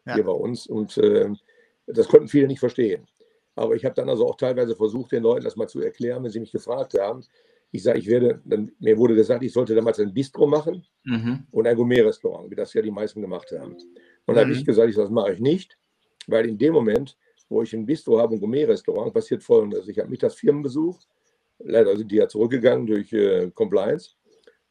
ja. 0.07 0.15
hier 0.15 0.25
bei 0.25 0.33
uns 0.33 0.67
und 0.67 0.97
äh, 0.99 1.29
das 1.87 2.09
konnten 2.09 2.29
viele 2.29 2.47
nicht 2.47 2.61
verstehen. 2.61 3.07
Aber 3.55 3.75
ich 3.75 3.85
habe 3.85 3.95
dann 3.95 4.09
also 4.09 4.27
auch 4.27 4.37
teilweise 4.37 4.77
versucht, 4.77 5.13
den 5.13 5.23
Leuten 5.23 5.45
das 5.45 5.57
mal 5.57 5.69
zu 5.69 5.81
erklären, 5.81 6.23
wenn 6.23 6.31
sie 6.31 6.41
mich 6.41 6.53
gefragt 6.53 6.95
haben. 6.99 7.25
Ich 7.73 7.83
sage, 7.83 7.99
ich 7.99 8.07
werde, 8.07 8.41
dann, 8.45 8.71
mir 8.79 8.97
wurde 8.99 9.15
gesagt, 9.15 9.43
ich 9.43 9.53
sollte 9.53 9.75
damals 9.75 9.99
ein 9.99 10.13
Bistro 10.13 10.47
machen 10.47 10.87
mhm. 11.05 11.47
und 11.51 11.67
ein 11.67 11.77
Gourmet-Restaurant, 11.77 12.51
wie 12.51 12.55
das 12.55 12.75
ja 12.75 12.83
die 12.83 12.91
meisten 12.91 13.21
gemacht 13.21 13.51
haben. 13.53 13.77
Und 14.27 14.35
dann 14.35 14.49
mhm. 14.49 14.51
habe 14.51 14.53
ich 14.53 14.65
gesagt, 14.65 14.91
ich, 14.91 14.97
das 14.97 15.11
mache 15.11 15.33
ich 15.33 15.41
nicht, 15.41 15.79
weil 16.27 16.47
in 16.47 16.59
dem 16.59 16.75
Moment, 16.75 17.17
wo 17.49 17.63
ich 17.63 17.73
ein 17.73 17.87
Bistro 17.87 18.19
habe, 18.19 18.35
ein 18.35 18.41
Gourmet-Restaurant, 18.41 19.13
passiert 19.13 19.43
folgendes. 19.43 19.89
Ich 19.89 19.99
habe 19.99 20.09
mittags 20.09 20.35
Firmenbesuch, 20.35 20.99
leider 21.59 21.97
sind 21.97 22.11
die 22.11 22.17
ja 22.17 22.29
zurückgegangen 22.29 22.87
durch 22.87 23.13
äh, 23.13 23.51
Compliance. 23.53 24.11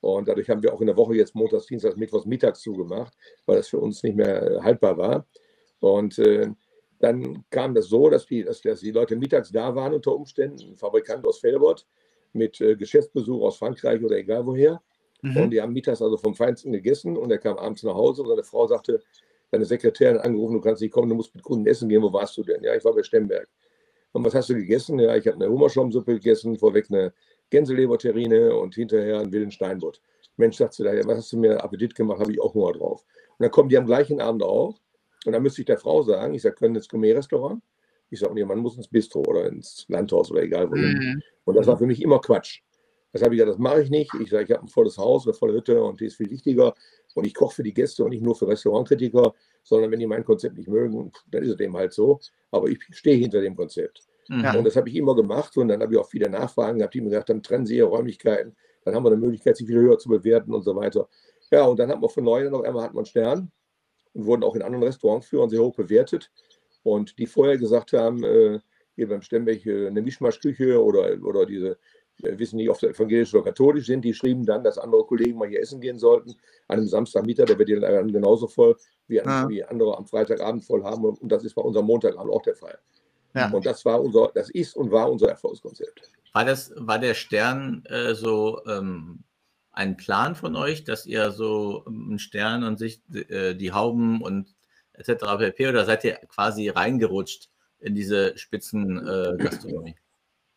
Und 0.02 0.28
dadurch 0.28 0.50
haben 0.50 0.62
wir 0.62 0.74
auch 0.74 0.82
in 0.82 0.88
der 0.88 0.98
Woche 0.98 1.16
jetzt 1.16 1.34
montags, 1.34 1.66
dienstags, 1.66 1.96
mittwochs, 1.96 2.26
mittags 2.26 2.62
zugemacht, 2.62 3.14
weil 3.46 3.58
das 3.58 3.70
für 3.70 3.80
uns 3.80 4.04
nicht 4.04 4.16
mehr 4.16 4.44
äh, 4.44 4.62
haltbar 4.62 4.98
war. 4.98 5.26
Und 5.80 6.20
äh, 6.20 6.52
dann 7.00 7.44
kam 7.50 7.74
das 7.74 7.88
so, 7.88 8.10
dass 8.10 8.26
die, 8.26 8.44
dass, 8.44 8.62
dass 8.62 8.82
die 8.82 8.92
Leute 8.92 9.16
mittags 9.16 9.52
da 9.52 9.74
waren 9.76 9.94
unter 9.94 10.16
Umständen, 10.16 10.72
ein 10.72 10.78
Fabrikant 10.78 11.26
aus 11.26 11.40
Felbert 11.40 11.88
mit 12.34 12.62
äh, 12.62 12.76
Geschäftsbesuch 12.76 13.42
aus 13.42 13.58
Frankreich 13.58 14.04
oder 14.04 14.18
egal 14.18 14.46
woher. 14.46 14.82
Mhm. 15.22 15.38
Und 15.38 15.50
die 15.52 15.62
haben 15.62 15.74
mittags 15.74 16.02
also 16.02 16.18
vom 16.18 16.36
Feinsten 16.36 16.72
gegessen 16.72 17.18
und 17.18 17.32
er 17.32 17.40
kam 17.40 17.58
abends 17.58 17.84
nach 17.84 17.96
Hause 17.96 18.22
und 18.22 18.30
seine 18.30 18.44
Frau 18.44 18.68
sagte, 18.68 19.02
deine 19.52 19.66
Sekretärin 19.66 20.18
angerufen, 20.18 20.54
du 20.54 20.62
kannst 20.62 20.82
nicht 20.82 20.92
kommen, 20.92 21.10
du 21.10 21.16
musst 21.16 21.34
mit 21.36 21.44
Kunden 21.44 21.66
essen 21.68 21.90
gehen, 21.90 22.02
wo 22.02 22.12
warst 22.12 22.36
du 22.38 22.44
denn? 22.44 22.64
Ja, 22.64 22.76
ich 22.76 22.84
war 22.84 22.94
bei 22.94 23.04
Stemberg. 23.04 23.48
Und 24.12 24.24
was 24.26 24.34
hast 24.34 24.50
du 24.50 24.56
gegessen? 24.56 24.98
Ja, 25.00 25.16
ich 25.16 25.28
habe 25.28 25.36
eine 25.36 25.50
Hummerschwammsuppe 25.50 26.14
gegessen, 26.14 26.58
vorweg 26.58 26.88
eine 26.90 27.14
Gänseleberterrine 27.50 28.56
und 28.56 28.76
hinterher 28.76 29.20
einen 29.20 29.32
wilden 29.32 29.52
Steinbutt. 29.52 30.02
Mensch, 30.38 30.58
sagst 30.58 30.80
du 30.80 30.84
da, 30.84 30.92
was 31.06 31.18
hast 31.18 31.34
du 31.34 31.38
mir 31.38 31.64
Appetit 31.64 31.96
gemacht, 31.96 32.20
habe 32.20 32.32
ich 32.32 32.42
auch 32.42 32.54
Hunger 32.54 32.74
drauf. 32.74 33.06
Und 33.38 33.44
dann 33.44 33.52
kommen 33.52 33.70
die 33.70 33.78
am 33.78 33.86
gleichen 33.86 34.22
Abend 34.22 34.44
auch 34.44 34.80
und 35.26 35.32
dann 35.32 35.44
müsste 35.44 35.62
ich 35.62 35.66
der 35.66 35.78
Frau 35.78 36.04
sagen, 36.04 36.34
ich 36.34 36.42
sage, 36.42 36.56
können 36.56 36.76
ins 36.76 36.88
Gourmet-Restaurant? 36.88 37.62
Ich 38.10 38.20
sage, 38.20 38.34
nee, 38.34 38.46
man 38.46 38.60
muss 38.60 38.78
ins 38.78 38.88
Bistro 38.88 39.22
oder 39.22 39.48
ins 39.48 39.86
Landhaus 39.90 40.32
oder 40.32 40.44
egal 40.44 40.70
wohin. 40.70 40.94
Mhm. 40.94 41.22
Und 41.46 41.56
das 41.56 41.68
war 41.68 41.78
für 41.78 41.88
mich 41.88 42.02
immer 42.02 42.20
Quatsch. 42.20 42.62
Das 43.12 43.24
habe 43.24 43.34
ich 43.34 43.40
gesagt, 43.40 43.56
das 43.56 43.60
mache 43.60 43.82
ich 43.82 43.90
nicht. 43.90 44.14
Ich 44.22 44.30
sage, 44.30 44.44
ich 44.44 44.52
habe 44.52 44.64
ein 44.64 44.68
volles 44.68 44.98
Haus, 44.98 45.26
eine 45.26 45.34
volle 45.34 45.54
Hütte 45.54 45.82
und 45.82 46.00
die 46.00 46.06
ist 46.06 46.18
viel 46.18 46.30
wichtiger. 46.30 46.74
Und 47.16 47.26
ich 47.26 47.34
koche 47.34 47.56
für 47.56 47.64
die 47.64 47.74
Gäste 47.74 48.04
und 48.04 48.12
nicht 48.12 48.22
nur 48.22 48.36
für 48.36 48.48
Restaurantkritiker, 48.48 49.34
sondern 49.64 49.90
wenn 49.90 50.00
die 50.00 50.06
mein 50.06 50.24
Konzept 50.24 50.58
nicht 50.58 50.68
mögen, 50.68 51.12
dann 51.32 51.44
ist 51.44 51.50
es 51.50 51.56
dem 51.56 51.76
halt 51.76 51.94
so. 51.94 52.20
Aber 52.52 52.68
ich 52.68 52.80
stehe 52.92 53.16
hinter 53.16 53.42
dem 53.42 53.56
Konzept. 53.56 54.04
Mhm. 54.28 54.56
Und 54.58 54.64
das 54.66 54.76
habe 54.76 54.90
ich 54.90 54.96
immer 54.96 55.16
gemacht. 55.16 55.56
Und 55.58 55.70
dann 55.70 55.82
habe 55.82 55.94
ich 55.94 56.00
auch 56.00 56.10
viele 56.10 56.30
Nachfragen 56.30 56.78
gehabt, 56.78 56.94
die 56.94 57.02
mir 57.02 57.10
gesagt 57.10 57.30
haben, 57.30 57.42
trennen 57.42 57.66
Sie 57.66 57.78
Ihre 57.78 57.88
Räumlichkeiten. 57.88 58.56
Dann 58.84 58.94
haben 58.94 59.04
wir 59.04 59.12
eine 59.12 59.20
Möglichkeit, 59.20 59.58
sich 59.58 59.68
wieder 59.68 59.80
höher 59.80 59.98
zu 59.98 60.10
bewerten 60.10 60.54
und 60.54 60.64
so 60.64 60.76
weiter. 60.76 61.08
Ja, 61.52 61.66
und 61.66 61.80
dann 61.80 61.90
hat 61.90 62.02
man 62.02 62.10
von 62.10 62.24
neu 62.24 62.50
noch 62.50 62.64
einmal 62.64 62.84
hat 62.84 62.94
man 62.94 63.06
Stern 63.06 63.52
und 64.14 64.26
wurden 64.26 64.44
auch 64.44 64.56
in 64.56 64.62
anderen 64.62 64.84
Restaurantführern 64.84 65.50
sehr 65.50 65.62
hoch 65.62 65.76
bewertet. 65.76 66.32
Und 66.84 67.18
die 67.18 67.26
vorher 67.26 67.58
gesagt 67.58 67.94
haben, 67.94 68.24
äh, 68.24 68.60
hier 68.96 69.10
beim 69.10 69.22
Stemmberg 69.22 69.66
äh, 69.66 69.88
eine 69.88 70.02
Mischmaschküche 70.02 70.84
oder, 70.84 71.18
oder 71.24 71.46
diese, 71.46 71.78
wissen 72.20 72.58
nicht, 72.58 72.70
ob 72.70 72.78
sie 72.78 72.88
evangelisch 72.88 73.34
oder 73.34 73.44
katholisch 73.44 73.88
sind, 73.88 74.04
die 74.04 74.14
schrieben 74.14 74.46
dann, 74.46 74.64
dass 74.64 74.78
andere 74.78 75.04
Kollegen 75.06 75.38
mal 75.38 75.48
hier 75.48 75.60
essen 75.60 75.82
gehen 75.82 76.00
sollten. 76.00 76.32
An 76.68 76.80
einem 76.80 76.88
Samstagmittag, 76.88 77.46
der 77.46 77.60
wird 77.60 77.70
dann 77.84 78.12
genauso 78.12 78.48
voll 78.48 78.76
wie, 79.08 79.18
ja. 79.18 79.48
wie 79.50 79.64
andere 79.64 79.98
am 79.98 80.06
Freitagabend 80.06 80.64
voll 80.64 80.84
haben. 80.84 81.04
Und 81.04 81.30
das 81.30 81.44
ist 81.44 81.56
bei 81.56 81.62
unserem 81.62 81.86
Montagabend 81.86 82.32
auch 82.32 82.42
der 82.42 82.56
Fall. 82.56 82.78
Ja. 83.34 83.52
Und 83.52 83.66
das 83.66 83.84
war 83.84 84.02
unser, 84.02 84.32
das 84.34 84.50
ist 84.50 84.76
und 84.76 84.92
war 84.92 85.12
unser 85.12 85.30
Erfolgskonzept. 85.30 86.10
War 86.34 86.46
das, 86.46 86.72
war 86.76 87.00
der 87.00 87.14
Stern 87.14 87.84
äh, 87.86 88.14
so 88.14 88.62
ähm, 88.66 89.24
ein 89.72 89.98
Plan 89.98 90.36
von 90.36 90.56
euch, 90.56 90.86
dass 90.86 91.06
ihr 91.06 91.32
so 91.32 91.84
einen 91.86 92.12
ähm, 92.12 92.20
Stern 92.20 92.64
und 92.64 92.80
sich 92.80 93.02
äh, 93.14 93.54
die 93.56 93.74
Hauben 93.74 94.22
und 94.22 94.56
etc. 94.94 95.26
pp. 95.38 95.68
oder 95.68 95.86
seid 95.86 96.06
ihr 96.06 96.16
quasi 96.30 96.70
reingerutscht 96.70 97.50
in 97.80 97.94
diese 97.94 98.38
Spitzengastronomie? 98.38 99.92
Äh, 99.92 100.05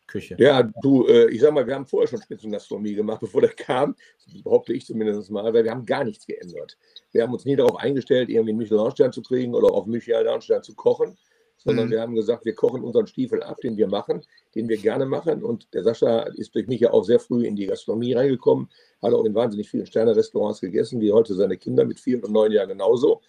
Küche. 0.09 0.35
Ja, 0.39 0.63
du, 0.81 1.07
äh, 1.07 1.29
ich 1.29 1.41
sag 1.41 1.53
mal, 1.53 1.65
wir 1.65 1.75
haben 1.75 1.85
vorher 1.85 2.07
schon 2.07 2.21
Spitzengastronomie 2.21 2.95
gemacht, 2.95 3.19
bevor 3.21 3.41
der 3.41 3.51
kam, 3.51 3.95
behaupte 4.43 4.73
ich 4.73 4.85
zumindest 4.85 5.29
mal, 5.31 5.53
weil 5.53 5.63
wir 5.63 5.71
haben 5.71 5.85
gar 5.85 6.03
nichts 6.03 6.25
geändert. 6.25 6.77
Wir 7.11 7.23
haben 7.23 7.33
uns 7.33 7.45
nie 7.45 7.55
darauf 7.55 7.77
eingestellt, 7.77 8.29
irgendwie 8.29 8.51
einen 8.51 8.59
Michelin-Stern 8.59 9.13
zu 9.13 9.21
kriegen 9.21 9.53
oder 9.53 9.71
auf 9.71 9.85
Michelin-Stern 9.85 10.63
zu 10.63 10.75
kochen, 10.75 11.17
sondern 11.57 11.87
mhm. 11.87 11.91
wir 11.91 12.01
haben 12.01 12.15
gesagt, 12.15 12.45
wir 12.45 12.55
kochen 12.55 12.83
unseren 12.83 13.07
Stiefel 13.07 13.43
ab, 13.43 13.57
den 13.61 13.77
wir 13.77 13.87
machen, 13.87 14.21
den 14.55 14.67
wir 14.69 14.77
gerne 14.77 15.05
machen. 15.05 15.43
Und 15.43 15.73
der 15.73 15.83
Sascha 15.83 16.21
ist 16.35 16.55
durch 16.55 16.67
mich 16.67 16.81
ja 16.81 16.91
auch 16.91 17.03
sehr 17.03 17.19
früh 17.19 17.45
in 17.45 17.55
die 17.55 17.67
Gastronomie 17.67 18.13
reingekommen, 18.13 18.69
hat 19.01 19.13
auch 19.13 19.25
in 19.25 19.35
wahnsinnig 19.35 19.69
vielen 19.69 19.85
Sterne-Restaurants 19.85 20.61
gegessen, 20.61 21.01
wie 21.01 21.11
heute 21.11 21.33
seine 21.33 21.57
Kinder 21.57 21.85
mit 21.85 21.99
vier 21.99 22.23
und 22.23 22.31
neun 22.31 22.51
Jahren 22.51 22.69
genauso. 22.69 23.21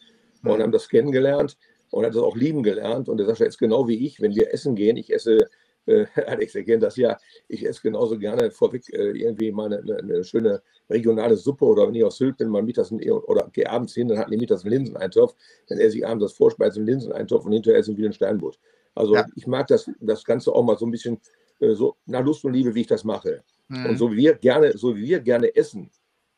Mhm. 0.42 0.50
Und 0.50 0.62
haben 0.62 0.72
das 0.72 0.88
kennengelernt 0.88 1.56
und 1.90 2.06
hat 2.06 2.14
das 2.14 2.22
auch 2.22 2.36
lieben 2.36 2.62
gelernt. 2.62 3.08
Und 3.08 3.18
der 3.18 3.26
Sascha 3.26 3.44
ist 3.44 3.58
genau 3.58 3.88
wie 3.88 4.06
ich, 4.06 4.20
wenn 4.20 4.34
wir 4.34 4.54
essen 4.54 4.76
gehen, 4.76 4.96
ich 4.96 5.12
esse 5.12 5.48
äh, 5.86 6.06
Alex 6.26 6.54
erkennt 6.54 6.82
das 6.82 6.96
ja. 6.96 7.16
Ich 7.48 7.66
esse 7.66 7.82
genauso 7.82 8.18
gerne 8.18 8.50
vorweg 8.50 8.88
äh, 8.92 9.10
irgendwie 9.10 9.52
mal 9.52 9.72
eine, 9.72 9.96
eine, 9.96 10.24
schöne 10.24 10.62
regionale 10.88 11.36
Suppe 11.36 11.64
oder 11.64 11.86
wenn 11.86 11.94
ich 11.94 12.04
aus 12.04 12.16
Sylt 12.18 12.38
bin, 12.38 12.48
mal 12.48 12.62
mittags 12.62 12.92
oder 12.92 13.48
gehe 13.52 13.68
abends 13.68 13.94
hin, 13.94 14.08
dann 14.08 14.18
hatten 14.18 14.30
die 14.30 14.38
mittags 14.38 14.64
einen 14.64 14.72
Linseneintopf, 14.72 15.34
dann 15.68 15.78
esse 15.78 15.98
ich 15.98 16.06
abends 16.06 16.24
das 16.24 16.32
Vorspeisen 16.32 16.84
Linseneintopf 16.84 17.44
und 17.44 17.52
hinterher 17.52 17.78
essen 17.78 17.96
wir 17.96 18.04
einen 18.04 18.14
Steinbutt. 18.14 18.58
Also 18.94 19.14
ja. 19.14 19.26
ich 19.36 19.46
mag 19.46 19.66
das, 19.68 19.90
das 20.00 20.24
Ganze 20.24 20.52
auch 20.52 20.64
mal 20.64 20.76
so 20.76 20.86
ein 20.86 20.90
bisschen 20.90 21.20
äh, 21.60 21.74
so 21.74 21.96
nach 22.06 22.24
Lust 22.24 22.44
und 22.44 22.52
Liebe, 22.52 22.74
wie 22.74 22.82
ich 22.82 22.86
das 22.86 23.04
mache. 23.04 23.42
Mhm. 23.68 23.86
Und 23.86 23.96
so 23.98 24.12
wie 24.12 24.16
wir 24.16 24.34
gerne, 24.34 24.76
so 24.76 24.96
wie 24.96 25.08
wir 25.08 25.20
gerne 25.20 25.54
essen, 25.54 25.90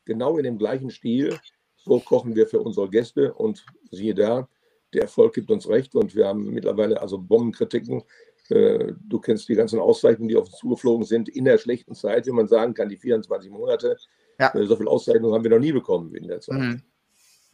genau 0.05 0.37
in 0.37 0.45
dem 0.45 0.59
gleichen 0.59 0.91
Stil, 0.91 1.39
so 1.77 1.99
kochen 1.99 2.37
wir 2.37 2.47
für 2.47 2.61
unsere 2.61 2.89
Gäste 2.89 3.33
und 3.35 3.65
siehe 3.91 4.15
da, 4.15 4.49
der 4.93 5.03
Erfolg 5.03 5.35
gibt 5.35 5.51
uns 5.51 5.69
recht 5.69 5.95
und 5.95 6.15
wir 6.15 6.27
haben 6.27 6.53
mittlerweile 6.53 7.01
also 7.01 7.19
Bombenkritiken 7.19 8.03
du 8.49 9.21
kennst 9.21 9.49
die 9.49 9.55
ganzen 9.55 9.79
Auszeichnungen, 9.79 10.29
die 10.29 10.37
auf 10.37 10.47
uns 10.47 10.57
zugeflogen 10.57 11.05
sind, 11.07 11.29
in 11.29 11.45
der 11.45 11.59
schlechten 11.59 11.95
Zeit, 11.95 12.27
wie 12.27 12.33
man 12.33 12.49
sagen 12.49 12.75
kann, 12.75 12.89
die 12.89 12.97
24 12.97 13.51
Monate. 13.51 13.97
Ja. 14.39 14.55
Äh, 14.55 14.67
so 14.67 14.77
viele 14.77 14.91
Auszeichnungen 14.91 15.35
haben 15.35 15.45
wir 15.45 15.51
noch 15.51 15.59
nie 15.59 15.73
bekommen 15.73 16.15
in 16.15 16.29
der 16.29 16.41
Zeit. 16.41 16.59
Mhm. 16.59 16.83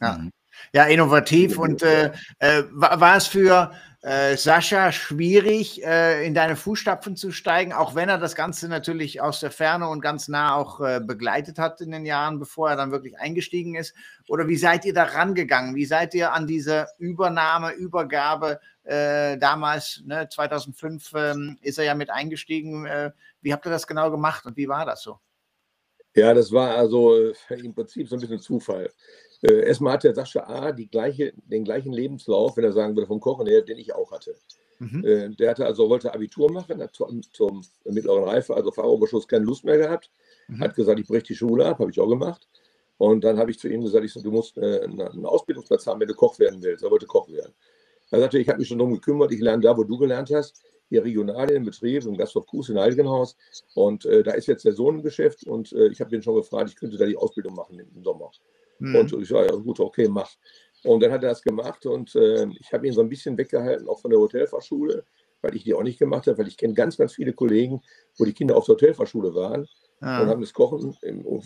Ja. 0.01 0.17
Mhm. 0.17 0.31
ja, 0.73 0.85
innovativ. 0.85 1.57
Und 1.57 1.83
äh, 1.83 2.11
äh, 2.39 2.63
war 2.71 3.17
es 3.17 3.27
für 3.27 3.71
äh, 4.01 4.37
Sascha 4.37 4.91
schwierig, 4.91 5.83
äh, 5.83 6.25
in 6.25 6.33
deine 6.33 6.55
Fußstapfen 6.55 7.15
zu 7.15 7.31
steigen, 7.31 7.73
auch 7.73 7.95
wenn 7.95 8.09
er 8.09 8.17
das 8.17 8.35
Ganze 8.35 8.69
natürlich 8.69 9.21
aus 9.21 9.39
der 9.39 9.51
Ferne 9.51 9.89
und 9.89 10.01
ganz 10.01 10.27
nah 10.27 10.55
auch 10.55 10.79
begleitet 11.01 11.59
hat 11.59 11.81
in 11.81 11.91
den 11.91 12.05
Jahren, 12.05 12.39
bevor 12.39 12.69
er 12.69 12.75
dann 12.75 12.91
wirklich 12.91 13.17
eingestiegen 13.19 13.75
ist? 13.75 13.93
Oder 14.27 14.47
wie 14.47 14.57
seid 14.57 14.85
ihr 14.85 14.93
da 14.93 15.03
rangegangen? 15.03 15.75
Wie 15.75 15.85
seid 15.85 16.13
ihr 16.13 16.33
an 16.33 16.47
diese 16.47 16.87
Übernahme, 16.97 17.71
Übergabe 17.71 18.59
äh, 18.89 19.37
damals, 19.37 20.01
ne, 20.05 20.27
2005, 20.29 21.13
ähm, 21.15 21.57
ist 21.61 21.77
er 21.77 21.85
ja 21.85 21.95
mit 21.95 22.09
eingestiegen. 22.09 22.85
Äh, 22.85 23.11
wie 23.41 23.53
habt 23.53 23.65
ihr 23.65 23.69
das 23.69 23.85
genau 23.85 24.09
gemacht 24.09 24.45
und 24.45 24.57
wie 24.57 24.67
war 24.67 24.85
das 24.85 25.03
so? 25.03 25.19
Ja, 26.15 26.33
das 26.33 26.51
war 26.51 26.75
also 26.75 27.15
äh, 27.15 27.33
im 27.63 27.73
Prinzip 27.73 28.09
so 28.09 28.15
ein 28.15 28.21
bisschen 28.21 28.39
Zufall. 28.39 28.91
Äh, 29.41 29.67
erstmal 29.67 29.93
hatte 29.93 30.13
Sascha 30.13 30.41
A. 30.41 30.71
Gleiche, 30.71 31.33
den 31.45 31.63
gleichen 31.63 31.93
Lebenslauf, 31.93 32.57
wenn 32.57 32.63
er 32.63 32.73
sagen 32.73 32.95
würde, 32.95 33.07
vom 33.07 33.19
Kochen 33.19 33.47
her, 33.47 33.61
den 33.61 33.77
ich 33.77 33.93
auch 33.93 34.11
hatte. 34.11 34.35
Mhm. 34.79 35.05
Äh, 35.05 35.29
der 35.29 35.51
hatte 35.51 35.65
also, 35.65 35.89
wollte 35.89 36.13
Abitur 36.13 36.51
machen, 36.51 36.81
hat 36.81 36.95
zum, 36.95 37.21
zum 37.33 37.63
mittleren 37.85 38.23
Reife, 38.23 38.55
also 38.55 38.71
Fachoberschluss, 38.71 39.27
keine 39.27 39.45
Lust 39.45 39.63
mehr 39.63 39.77
gehabt. 39.77 40.09
Mhm. 40.47 40.59
Hat 40.61 40.75
gesagt, 40.75 40.99
ich 40.99 41.07
breche 41.07 41.23
die 41.23 41.35
Schule 41.35 41.65
ab, 41.65 41.79
habe 41.79 41.91
ich 41.91 41.99
auch 41.99 42.09
gemacht. 42.09 42.47
Und 42.97 43.23
dann 43.23 43.37
habe 43.37 43.51
ich 43.51 43.59
zu 43.59 43.69
ihm 43.69 43.81
gesagt, 43.81 44.03
ich 44.03 44.11
so, 44.11 44.21
du 44.21 44.31
musst 44.31 44.57
äh, 44.57 44.81
einen 44.81 45.25
Ausbildungsplatz 45.25 45.87
haben, 45.87 46.01
wenn 46.01 46.07
du 46.07 46.13
Koch 46.13 46.37
werden 46.37 46.61
willst. 46.61 46.83
Er 46.83 46.91
wollte 46.91 47.05
Koch 47.05 47.29
werden. 47.29 47.53
Er 48.11 48.19
sagte, 48.19 48.39
ich 48.39 48.49
habe 48.49 48.59
mich 48.59 48.67
schon 48.67 48.77
darum 48.77 48.93
gekümmert, 48.93 49.31
ich 49.31 49.39
lerne 49.39 49.61
da, 49.61 49.77
wo 49.77 49.83
du 49.83 49.97
gelernt 49.97 50.31
hast, 50.31 50.63
hier 50.89 51.03
regional 51.03 51.49
im 51.51 51.63
Betrieb, 51.63 52.05
im 52.05 52.17
Gasthof 52.17 52.45
Kues 52.47 52.69
in 52.69 52.79
Heiligenhaus. 52.79 53.37
Und 53.75 54.05
äh, 54.05 54.23
da 54.23 54.31
ist 54.31 54.47
jetzt 54.47 54.65
der 54.65 54.73
Sohn 54.73 54.95
im 54.95 55.03
Geschäft 55.03 55.45
und 55.45 55.71
äh, 55.71 55.87
ich 55.87 56.01
habe 56.01 56.09
den 56.09 56.23
schon 56.23 56.35
gefragt, 56.35 56.71
ich 56.71 56.75
könnte 56.75 56.97
da 56.97 57.05
die 57.05 57.17
Ausbildung 57.17 57.55
machen 57.55 57.79
im 57.79 58.03
Sommer. 58.03 58.31
Mhm. 58.79 58.95
Und 58.95 59.13
ich 59.13 59.27
sage, 59.27 59.47
ja 59.51 59.55
gut, 59.55 59.79
okay, 59.79 60.07
mach. 60.07 60.29
Und 60.83 61.03
dann 61.03 61.11
hat 61.11 61.23
er 61.23 61.29
das 61.29 61.41
gemacht 61.41 61.85
und 61.85 62.15
äh, 62.15 62.47
ich 62.59 62.71
habe 62.71 62.87
ihn 62.87 62.93
so 62.93 63.01
ein 63.01 63.09
bisschen 63.09 63.37
weggehalten, 63.37 63.87
auch 63.87 63.99
von 63.99 64.11
der 64.11 64.19
Hotelfachschule, 64.19 65.03
weil 65.41 65.55
ich 65.55 65.63
die 65.63 65.73
auch 65.73 65.83
nicht 65.83 65.99
gemacht 65.99 66.27
habe, 66.27 66.37
weil 66.37 66.47
ich 66.47 66.57
kenne 66.57 66.73
ganz, 66.73 66.97
ganz 66.97 67.13
viele 67.13 67.33
Kollegen, 67.33 67.81
wo 68.17 68.25
die 68.25 68.33
Kinder 68.33 68.55
auf 68.55 68.65
der 68.65 68.75
Hotelfachschule 68.75 69.35
waren 69.35 69.67
ah. 69.99 70.21
und 70.21 70.29
haben 70.29 70.41
das 70.41 70.53
Kochen 70.53 70.95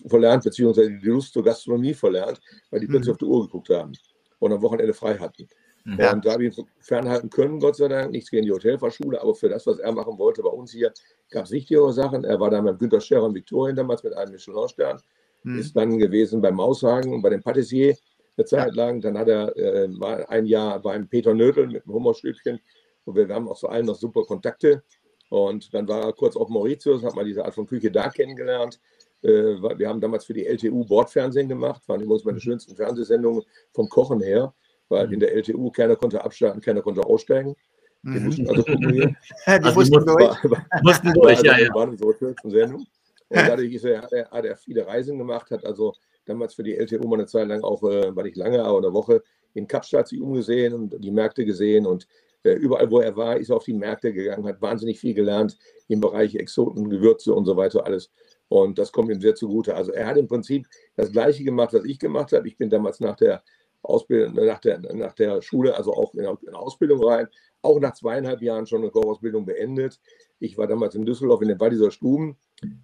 verlernt, 0.08 0.44
beziehungsweise 0.44 0.92
die 0.92 1.08
Lust 1.08 1.34
zur 1.34 1.44
Gastronomie 1.44 1.96
verlernt, 1.96 2.40
weil 2.70 2.82
die 2.82 2.88
plötzlich 2.88 3.08
mhm. 3.08 3.14
auf 3.14 3.18
die 3.18 3.26
Uhr 3.26 3.44
geguckt 3.46 3.70
haben 3.70 3.94
und 4.40 4.54
am 4.54 4.62
Wochenende 4.62 4.94
frei 4.94 5.18
hatten. 5.18 5.48
Ja. 5.86 6.14
Und 6.14 6.26
da 6.26 6.34
habe 6.34 6.46
ich 6.46 6.58
ihn 6.58 6.66
fernhalten 6.80 7.30
können, 7.30 7.60
Gott 7.60 7.76
sei 7.76 7.88
Dank. 7.90 8.12
Nichts 8.12 8.30
gegen 8.30 8.46
die 8.46 8.52
Hotelfachschule, 8.52 9.22
aber 9.22 9.36
für 9.36 9.50
das, 9.50 9.68
was 9.68 9.80
er 9.80 9.92
machen 9.92 10.18
wollte 10.18 10.42
bei 10.42 10.50
uns 10.50 10.72
hier, 10.72 10.94
gab 11.30 11.46
es 11.46 11.52
wichtigere 11.52 11.92
Sachen. 11.92 12.24
Er 12.24 12.40
war 12.40 12.50
da 12.50 12.62
mit 12.62 12.80
Günter 12.80 13.02
Scherrer 13.02 13.26
und 13.26 13.36
Viktorien 13.36 13.76
damals 13.76 14.04
mit 14.04 14.14
einem 14.14 14.32
Michelin-Stern. 14.32 15.02
Mhm. 15.44 15.60
Ist 15.60 15.76
dann 15.76 15.98
gewesen 15.98 16.42
beim 16.42 16.56
Maushagen 16.56 17.14
und 17.14 17.22
bei 17.22 17.30
dem 17.30 17.42
Patissier 17.42 17.96
eine 18.38 18.46
Zeit 18.46 18.76
ja. 18.76 18.84
lang. 18.84 19.02
Dann 19.02 19.18
hat 19.18 19.28
er 19.28 19.56
äh, 19.58 19.88
war 20.00 20.30
ein 20.30 20.46
Jahr 20.46 20.80
beim 20.80 21.08
Peter 21.08 21.34
Nödel 21.34 21.68
mit 21.68 21.86
dem 21.86 21.94
Hummerstübchen. 21.94 22.60
Und 23.06 23.16
wir 23.16 23.28
haben 23.30 23.48
auch 23.48 23.58
zu 23.58 23.68
allen 23.68 23.86
noch 23.86 23.96
super 23.96 24.24
Kontakte. 24.24 24.84
Und 25.30 25.74
dann 25.74 25.88
war 25.88 26.04
er 26.04 26.14
kurz 26.14 26.36
auf 26.36 26.50
Mauritius, 26.50 27.04
hat 27.04 27.16
mal 27.16 27.26
diese 27.26 27.44
Art 27.44 27.56
von 27.56 27.66
Küche 27.66 27.92
da 27.92 28.10
kennengelernt. 28.10 28.80
Äh, 29.22 29.30
wir 29.30 29.90
haben 29.90 30.00
damals 30.00 30.26
für 30.26 30.34
die 30.34 30.46
LTU 30.46 30.86
Bordfernsehen 30.86 31.50
gemacht, 31.50 31.82
waren 31.88 32.02
übrigens 32.02 32.24
meine 32.24 32.38
mhm. 32.38 32.42
schönsten 32.42 32.76
Fernsehsendungen 32.76 33.44
vom 33.74 33.90
Kochen 33.90 34.22
her 34.22 34.54
weil 34.94 35.12
in 35.12 35.20
der 35.20 35.34
LTU 35.34 35.72
keiner 35.72 35.96
konnte 35.96 36.24
abstarten, 36.24 36.62
keiner 36.62 36.82
konnte 36.82 37.04
aussteigen. 37.06 37.56
Die 38.04 38.10
mhm. 38.20 38.26
mussten 38.26 38.50
also 38.50 38.64
gucken 38.64 38.90
hier. 38.92 39.08
die 39.48 39.52
also 39.52 39.80
mussten 39.80 40.06
durch. 40.06 40.44
War, 40.44 40.52
war, 40.52 40.66
mussten 40.84 41.14
durch, 41.14 41.38
war, 41.38 41.46
ja, 41.46 41.58
ja. 41.60 41.74
War 41.74 41.90
unsere 41.90 42.14
kürzen 42.14 42.52
Sendung. 42.52 42.86
Und 43.30 43.38
dadurch 43.38 43.74
ist 43.74 43.86
er, 43.86 44.02
hat, 44.02 44.14
er, 44.14 44.30
hat 44.30 44.46
er 44.46 44.58
viele 44.58 44.86
Reisen 44.86 45.18
gemacht, 45.18 45.52
hat 45.52 45.66
also 45.66 45.94
damals 46.26 46.54
für 46.54 46.64
die 46.64 46.76
LTU 46.76 47.08
mal 47.08 47.16
eine 47.16 47.26
Zeit 47.26 47.48
lang 47.48 47.64
auch, 47.64 47.84
äh, 47.84 48.16
war 48.16 48.24
nicht 48.24 48.38
lange, 48.38 48.64
aber 48.64 48.78
eine 48.78 48.94
Woche 48.94 49.24
in 49.54 49.68
Kapstadt 49.68 50.08
sich 50.08 50.22
umgesehen 50.22 50.74
und 50.74 50.96
die 51.04 51.12
Märkte 51.12 51.46
gesehen 51.46 51.86
und 51.86 52.08
äh, 52.44 52.54
überall, 52.54 52.90
wo 52.92 53.00
er 53.00 53.16
war, 53.16 53.38
ist 53.38 53.50
er 53.50 53.58
auf 53.58 53.64
die 53.64 53.74
Märkte 53.74 54.14
gegangen, 54.14 54.46
hat 54.46 54.62
wahnsinnig 54.62 55.00
viel 55.00 55.14
gelernt 55.14 55.58
im 55.88 56.00
Bereich 56.00 56.36
Exoten, 56.36 56.90
Gewürze 56.90 57.34
und 57.34 57.46
so 57.46 57.56
weiter, 57.56 57.86
alles. 57.86 58.12
Und 58.50 58.78
das 58.78 58.92
kommt 58.92 59.10
ihm 59.10 59.22
sehr 59.22 59.36
zugute. 59.36 59.76
Also 59.76 59.94
er 59.94 60.06
hat 60.06 60.18
im 60.18 60.28
Prinzip 60.28 60.68
das 60.96 61.12
Gleiche 61.12 61.44
gemacht, 61.44 61.74
was 61.74 61.86
ich 61.86 61.98
gemacht 61.98 62.34
habe. 62.34 62.48
Ich 62.48 62.58
bin 62.58 62.70
damals 62.70 63.00
nach 63.00 63.16
der 63.16 63.44
Ausbildung, 63.84 64.34
nach 64.46 64.60
der, 64.60 64.80
nach 64.94 65.14
der 65.14 65.42
Schule, 65.42 65.76
also 65.76 65.94
auch 65.94 66.14
in, 66.16 66.26
in 66.48 66.56
Ausbildung 66.56 67.04
rein, 67.04 67.28
auch 67.62 67.80
nach 67.80 67.94
zweieinhalb 67.94 68.42
Jahren 68.42 68.66
schon 68.66 68.82
eine 68.82 68.92
Kochausbildung 68.92 69.46
beendet. 69.46 70.00
Ich 70.40 70.58
war 70.58 70.68
damals 70.68 70.96
in 70.96 71.06
Düsseldorf 71.06 71.42
in 71.42 71.50
den 71.50 71.60
Walliser 71.60 71.92
Stuben. 71.92 72.38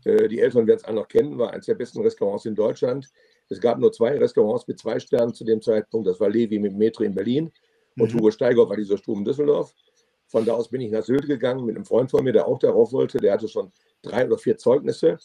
Äh, 0.06 0.28
die 0.28 0.40
Eltern 0.40 0.68
werden 0.68 0.80
es 0.80 0.86
auch 0.86 0.94
noch 0.94 1.08
kennen, 1.08 1.38
war 1.38 1.52
eines 1.52 1.66
der 1.66 1.76
besten 1.76 2.02
Restaurants 2.02 2.46
in 2.46 2.56
Deutschland. 2.56 3.10
Es 3.50 3.60
gab 3.60 3.80
nur 3.80 3.92
zwei 3.92 4.18
Restaurants 4.18 4.68
mit 4.68 4.80
zwei 4.80 5.00
Sternen 5.00 5.34
zu 5.34 5.44
dem 5.44 5.62
Zeitpunkt. 5.62 6.08
Das 6.08 6.20
war 6.20 6.30
Levi 6.30 6.60
mit 6.60 6.76
Metri 6.76 7.06
in 7.06 7.16
Berlin 7.16 7.52
und 7.98 8.14
mhm. 8.14 8.20
Hugo 8.20 8.32
Steiger 8.32 8.70
war 8.70 8.76
dieser 8.76 8.98
Stuben 8.98 9.26
Düsseldorf. 9.26 9.74
Von 10.28 10.46
da 10.46 10.54
aus 10.54 10.70
bin 10.70 10.82
ich 10.82 10.92
nach 10.92 11.04
Sylt 11.04 11.26
gegangen 11.26 11.66
mit 11.66 11.76
einem 11.76 11.86
Freund 11.86 12.12
von 12.12 12.24
mir, 12.24 12.34
der 12.34 12.48
auch 12.48 12.60
darauf 12.60 12.94
wollte. 12.94 13.18
Der 13.18 13.34
hatte 13.34 13.48
schon 13.48 13.72
drei 14.04 14.26
oder 14.26 14.38
vier 14.38 14.58
Zeugnisse, 14.58 15.18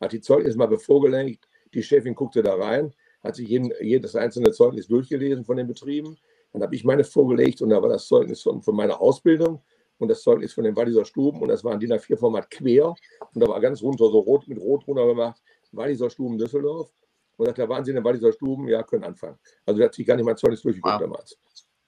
hat 0.00 0.12
die 0.12 0.20
Zeugnisse 0.20 0.56
mal 0.56 0.66
bevorgelegt. 0.66 1.46
Die 1.74 1.82
Chefin 1.82 2.14
guckte 2.14 2.42
da 2.42 2.54
rein, 2.54 2.94
hat 3.26 3.36
sich 3.36 3.48
jeden, 3.48 3.72
jedes 3.80 4.16
einzelne 4.16 4.50
Zeugnis 4.52 4.88
durchgelesen 4.88 5.44
von 5.44 5.56
den 5.56 5.66
Betrieben. 5.66 6.16
Dann 6.52 6.62
habe 6.62 6.74
ich 6.74 6.84
meine 6.84 7.04
vorgelegt 7.04 7.60
und 7.62 7.70
da 7.70 7.82
war 7.82 7.88
das 7.88 8.06
Zeugnis 8.06 8.42
von, 8.42 8.62
von 8.62 8.74
meiner 8.74 9.00
Ausbildung 9.00 9.62
und 9.98 10.08
das 10.08 10.22
Zeugnis 10.22 10.52
von 10.52 10.64
den 10.64 10.76
Walliser 10.76 11.04
Stuben 11.04 11.40
und 11.40 11.48
das 11.48 11.62
war 11.64 11.72
ein 11.72 11.80
DIN 11.80 11.92
A4-Format 11.92 12.50
quer 12.50 12.88
und 12.88 13.42
da 13.42 13.48
war 13.48 13.60
ganz 13.60 13.82
runter 13.82 14.10
so 14.10 14.18
rot 14.20 14.48
mit 14.48 14.58
rot 14.58 14.86
runter 14.86 15.06
gemacht, 15.06 15.40
Walliser 15.72 16.10
Stuben 16.10 16.38
Düsseldorf. 16.38 16.90
Und 17.36 17.46
sagt, 17.46 17.58
der 17.58 17.68
Wahnsinn, 17.68 17.96
in 17.96 18.04
Walliser 18.04 18.32
Stuben, 18.32 18.66
ja, 18.66 18.82
können 18.82 19.04
anfangen. 19.04 19.38
Also 19.66 19.78
da 19.78 19.86
hat 19.86 19.94
sich 19.94 20.06
gar 20.06 20.16
nicht 20.16 20.24
mein 20.24 20.38
Zeugnis 20.38 20.62
durchgeguckt 20.62 20.94
wow. 20.94 21.00
damals. 21.00 21.38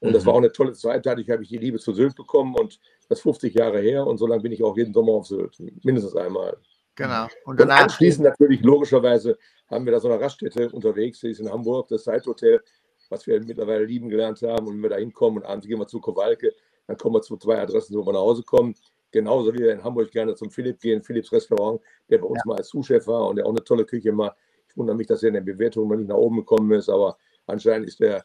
Und 0.00 0.10
mhm. 0.10 0.12
das 0.12 0.26
war 0.26 0.34
auch 0.34 0.38
eine 0.38 0.52
tolle 0.52 0.72
Zeit. 0.74 1.06
Dadurch 1.06 1.28
habe 1.30 1.42
ich 1.42 1.48
die 1.48 1.56
Liebe 1.56 1.78
zu 1.78 1.92
Sylt 1.92 2.14
bekommen 2.14 2.54
und 2.54 2.78
das 3.08 3.20
50 3.20 3.54
Jahre 3.54 3.80
her. 3.80 4.06
Und 4.06 4.18
so 4.18 4.26
lange 4.26 4.42
bin 4.42 4.52
ich 4.52 4.62
auch 4.62 4.76
jeden 4.76 4.92
Sommer 4.92 5.12
auf 5.12 5.26
Sylt. 5.26 5.58
Mindestens 5.82 6.14
einmal. 6.16 6.58
Genau. 6.98 7.28
Und, 7.44 7.60
und 7.60 7.70
anschließend 7.70 8.24
natürlich, 8.24 8.60
logischerweise, 8.60 9.38
haben 9.70 9.84
wir 9.84 9.92
da 9.92 10.00
so 10.00 10.10
eine 10.10 10.20
Raststätte 10.20 10.68
unterwegs. 10.70 11.20
Die 11.20 11.30
ist 11.30 11.38
in 11.38 11.48
Hamburg, 11.48 11.86
das 11.88 12.02
Zeithotel, 12.02 12.60
was 13.08 13.24
wir 13.24 13.40
mittlerweile 13.40 13.84
lieben 13.84 14.08
gelernt 14.08 14.42
haben. 14.42 14.66
Und 14.66 14.74
wenn 14.74 14.82
wir 14.82 14.90
da 14.90 14.96
hinkommen 14.96 15.38
und 15.38 15.48
abends 15.48 15.68
gehen 15.68 15.78
wir 15.78 15.86
zu 15.86 16.00
Kowalke, 16.00 16.52
dann 16.88 16.96
kommen 16.96 17.14
wir 17.14 17.22
zu 17.22 17.36
zwei 17.36 17.60
Adressen, 17.60 17.96
wo 17.96 18.04
wir 18.04 18.12
nach 18.12 18.20
Hause 18.20 18.42
kommen. 18.42 18.74
Genauso 19.12 19.54
wie 19.54 19.60
wir 19.60 19.72
in 19.72 19.84
Hamburg 19.84 20.10
gerne 20.10 20.34
zum 20.34 20.50
Philipp 20.50 20.80
gehen, 20.80 21.00
Philipps 21.00 21.32
Restaurant, 21.32 21.80
der 22.10 22.18
bei 22.18 22.26
uns 22.26 22.38
ja. 22.38 22.42
mal 22.46 22.56
als 22.56 22.66
Zuschef 22.68 23.06
war 23.06 23.28
und 23.28 23.36
der 23.36 23.46
auch 23.46 23.50
eine 23.50 23.62
tolle 23.62 23.84
Küche 23.84 24.10
macht. 24.10 24.36
Ich 24.68 24.76
wundere 24.76 24.96
mich, 24.96 25.06
dass 25.06 25.22
er 25.22 25.28
in 25.28 25.34
der 25.34 25.40
Bewertung 25.42 25.88
noch 25.88 25.96
nicht 25.96 26.08
nach 26.08 26.16
oben 26.16 26.38
gekommen 26.38 26.72
ist, 26.72 26.88
aber 26.88 27.16
anscheinend 27.46 27.86
ist 27.86 28.00
der 28.00 28.24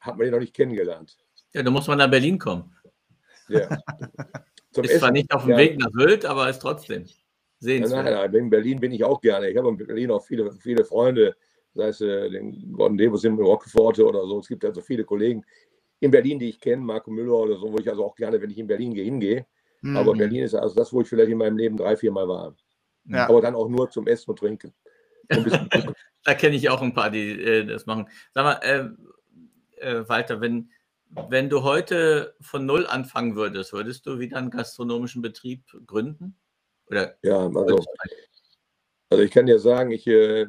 hat 0.00 0.16
man 0.16 0.26
ihn 0.26 0.32
noch 0.32 0.40
nicht 0.40 0.54
kennengelernt. 0.54 1.16
Ja, 1.52 1.62
da 1.62 1.70
muss 1.70 1.86
man 1.86 1.98
nach 1.98 2.10
Berlin 2.10 2.38
kommen. 2.38 2.74
Ja. 3.48 3.68
Zum 4.72 4.84
ist 4.84 4.90
Essen. 4.90 4.98
zwar 4.98 5.10
nicht 5.12 5.32
auf 5.32 5.42
dem 5.42 5.52
ja. 5.52 5.56
Weg 5.58 5.78
nach 5.78 5.90
Sylt, 5.92 6.24
aber 6.24 6.48
ist 6.48 6.58
trotzdem 6.58 7.06
sehenswert. 7.58 8.04
Nein, 8.04 8.14
nein, 8.14 8.34
in 8.34 8.50
Berlin 8.50 8.80
bin 8.80 8.92
ich 8.92 9.04
auch 9.04 9.20
gerne. 9.20 9.50
Ich 9.50 9.56
habe 9.56 9.68
in 9.68 9.76
Berlin 9.76 10.10
auch 10.10 10.24
viele, 10.24 10.50
viele 10.52 10.84
Freunde, 10.84 11.36
sei 11.74 11.88
es 11.88 12.00
äh, 12.00 12.30
den 12.30 12.72
Gordon 12.72 12.98
Devos 12.98 13.24
im 13.24 13.38
Rockeforte 13.38 14.06
oder 14.06 14.26
so. 14.26 14.40
Es 14.40 14.48
gibt 14.48 14.64
also 14.64 14.80
viele 14.80 15.04
Kollegen 15.04 15.44
in 16.00 16.10
Berlin, 16.10 16.38
die 16.38 16.48
ich 16.48 16.60
kenne, 16.60 16.82
Marco 16.82 17.10
Müller 17.10 17.34
oder 17.34 17.56
so, 17.56 17.72
wo 17.72 17.78
ich 17.78 17.88
also 17.88 18.04
auch 18.04 18.14
gerne, 18.14 18.40
wenn 18.40 18.50
ich 18.50 18.58
in 18.58 18.66
Berlin 18.66 18.94
gehe, 18.94 19.04
hingehe. 19.04 19.46
Mhm. 19.80 19.96
Aber 19.96 20.14
Berlin 20.14 20.44
ist 20.44 20.54
also 20.54 20.74
das, 20.74 20.92
wo 20.92 21.00
ich 21.00 21.08
vielleicht 21.08 21.30
in 21.30 21.38
meinem 21.38 21.56
Leben 21.56 21.76
drei, 21.76 21.96
vier 21.96 22.12
Mal 22.12 22.28
war. 22.28 22.54
Ja. 23.04 23.28
Aber 23.28 23.40
dann 23.40 23.54
auch 23.54 23.68
nur 23.68 23.90
zum 23.90 24.06
Essen 24.06 24.30
und 24.30 24.38
Trinken. 24.38 24.72
da 26.24 26.34
kenne 26.34 26.56
ich 26.56 26.68
auch 26.68 26.82
ein 26.82 26.94
paar, 26.94 27.10
die 27.10 27.30
äh, 27.30 27.64
das 27.64 27.86
machen. 27.86 28.08
Sag 28.32 28.44
mal, 28.44 28.60
äh, 28.62 29.86
äh, 29.86 30.08
Walter, 30.08 30.40
wenn, 30.40 30.70
wenn 31.28 31.48
du 31.48 31.62
heute 31.62 32.34
von 32.40 32.66
Null 32.66 32.86
anfangen 32.86 33.34
würdest, 33.36 33.72
würdest 33.72 34.06
du 34.06 34.18
wieder 34.18 34.36
einen 34.36 34.50
gastronomischen 34.50 35.22
Betrieb 35.22 35.64
gründen? 35.86 36.36
Oder 36.90 37.16
ja, 37.22 37.46
also, 37.46 37.84
also 39.10 39.22
ich 39.22 39.30
kann 39.30 39.46
dir 39.46 39.58
sagen, 39.58 39.90
ich 39.90 40.06
äh, 40.06 40.46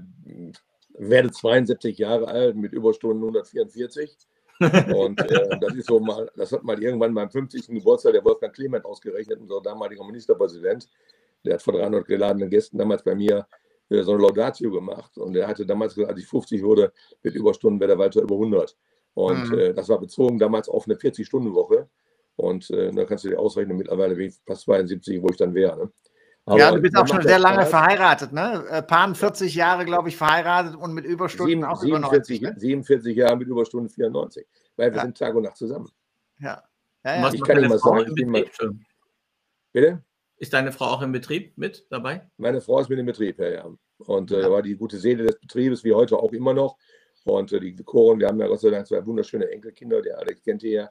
werde 0.93 1.31
72 1.31 1.97
Jahre 1.97 2.27
alt 2.27 2.55
mit 2.55 2.73
Überstunden 2.73 3.23
144. 3.23 4.17
Und 4.93 5.19
äh, 5.31 5.57
das 5.61 5.73
ist 5.75 5.87
so 5.87 5.99
mal, 6.01 6.29
das 6.35 6.51
hat 6.51 6.63
mal 6.63 6.81
irgendwann 6.81 7.13
beim 7.13 7.29
50. 7.29 7.67
Geburtstag 7.67 8.13
der 8.13 8.25
Wolfgang 8.25 8.53
Clement 8.53 8.83
ausgerechnet, 8.83 9.39
unser 9.39 9.61
damaliger 9.61 10.03
Ministerpräsident. 10.03 10.89
Der 11.45 11.53
hat 11.53 11.61
vor 11.61 11.73
300 11.73 12.05
geladenen 12.05 12.49
Gästen 12.49 12.77
damals 12.77 13.01
bei 13.01 13.15
mir 13.15 13.47
äh, 13.89 14.03
so 14.03 14.13
eine 14.13 14.21
Laudatio 14.21 14.69
gemacht. 14.69 15.17
Und 15.17 15.35
er 15.37 15.47
hatte 15.47 15.65
damals 15.65 15.95
gesagt, 15.95 16.11
als 16.11 16.19
ich 16.19 16.27
50 16.27 16.61
wurde, 16.61 16.91
mit 17.23 17.35
Überstunden 17.35 17.79
wäre 17.79 17.89
der 17.89 17.99
weiter 17.99 18.21
über 18.21 18.35
100. 18.35 18.75
Und 19.13 19.49
mhm. 19.49 19.57
äh, 19.57 19.73
das 19.73 19.87
war 19.87 19.99
bezogen 19.99 20.37
damals 20.37 20.67
auf 20.67 20.85
eine 20.85 20.95
40-Stunden-Woche. 20.95 21.87
Und 22.35 22.69
äh, 22.71 22.91
da 22.91 23.05
kannst 23.05 23.23
du 23.23 23.29
dir 23.29 23.39
ausrechnen, 23.39 23.77
mittlerweile 23.77 24.17
wie 24.17 24.33
fast 24.45 24.63
72, 24.63 25.21
wo 25.21 25.29
ich 25.29 25.37
dann 25.37 25.53
wäre. 25.53 25.77
Ne? 25.77 25.91
Ja, 26.57 26.71
du 26.71 26.81
bist 26.81 26.95
auch 26.97 27.07
schon 27.07 27.21
sehr 27.21 27.39
lange 27.39 27.61
Spaß. 27.61 27.69
verheiratet, 27.69 28.33
ne? 28.33 28.65
Äh, 28.69 28.81
Pan 28.81 29.15
40 29.15 29.53
Jahre, 29.55 29.85
glaube 29.85 30.09
ich, 30.09 30.17
verheiratet 30.17 30.75
und 30.75 30.93
mit 30.93 31.05
Überstunden 31.05 31.49
Sieben, 31.49 31.63
auch 31.63 31.81
47, 31.81 32.41
über 32.41 32.49
90, 32.49 32.55
ne? 32.55 32.59
47 32.59 33.15
Jahre 33.15 33.37
mit 33.37 33.47
Überstunden 33.47 33.89
94, 33.89 34.47
weil 34.75 34.91
wir 34.91 34.97
ja. 34.97 35.03
sind 35.03 35.17
Tag 35.17 35.35
und 35.35 35.43
Nacht 35.43 35.57
zusammen. 35.57 35.89
Ja. 36.39 36.63
ja, 37.03 37.21
ja. 37.21 37.33
Ich 37.33 37.43
kann 37.43 37.57
nicht 37.57 37.69
mal 37.69 37.79
sagen, 37.79 38.05
ich 38.07 38.15
bin 38.15 38.29
mal. 38.29 38.45
Bitte? 39.71 40.03
Ist 40.37 40.53
deine 40.53 40.71
Frau 40.71 40.85
auch 40.85 41.01
im 41.01 41.11
Betrieb 41.11 41.57
mit 41.57 41.85
dabei? 41.89 42.29
Meine 42.37 42.61
Frau 42.61 42.79
ist 42.79 42.89
mit 42.89 42.97
im 42.97 43.05
Betrieb, 43.05 43.39
ja, 43.39 43.49
ja. 43.49 43.69
Und 43.97 44.31
äh, 44.31 44.49
war 44.49 44.61
die 44.61 44.75
gute 44.75 44.97
Seele 44.97 45.25
des 45.25 45.39
Betriebes, 45.39 45.83
wie 45.83 45.93
heute 45.93 46.17
auch 46.17 46.31
immer 46.31 46.53
noch. 46.53 46.77
Und 47.25 47.51
äh, 47.51 47.59
die 47.59 47.75
Koren, 47.83 48.19
wir 48.19 48.27
haben 48.27 48.39
ja 48.39 48.47
Gott 48.47 48.61
sei 48.61 48.69
Dank 48.69 48.87
zwei 48.87 49.05
wunderschöne 49.05 49.49
Enkelkinder, 49.51 50.01
der 50.01 50.17
Alex 50.17 50.41
kennt 50.41 50.63
ihr 50.63 50.71
ja. 50.71 50.89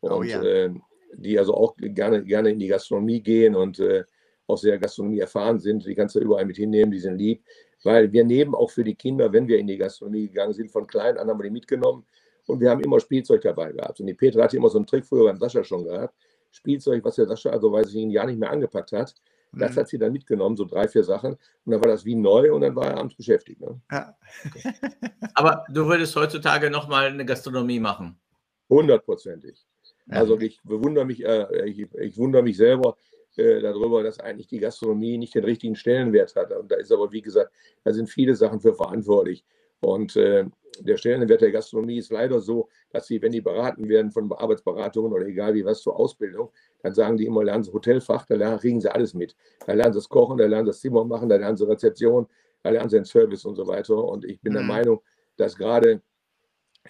Und 0.00 0.12
oh, 0.12 0.22
ja. 0.22 0.42
Äh, 0.42 0.74
die 1.16 1.38
also 1.38 1.54
auch 1.54 1.74
gerne, 1.76 2.24
gerne 2.24 2.50
in 2.50 2.58
die 2.58 2.68
Gastronomie 2.68 3.20
gehen 3.20 3.54
und 3.54 3.78
äh, 3.78 4.04
auch 4.46 4.58
sehr 4.58 4.78
Gastronomie 4.78 5.20
erfahren 5.20 5.58
sind. 5.58 5.86
Die 5.86 5.94
kannst 5.94 6.14
du 6.14 6.20
überall 6.20 6.44
mit 6.44 6.56
hinnehmen, 6.56 6.90
die 6.90 6.98
sind 6.98 7.18
lieb. 7.18 7.42
Weil 7.82 8.12
wir 8.12 8.24
nehmen 8.24 8.54
auch 8.54 8.70
für 8.70 8.84
die 8.84 8.94
Kinder, 8.94 9.32
wenn 9.32 9.46
wir 9.48 9.58
in 9.58 9.66
die 9.66 9.76
Gastronomie 9.76 10.28
gegangen 10.28 10.54
sind, 10.54 10.70
von 10.70 10.86
klein 10.86 11.18
an 11.18 11.28
haben 11.28 11.38
wir 11.38 11.44
die 11.44 11.50
mitgenommen. 11.50 12.04
Und 12.46 12.60
wir 12.60 12.70
haben 12.70 12.82
immer 12.82 13.00
Spielzeug 13.00 13.42
dabei 13.42 13.72
gehabt. 13.72 14.00
Und 14.00 14.06
die 14.06 14.14
Petra 14.14 14.44
hatte 14.44 14.56
immer 14.56 14.68
so 14.68 14.78
einen 14.78 14.86
Trick 14.86 15.04
früher 15.06 15.24
beim 15.24 15.38
Sascha 15.38 15.64
schon 15.64 15.84
gehabt. 15.84 16.14
Spielzeug, 16.50 17.02
was 17.04 17.16
der 17.16 17.26
Sascha 17.26 17.50
also, 17.50 17.72
weiß 17.72 17.92
ich, 17.94 18.02
ein 18.02 18.10
Jahr 18.10 18.26
nicht 18.26 18.38
mehr 18.38 18.50
angepackt 18.50 18.92
hat. 18.92 19.14
Das 19.56 19.74
mhm. 19.74 19.80
hat 19.80 19.88
sie 19.88 19.98
dann 19.98 20.12
mitgenommen, 20.12 20.56
so 20.56 20.64
drei, 20.64 20.88
vier 20.88 21.04
Sachen. 21.04 21.32
Und 21.32 21.72
dann 21.72 21.80
war 21.80 21.88
das 21.88 22.04
wie 22.04 22.14
neu 22.14 22.52
und 22.52 22.60
dann 22.60 22.74
war 22.76 22.86
er 22.86 22.98
abends 22.98 23.14
beschäftigt. 23.14 23.60
Ne? 23.60 23.80
Ja. 23.90 24.16
Aber 25.34 25.64
du 25.68 25.86
würdest 25.86 26.14
heutzutage 26.16 26.70
nochmal 26.70 27.06
eine 27.06 27.24
Gastronomie 27.24 27.80
machen? 27.80 28.18
Hundertprozentig. 28.68 29.64
Also 30.08 30.38
ich 30.38 30.60
bewundere 30.62 31.04
mich, 31.04 31.24
äh, 31.24 31.66
ich, 31.66 31.86
ich, 31.94 32.16
wundere 32.16 32.42
mich 32.42 32.56
selber 32.56 32.96
äh, 33.38 33.60
darüber, 33.60 34.02
dass 34.02 34.20
eigentlich 34.20 34.48
die 34.48 34.58
Gastronomie 34.58 35.18
nicht 35.18 35.34
den 35.34 35.44
richtigen 35.44 35.76
Stellenwert 35.76 36.34
hat. 36.36 36.52
Und 36.52 36.70
da 36.70 36.76
ist 36.76 36.92
aber, 36.92 37.12
wie 37.12 37.22
gesagt, 37.22 37.52
da 37.84 37.92
sind 37.92 38.08
viele 38.08 38.34
Sachen 38.34 38.60
für 38.60 38.74
verantwortlich. 38.74 39.44
Und 39.80 40.16
äh, 40.16 40.46
der 40.80 40.96
Stellenwert 40.96 41.40
der 41.40 41.52
Gastronomie 41.52 41.98
ist 41.98 42.10
leider 42.10 42.40
so, 42.40 42.68
dass 42.90 43.06
sie, 43.06 43.20
wenn 43.22 43.32
die 43.32 43.40
beraten 43.40 43.88
werden 43.88 44.10
von 44.10 44.32
Arbeitsberatungen 44.32 45.12
oder 45.12 45.26
egal 45.26 45.54
wie 45.54 45.64
was 45.64 45.82
zur 45.82 45.98
Ausbildung, 45.98 46.50
dann 46.82 46.94
sagen 46.94 47.16
die 47.16 47.26
immer, 47.26 47.44
lernen 47.44 47.64
sie 47.64 47.72
Hotelfach, 47.72 48.26
da 48.26 48.34
lernen, 48.34 48.58
kriegen 48.58 48.80
sie 48.80 48.92
alles 48.92 49.14
mit. 49.14 49.36
Da 49.66 49.72
lernen 49.72 49.92
sie 49.92 49.98
das 49.98 50.08
Kochen, 50.08 50.38
da 50.38 50.46
lernen 50.46 50.66
sie 50.66 50.70
das 50.70 50.80
Zimmer 50.80 51.04
machen, 51.04 51.28
da 51.28 51.36
lernen 51.36 51.56
sie 51.56 51.68
Rezeption, 51.68 52.26
da 52.62 52.70
lernen 52.70 52.88
sie 52.88 52.96
den 52.96 53.04
Service 53.04 53.44
und 53.44 53.56
so 53.56 53.66
weiter. 53.66 53.96
Und 53.96 54.24
ich 54.24 54.40
bin 54.40 54.52
mhm. 54.52 54.56
der 54.56 54.64
Meinung, 54.64 55.02
dass 55.36 55.56
gerade 55.56 56.02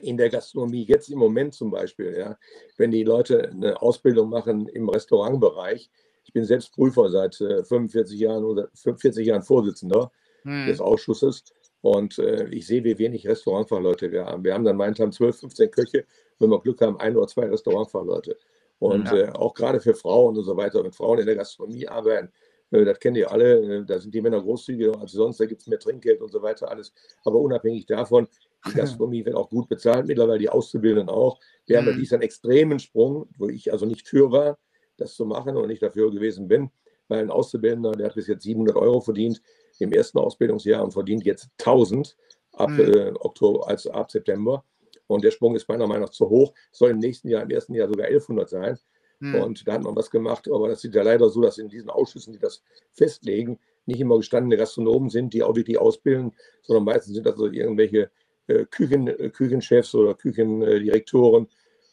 in 0.00 0.16
der 0.16 0.30
Gastronomie, 0.30 0.85
jetzt 0.85 1.09
im 1.09 1.18
Moment 1.18 1.54
zum 1.54 1.70
Beispiel, 1.70 2.16
ja, 2.18 2.37
wenn 2.76 2.90
die 2.90 3.04
Leute 3.04 3.50
eine 3.50 3.80
Ausbildung 3.80 4.28
machen 4.28 4.66
im 4.68 4.88
Restaurantbereich, 4.88 5.90
ich 6.24 6.32
bin 6.32 6.44
selbst 6.44 6.72
Prüfer 6.72 7.10
seit 7.10 7.40
äh, 7.40 7.64
45 7.64 8.18
Jahren 8.18 8.44
oder 8.44 8.68
40 8.74 9.26
Jahren 9.26 9.42
Vorsitzender 9.42 10.10
mhm. 10.44 10.66
des 10.66 10.80
Ausschusses 10.80 11.44
und 11.84 12.18
äh, 12.18 12.48
ich 12.48 12.66
sehe, 12.66 12.82
wie 12.82 12.98
wenig 12.98 13.28
Restaurantfachleute 13.28 14.10
wir 14.10 14.24
haben. 14.24 14.42
Wir 14.42 14.54
haben 14.54 14.64
dann 14.64 14.76
meinen 14.76 14.94
12, 14.94 15.38
15 15.38 15.70
Köche, 15.70 16.06
wenn 16.38 16.50
wir 16.50 16.60
Glück 16.60 16.80
haben, 16.80 16.98
ein 16.98 17.14
oder 17.14 17.26
zwei 17.26 17.44
Restaurantfachleute. 17.44 18.38
Und 18.78 19.06
ja. 19.06 19.16
äh, 19.16 19.32
auch 19.32 19.52
gerade 19.52 19.80
für 19.80 19.94
Frauen 19.94 20.37
und 20.37 20.44
so 20.44 20.56
weiter, 20.56 20.82
wenn 20.82 20.92
Frauen 20.92 21.18
in 21.18 21.26
der 21.26 21.37
Gastronomie 21.37 21.87
arbeiten, 21.87 22.32
äh, 22.70 22.87
das 22.87 22.98
kennen 22.98 23.16
die 23.16 23.26
alle, 23.26 23.80
äh, 23.80 23.84
da 23.84 23.98
sind 23.98 24.14
die 24.14 24.22
Männer 24.22 24.40
großzügiger 24.40 24.98
als 24.98 25.12
sonst, 25.12 25.40
da 25.40 25.44
gibt 25.44 25.60
es 25.60 25.66
mehr 25.66 25.78
Trinkgeld 25.78 26.22
und 26.22 26.32
so 26.32 26.40
weiter, 26.42 26.70
alles. 26.70 26.92
Aber 27.24 27.38
unabhängig 27.38 27.84
davon, 27.84 28.28
die 28.66 28.72
Gastronomie 28.72 29.24
wird 29.24 29.37
auch 29.37 29.50
gut 29.50 29.68
bezahlt, 29.68 30.06
mittlerweile 30.06 30.38
die 30.38 30.48
Auszubildenden 30.48 31.14
auch. 31.14 31.38
Wir 31.66 31.76
mhm. 31.76 31.87
haben 31.87 31.92
ja 31.92 31.98
diesen 31.98 32.22
extremen 32.22 32.78
Sprung, 32.78 33.28
wo 33.37 33.48
ich 33.48 33.70
also 33.72 33.84
nicht 33.84 34.08
für 34.08 34.32
war, 34.32 34.58
das 34.96 35.14
zu 35.14 35.24
machen 35.26 35.57
und 35.57 35.68
nicht 35.68 35.83
dafür 35.83 36.11
gewesen 36.11 36.48
bin, 36.48 36.70
weil 37.09 37.20
ein 37.20 37.30
Auszubildender, 37.30 37.92
der 37.92 38.07
hat 38.07 38.14
bis 38.14 38.26
jetzt 38.26 38.44
700 38.44 38.76
Euro 38.76 39.00
verdient, 39.00 39.40
im 39.78 39.92
ersten 39.92 40.18
Ausbildungsjahr 40.18 40.85
und 40.85 40.92
verdient 40.92 41.24
jetzt 41.24 41.48
1000 41.59 42.16
ab 42.52 42.70
mhm. 42.70 42.80
äh, 42.80 43.12
Oktober, 43.20 43.68
also 43.68 43.90
ab 43.90 44.11
September. 44.11 44.64
Und 45.07 45.24
der 45.24 45.30
Sprung 45.30 45.54
ist 45.54 45.68
meiner 45.68 45.87
Meinung 45.87 46.04
nach 46.04 46.11
zu 46.11 46.28
hoch, 46.28 46.54
soll 46.72 46.90
im 46.90 46.98
nächsten 46.98 47.28
Jahr, 47.28 47.42
im 47.42 47.50
ersten 47.50 47.74
Jahr 47.74 47.88
sogar 47.88 48.07
1100 48.07 48.48
sein. 48.48 48.78
Hm. 49.20 49.35
Und 49.37 49.68
da 49.68 49.74
hat 49.74 49.83
man 49.83 49.94
was 49.94 50.11
gemacht, 50.11 50.48
aber 50.50 50.68
das 50.68 50.83
ist 50.85 50.94
ja 50.94 51.02
leider 51.02 51.28
so, 51.28 51.40
dass 51.42 51.59
in 51.59 51.68
diesen 51.68 51.90
Ausschüssen, 51.90 52.33
die 52.33 52.38
das 52.38 52.62
festlegen, 52.92 53.59
nicht 53.87 54.00
immer 54.00 54.16
gestandene 54.16 54.57
Gastronomen 54.57 55.11
sind, 55.11 55.35
die 55.35 55.42
auch 55.42 55.57
wirklich 55.57 55.78
ausbilden, 55.78 56.33
sondern 56.62 56.85
meistens 56.85 57.14
sind 57.14 57.26
das 57.26 57.37
so 57.37 57.46
irgendwelche 57.46 58.11
äh, 58.46 58.64
Küchen, 58.64 59.09
äh, 59.09 59.30
Küchenchefs 59.30 59.94
oder 59.94 60.14
Küchendirektoren 60.14 61.48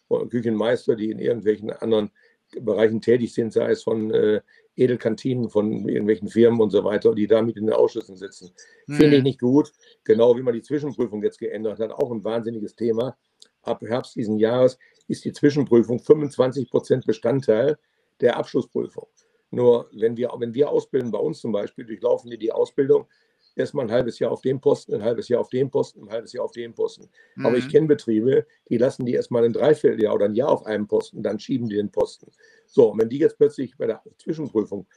oder 0.08 0.28
Küchenmeister, 0.28 0.96
die 0.96 1.12
in 1.12 1.20
irgendwelchen 1.20 1.72
anderen 1.72 2.12
Bereichen 2.60 3.02
tätig 3.02 3.34
sind, 3.34 3.54
sei 3.54 3.72
es 3.72 3.84
von 3.84 4.12
äh, 4.12 4.42
Edelkantinen, 4.76 5.50
von 5.50 5.88
irgendwelchen 5.88 6.28
Firmen 6.28 6.62
und 6.62 6.72
so 6.72 6.84
weiter, 6.84 7.14
die 7.14 7.28
damit 7.28 7.58
in 7.58 7.66
den 7.66 7.76
Ausschüssen 7.76 8.16
sitzen. 8.16 8.52
Hm. 8.88 8.96
Finde 8.96 9.18
ich 9.18 9.24
nicht 9.24 9.40
gut. 9.40 9.72
Genau 10.04 10.36
wie 10.38 10.42
man 10.42 10.54
die 10.54 10.62
Zwischenprüfung 10.62 11.24
jetzt 11.24 11.40
geändert 11.40 11.80
hat, 11.80 11.92
auch 11.92 12.12
ein 12.12 12.24
wahnsinniges 12.24 12.76
Thema. 12.76 13.16
Ab 13.64 13.82
Herbst 13.82 14.16
diesen 14.16 14.38
Jahres 14.38 14.78
ist 15.08 15.24
die 15.26 15.34
Zwischenprüfung 15.34 16.00
25 16.00 16.70
Prozent 16.70 17.06
Bestandteil 17.06 17.78
der 18.22 18.38
Abschlussprüfung. 18.38 19.08
Nur 19.52 19.90
wenn 19.92 20.16
wir, 20.18 20.32
wenn 20.38 20.54
wir 20.54 20.70
ausbilden, 20.70 21.12
bei 21.12 21.20
uns 21.20 21.40
zum 21.40 21.52
Beispiel, 21.52 21.86
durchlaufen 21.86 22.32
wir 22.32 22.38
die 22.38 22.52
Ausbildung 22.52 23.08
erstmal 23.56 23.86
ein 23.86 23.92
halbes 23.92 24.20
Jahr 24.20 24.32
auf 24.32 24.42
dem 24.42 24.60
Posten, 24.60 24.94
ein 24.96 25.04
halbes 25.04 25.28
Jahr 25.30 25.42
auf 25.42 25.50
dem 25.50 25.70
Posten, 25.70 26.04
ein 26.04 26.10
halbes 26.10 26.34
Jahr 26.34 26.46
auf 26.46 26.52
dem 26.52 26.74
Posten. 26.74 27.10
Mhm. 27.36 27.46
Aber 27.46 27.58
ich 27.58 27.66
mhm. 27.66 27.70
kenne 27.70 27.88
Betriebe, 27.88 28.46
die 28.70 28.78
lassen 28.78 29.06
die 29.06 29.14
erstmal 29.14 29.44
ein 29.44 29.54
Dreivierteljahr 29.54 30.14
oder 30.14 30.26
ein 30.26 30.36
Jahr 30.36 30.50
auf 30.50 30.66
einem 30.66 30.88
Posten, 30.88 31.24
dann 31.24 31.40
schieben 31.40 31.68
die 31.70 31.76
den 31.76 31.92
Posten. 31.92 32.32
So, 32.66 32.92
und 32.92 33.00
wenn 33.00 33.10
die 33.10 33.18
jetzt 33.18 33.38
plötzlich 33.38 33.78
bei 33.78 33.88
der 33.88 34.02
Zwischenprüfung 34.18 34.88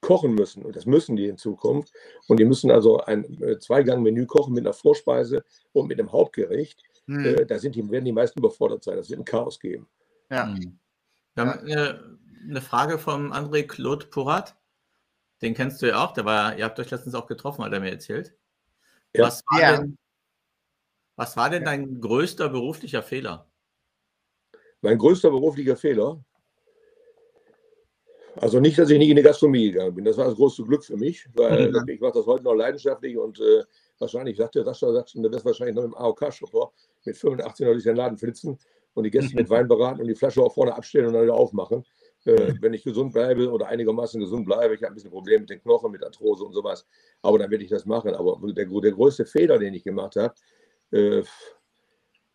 kochen 0.00 0.34
müssen, 0.34 0.64
und 0.64 0.76
das 0.76 0.86
müssen 0.86 1.16
die 1.16 1.26
in 1.26 1.38
Zukunft, 1.38 1.92
und 2.28 2.38
die 2.38 2.44
müssen 2.44 2.70
also 2.70 2.98
ein 3.00 3.24
äh, 3.42 3.58
Zweigang-Menü 3.58 4.26
kochen 4.26 4.54
mit 4.54 4.64
einer 4.64 4.72
Vorspeise 4.72 5.44
und 5.72 5.88
mit 5.88 5.98
einem 5.98 6.12
Hauptgericht, 6.12 6.82
mhm. 7.06 7.24
äh, 7.24 7.46
da 7.46 7.58
sind 7.58 7.74
die, 7.74 7.90
werden 7.90 8.04
die 8.04 8.12
meisten 8.12 8.38
überfordert 8.38 8.84
sein. 8.84 8.96
Das 8.96 9.10
wird 9.10 9.20
ein 9.20 9.24
Chaos 9.24 9.58
geben. 9.58 9.88
Ja. 10.30 10.54
Wir 11.34 11.46
haben 11.46 11.60
eine, 11.60 12.18
eine 12.48 12.60
Frage 12.60 12.98
von 12.98 13.32
André 13.32 13.66
Claude 13.66 14.06
Porat. 14.06 14.57
Den 15.42 15.54
kennst 15.54 15.80
du 15.82 15.86
ja 15.86 16.04
auch, 16.04 16.12
der 16.12 16.24
war, 16.24 16.56
ihr 16.56 16.64
habt 16.64 16.78
euch 16.80 16.90
letztens 16.90 17.14
auch 17.14 17.26
getroffen, 17.26 17.64
hat 17.64 17.72
er 17.72 17.80
mir 17.80 17.90
erzählt. 17.90 18.34
Ja. 19.14 19.26
Was, 19.26 19.42
war 19.50 19.60
ja. 19.60 19.76
denn, 19.76 19.98
was 21.16 21.36
war 21.36 21.50
denn 21.50 21.64
dein 21.64 22.00
größter 22.00 22.48
beruflicher 22.48 23.02
Fehler? 23.02 23.46
Mein 24.80 24.98
größter 24.98 25.30
beruflicher 25.30 25.76
Fehler? 25.76 26.22
Also 28.36 28.60
nicht, 28.60 28.78
dass 28.78 28.90
ich 28.90 28.98
nicht 28.98 29.10
in 29.10 29.16
die 29.16 29.22
Gastronomie 29.22 29.72
gegangen 29.72 29.94
bin. 29.94 30.04
Das 30.04 30.16
war 30.16 30.26
das 30.26 30.36
große 30.36 30.62
Glück 30.62 30.84
für 30.84 30.96
mich, 30.96 31.26
weil 31.34 31.70
mhm. 31.70 31.88
ich 31.88 32.00
mache 32.00 32.12
das 32.14 32.26
heute 32.26 32.44
noch 32.44 32.54
leidenschaftlich 32.54 33.16
und 33.16 33.40
äh, 33.40 33.64
wahrscheinlich, 33.98 34.36
sagte 34.36 34.62
Sascha, 34.64 34.92
sagte, 34.92 35.20
du 35.20 35.30
wirst 35.30 35.44
wahrscheinlich 35.44 35.74
noch 35.74 35.84
im 35.84 35.94
AOK-Shopper 35.96 36.70
mit 37.04 37.16
85 37.16 37.66
noch 37.66 37.72
durch 37.72 37.84
den 37.84 37.96
Laden 37.96 38.16
flitzen 38.16 38.58
und 38.94 39.04
die 39.04 39.10
Gäste 39.10 39.34
mit 39.36 39.50
Wein 39.50 39.66
beraten 39.66 40.00
und 40.00 40.06
die 40.06 40.14
Flasche 40.14 40.42
auch 40.42 40.54
vorne 40.54 40.74
abstellen 40.74 41.06
und 41.06 41.14
dann 41.14 41.22
wieder 41.24 41.34
aufmachen. 41.34 41.84
Äh, 42.28 42.54
wenn 42.60 42.74
ich 42.74 42.84
gesund 42.84 43.14
bleibe 43.14 43.50
oder 43.50 43.68
einigermaßen 43.68 44.20
gesund 44.20 44.44
bleibe, 44.44 44.74
ich 44.74 44.82
habe 44.82 44.92
ein 44.92 44.94
bisschen 44.94 45.10
Probleme 45.10 45.40
mit 45.40 45.50
den 45.50 45.62
Knochen, 45.62 45.90
mit 45.90 46.04
Arthrose 46.04 46.44
und 46.44 46.52
sowas, 46.52 46.86
aber 47.22 47.38
dann 47.38 47.50
werde 47.50 47.64
ich 47.64 47.70
das 47.70 47.86
machen. 47.86 48.14
Aber 48.14 48.38
der, 48.52 48.66
der 48.66 48.92
größte 48.92 49.24
Fehler, 49.24 49.58
den 49.58 49.72
ich 49.72 49.82
gemacht 49.82 50.16
habe, 50.16 50.34
äh, 50.90 51.22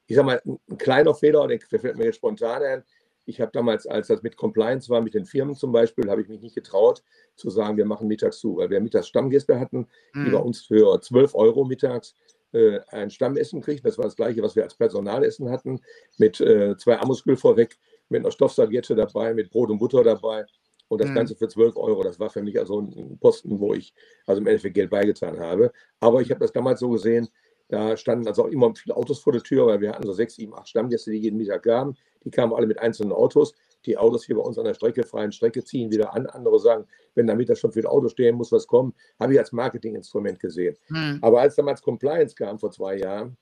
ich 0.08 0.15
sage 0.15 0.25
mal, 0.25 0.41
ein 0.45 0.77
kleiner 0.79 1.13
Fehler, 1.13 1.47
der 1.47 1.60
fällt 1.79 1.95
mir 1.97 2.06
jetzt 2.06 2.15
spontan 2.15 2.63
ein. 2.63 2.84
Ich 3.25 3.39
habe 3.39 3.51
damals, 3.53 3.86
als 3.86 4.08
das 4.08 4.23
mit 4.23 4.36
Compliance 4.36 4.89
war, 4.89 4.99
mit 4.99 5.13
den 5.13 5.25
Firmen 5.25 5.56
zum 5.56 5.71
Beispiel, 5.71 6.10
habe 6.10 6.21
ich 6.21 6.27
mich 6.27 6.41
nicht 6.41 6.56
getraut 6.56 7.03
zu 7.36 7.51
sagen, 7.51 7.77
wir 7.77 7.86
machen 7.86 8.08
mittags 8.08 8.39
zu, 8.39 8.58
weil 8.58 8.71
wir 8.71 8.82
mittags 8.82 9.08
Stammgäste 9.08 9.60
hatten, 9.60 9.88
mhm. 10.13 10.25
die 10.25 10.32
bei 10.32 10.39
uns 10.39 10.65
für 10.65 10.99
12 10.99 11.36
Euro 11.36 11.65
mittags 11.65 12.15
äh, 12.51 12.79
ein 12.88 13.12
Stammessen 13.12 13.62
kriegten. 13.62 13.88
Das 13.88 13.97
war 13.99 14.06
das 14.06 14.15
gleiche, 14.15 14.41
was 14.41 14.56
wir 14.56 14.63
als 14.63 14.75
Personalessen 14.75 15.51
hatten, 15.51 15.82
mit 16.17 16.41
äh, 16.41 16.75
zwei 16.77 16.99
Amusgül 16.99 17.38
vorweg 17.38 17.77
mit 18.10 18.22
einer 18.22 18.32
Stoffserviette 18.32 18.96
dabei, 18.96 19.34
mit 19.34 19.50
Brot 19.50 19.70
und 19.70 19.80
Butter 19.80 20.04
dabei. 20.04 20.46
Und 20.88 21.02
das 21.02 21.10
mhm. 21.10 21.16
Ganze 21.16 21.36
für 21.36 21.48
12 21.48 21.76
Euro. 21.78 22.04
Das 22.04 22.20
war 22.20 22.30
für 22.30 22.44
mich 22.44 22.60
also 22.60 22.80
ein 22.82 23.18
Posten, 23.20 23.60
wo 23.60 23.74
ich 23.74 23.94
also 24.28 24.42
im 24.42 24.48
Endeffekt 24.48 24.76
Geld 24.76 24.89
beigetan 24.89 25.39
habe. 25.39 25.72
Aber 26.00 26.22
ich 26.22 26.30
habe 26.30 26.39
das 26.39 26.52
damals 26.52 26.80
so 26.80 26.89
gesehen, 26.89 27.30
da 27.70 27.98
standen 27.98 28.28
also 28.28 28.44
auch 28.44 28.50
immer 28.50 28.74
viele 28.76 28.96
Autos 28.96 29.20
vor 29.20 29.34
der 29.34 29.42
Tür, 29.42 29.66
weil 29.66 29.82
wir 29.82 29.92
hatten 29.92 30.06
so 30.06 30.13
sechs, 30.13 30.36
sieben, 30.36 30.54
acht 30.54 30.70
Stammgäste, 30.70 31.12
die 31.12 31.18
jeden 31.18 31.38
Mittag 31.38 31.63
kamen. 31.63 31.98
Die 32.24 32.30
kamen 32.30 32.54
alle 32.54 32.68
mit 32.68 32.80
einzelnen 32.80 33.12
Autos. 33.12 33.54
Die 33.86 33.98
Autos 33.98 34.24
hier 34.26 34.36
bei 34.36 34.42
uns 34.42 34.58
an 34.58 34.66
der 34.66 34.74
Strecke, 34.74 35.04
freien 35.04 35.32
Strecke, 35.32 35.63
ziehen 35.63 35.92
wieder 35.92 36.13
an. 36.13 36.28
Andere 36.28 36.60
sagen, 36.60 36.86
wenn 37.16 37.28
da 37.28 37.36
Mittag 37.36 37.58
schon 37.58 37.72
für 37.72 37.82
das 37.82 37.92
Auto 37.92 38.10
stehen 38.10 38.36
muss, 38.36 38.52
was 38.52 38.68
kommen, 38.68 38.94
habe 39.20 39.34
ich 39.34 39.39
als 39.39 39.52
Marketinginstrument 39.52 40.39
gesehen. 40.39 40.78
Mhm. 40.89 41.20
Aber 41.22 41.42
als 41.42 41.56
damals 41.56 41.82
Compliance 41.82 42.36
kam 42.36 42.60
vor 42.60 42.72
zwei 42.72 42.98
Jahren, 42.98 43.38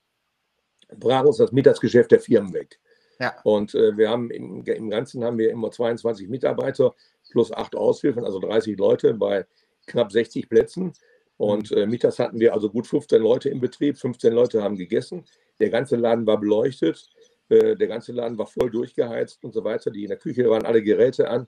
brach 0.97 1.26
uns 1.26 1.38
das 1.38 1.52
Mittagsgeschäft 1.52 2.12
der 2.12 2.19
Firmen 2.19 2.54
weg. 2.54 2.80
Ja. 3.21 3.36
Und 3.43 3.75
äh, 3.75 3.95
wir 3.97 4.10
haben 4.10 4.31
im, 4.31 4.63
im 4.65 4.89
Ganzen 4.89 5.23
haben 5.23 5.38
wir 5.38 5.51
immer 5.51 5.69
22 5.69 6.27
Mitarbeiter 6.27 6.95
plus 7.29 7.51
acht 7.51 7.75
Aushilfen, 7.75 8.25
also 8.25 8.39
30 8.39 8.79
Leute 8.79 9.13
bei 9.13 9.45
knapp 9.86 10.12
60 10.12 10.49
Plätzen. 10.49 10.93
Und 11.38 11.69
mhm. 11.69 11.77
äh, 11.77 11.86
mittags 11.86 12.17
hatten 12.17 12.39
wir 12.39 12.53
also 12.53 12.69
gut 12.69 12.88
15 12.88 13.21
Leute 13.21 13.49
im 13.49 13.60
Betrieb, 13.60 13.97
15 13.97 14.34
Leute 14.34 14.63
haben 14.63 14.75
gegessen. 14.75 15.23
Der 15.60 15.69
ganze 15.69 15.97
Laden 15.97 16.25
war 16.25 16.39
beleuchtet, 16.39 17.10
äh, 17.49 17.75
der 17.75 17.88
ganze 17.88 18.12
Laden 18.12 18.39
war 18.39 18.47
voll 18.47 18.71
durchgeheizt 18.71 19.43
und 19.43 19.53
so 19.53 19.63
weiter. 19.63 19.91
Die 19.91 20.03
in 20.03 20.10
der 20.10 20.17
Küche 20.17 20.49
waren 20.49 20.65
alle 20.65 20.81
Geräte 20.81 21.29
an. 21.29 21.47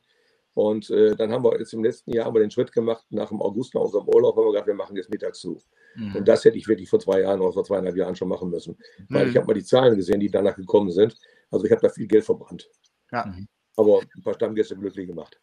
Und 0.54 0.92
äh, 0.92 1.16
dann 1.16 1.32
haben 1.32 1.44
wir 1.44 1.58
jetzt 1.58 1.74
im 1.74 1.84
letzten 1.84 2.12
Jahr 2.12 2.26
haben 2.28 2.36
den 2.36 2.52
Schritt 2.52 2.72
gemacht, 2.72 3.04
nach 3.10 3.30
dem 3.30 3.42
August, 3.42 3.74
nach 3.74 3.82
unserem 3.82 4.08
Urlaub, 4.08 4.36
haben 4.36 4.46
wir 4.46 4.52
gesagt, 4.52 4.68
wir 4.68 4.76
machen 4.76 4.96
jetzt 4.96 5.10
mittags 5.10 5.40
zu. 5.40 5.60
Mhm. 5.96 6.18
Und 6.18 6.28
das 6.28 6.46
hätte 6.46 6.58
ich 6.58 6.68
wirklich 6.68 6.90
vor 6.90 7.00
zwei 7.00 7.22
Jahren 7.22 7.42
oder 7.42 7.54
vor 7.54 7.64
zweieinhalb 7.64 7.96
Jahren 7.96 8.16
schon 8.16 8.28
machen 8.28 8.52
müssen. 8.52 8.78
Weil 9.10 9.26
mhm. 9.26 9.32
ich 9.32 9.38
habe 9.38 9.48
mal 9.48 9.54
die 9.54 9.64
Zahlen 9.64 9.96
gesehen, 9.96 10.20
die 10.20 10.30
danach 10.30 10.56
gekommen 10.56 10.92
sind. 10.92 11.16
Also 11.52 11.66
ich 11.66 11.72
habe 11.72 11.82
da 11.82 11.90
viel 11.90 12.08
Geld 12.08 12.26
verbrannt. 12.26 12.68
Ja. 13.12 13.26
Mhm. 13.26 13.48
Aber 13.76 14.02
ein 14.02 14.22
paar 14.24 14.34
Stammgäste 14.36 14.76
glücklich 14.76 15.08
gemacht. 15.08 15.40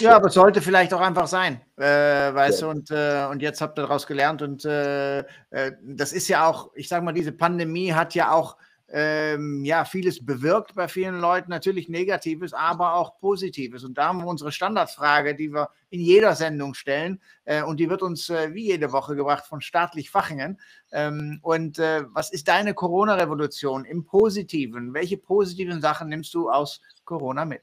Ja, 0.00 0.16
aber 0.16 0.26
es 0.26 0.34
sollte 0.34 0.60
vielleicht 0.60 0.92
auch 0.92 1.00
einfach 1.00 1.26
sein, 1.26 1.62
äh, 1.76 1.82
weißt 1.82 2.60
ja. 2.60 2.66
du, 2.66 2.70
und, 2.70 2.90
äh, 2.90 3.26
und 3.30 3.40
jetzt 3.40 3.62
habt 3.62 3.78
ihr 3.78 3.82
daraus 3.82 4.06
gelernt 4.06 4.42
und 4.42 4.66
äh, 4.66 5.20
äh 5.20 5.72
das 5.82 6.12
ist 6.12 6.28
ja 6.28 6.46
auch, 6.46 6.70
ich 6.74 6.86
sage 6.86 7.02
mal, 7.02 7.12
diese 7.12 7.32
Pandemie 7.32 7.94
hat 7.94 8.14
ja 8.14 8.30
auch 8.32 8.58
ähm, 8.92 9.64
ja, 9.64 9.84
vieles 9.84 10.24
bewirkt 10.24 10.74
bei 10.74 10.88
vielen 10.88 11.20
Leuten, 11.20 11.50
natürlich 11.50 11.88
Negatives, 11.88 12.52
aber 12.52 12.94
auch 12.94 13.18
Positives. 13.18 13.84
Und 13.84 13.96
da 13.96 14.08
haben 14.08 14.18
wir 14.18 14.26
unsere 14.26 14.50
Standardfrage, 14.50 15.36
die 15.36 15.52
wir 15.52 15.70
in 15.90 16.00
jeder 16.00 16.34
Sendung 16.34 16.74
stellen. 16.74 17.20
Äh, 17.44 17.62
und 17.62 17.78
die 17.78 17.88
wird 17.88 18.02
uns 18.02 18.28
äh, 18.30 18.52
wie 18.52 18.66
jede 18.66 18.92
Woche 18.92 19.14
gebracht 19.14 19.46
von 19.46 19.60
staatlich 19.60 20.10
Fachingen. 20.10 20.60
Ähm, 20.90 21.38
und 21.42 21.78
äh, 21.78 22.04
was 22.12 22.32
ist 22.32 22.48
deine 22.48 22.74
Corona-Revolution 22.74 23.84
im 23.84 24.04
Positiven? 24.04 24.92
Welche 24.92 25.18
positiven 25.18 25.80
Sachen 25.80 26.08
nimmst 26.08 26.34
du 26.34 26.50
aus 26.50 26.80
Corona 27.04 27.44
mit? 27.44 27.62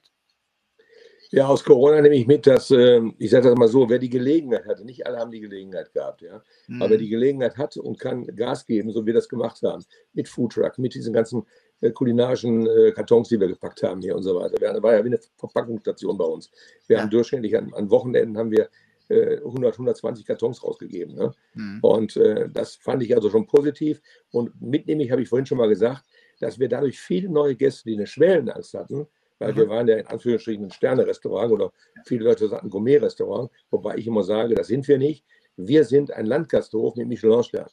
Ja, 1.31 1.47
aus 1.47 1.63
Corona 1.63 2.01
nehme 2.01 2.15
ich 2.15 2.27
mit, 2.27 2.47
dass, 2.47 2.71
äh, 2.71 3.01
ich 3.17 3.31
sage 3.31 3.49
das 3.49 3.57
mal 3.57 3.67
so, 3.67 3.89
wer 3.89 3.99
die 3.99 4.09
Gelegenheit 4.09 4.65
hatte, 4.65 4.85
nicht 4.85 5.05
alle 5.05 5.17
haben 5.17 5.31
die 5.31 5.41
Gelegenheit 5.41 5.91
gehabt, 5.93 6.21
ja, 6.21 6.41
mhm. 6.67 6.81
aber 6.81 6.91
wer 6.91 6.97
die 6.97 7.09
Gelegenheit 7.09 7.57
hat 7.57 7.75
und 7.77 7.99
kann 7.99 8.25
Gas 8.35 8.65
geben, 8.65 8.91
so 8.91 9.03
wie 9.03 9.07
wir 9.07 9.13
das 9.13 9.27
gemacht 9.27 9.61
haben, 9.63 9.83
mit 10.13 10.29
Foodtruck, 10.29 10.77
mit 10.77 10.93
diesen 10.93 11.13
ganzen 11.13 11.45
äh, 11.81 11.91
kulinarischen 11.91 12.65
äh, 12.67 12.91
Kartons, 12.91 13.29
die 13.29 13.39
wir 13.39 13.47
gepackt 13.47 13.83
haben 13.83 14.01
hier 14.01 14.15
und 14.15 14.23
so 14.23 14.35
weiter. 14.35 14.59
Wir, 14.59 14.81
war 14.81 14.93
ja 14.93 15.03
wie 15.03 15.09
eine 15.09 15.19
Verpackungsstation 15.35 16.17
bei 16.17 16.25
uns. 16.25 16.49
Wir 16.87 16.97
ja. 16.97 17.03
haben 17.03 17.09
durchschnittlich 17.09 17.57
an, 17.57 17.73
an, 17.73 17.89
Wochenenden 17.89 18.37
haben 18.37 18.51
wir 18.51 18.69
100, 19.09 19.73
äh, 19.73 19.77
120 19.77 20.25
Kartons 20.25 20.63
rausgegeben. 20.63 21.15
Ne? 21.15 21.31
Mhm. 21.53 21.79
Und 21.81 22.17
äh, 22.17 22.49
das 22.49 22.75
fand 22.75 23.03
ich 23.03 23.15
also 23.15 23.29
schon 23.29 23.47
positiv. 23.47 24.01
Und 24.31 24.59
mitnehmlich 24.61 25.11
habe 25.11 25.21
ich 25.21 25.29
vorhin 25.29 25.45
schon 25.45 25.57
mal 25.57 25.69
gesagt, 25.69 26.03
dass 26.39 26.59
wir 26.59 26.67
dadurch 26.67 26.99
viele 26.99 27.29
neue 27.29 27.55
Gäste, 27.55 27.89
die 27.89 27.95
eine 27.95 28.07
Schwellenangst 28.07 28.73
hatten, 28.73 29.07
weil 29.39 29.53
mhm. 29.53 29.57
wir 29.57 29.69
waren 29.69 29.87
ja 29.87 29.97
in 29.97 30.07
Anführungsstrichen 30.07 30.65
ein 30.65 30.71
Sterne-Restaurant 30.71 31.51
oder 31.51 31.71
viele 32.05 32.25
Leute 32.25 32.47
sagen 32.47 32.69
Gourmet-Restaurant, 32.69 33.49
wobei 33.71 33.95
ich 33.97 34.07
immer 34.07 34.23
sage, 34.23 34.55
das 34.55 34.67
sind 34.67 34.87
wir 34.87 34.97
nicht. 34.97 35.25
Wir 35.55 35.83
sind 35.83 36.11
ein 36.11 36.25
Landgasthof 36.25 36.95
mit 36.95 37.07
Michelin-Stern. 37.07 37.69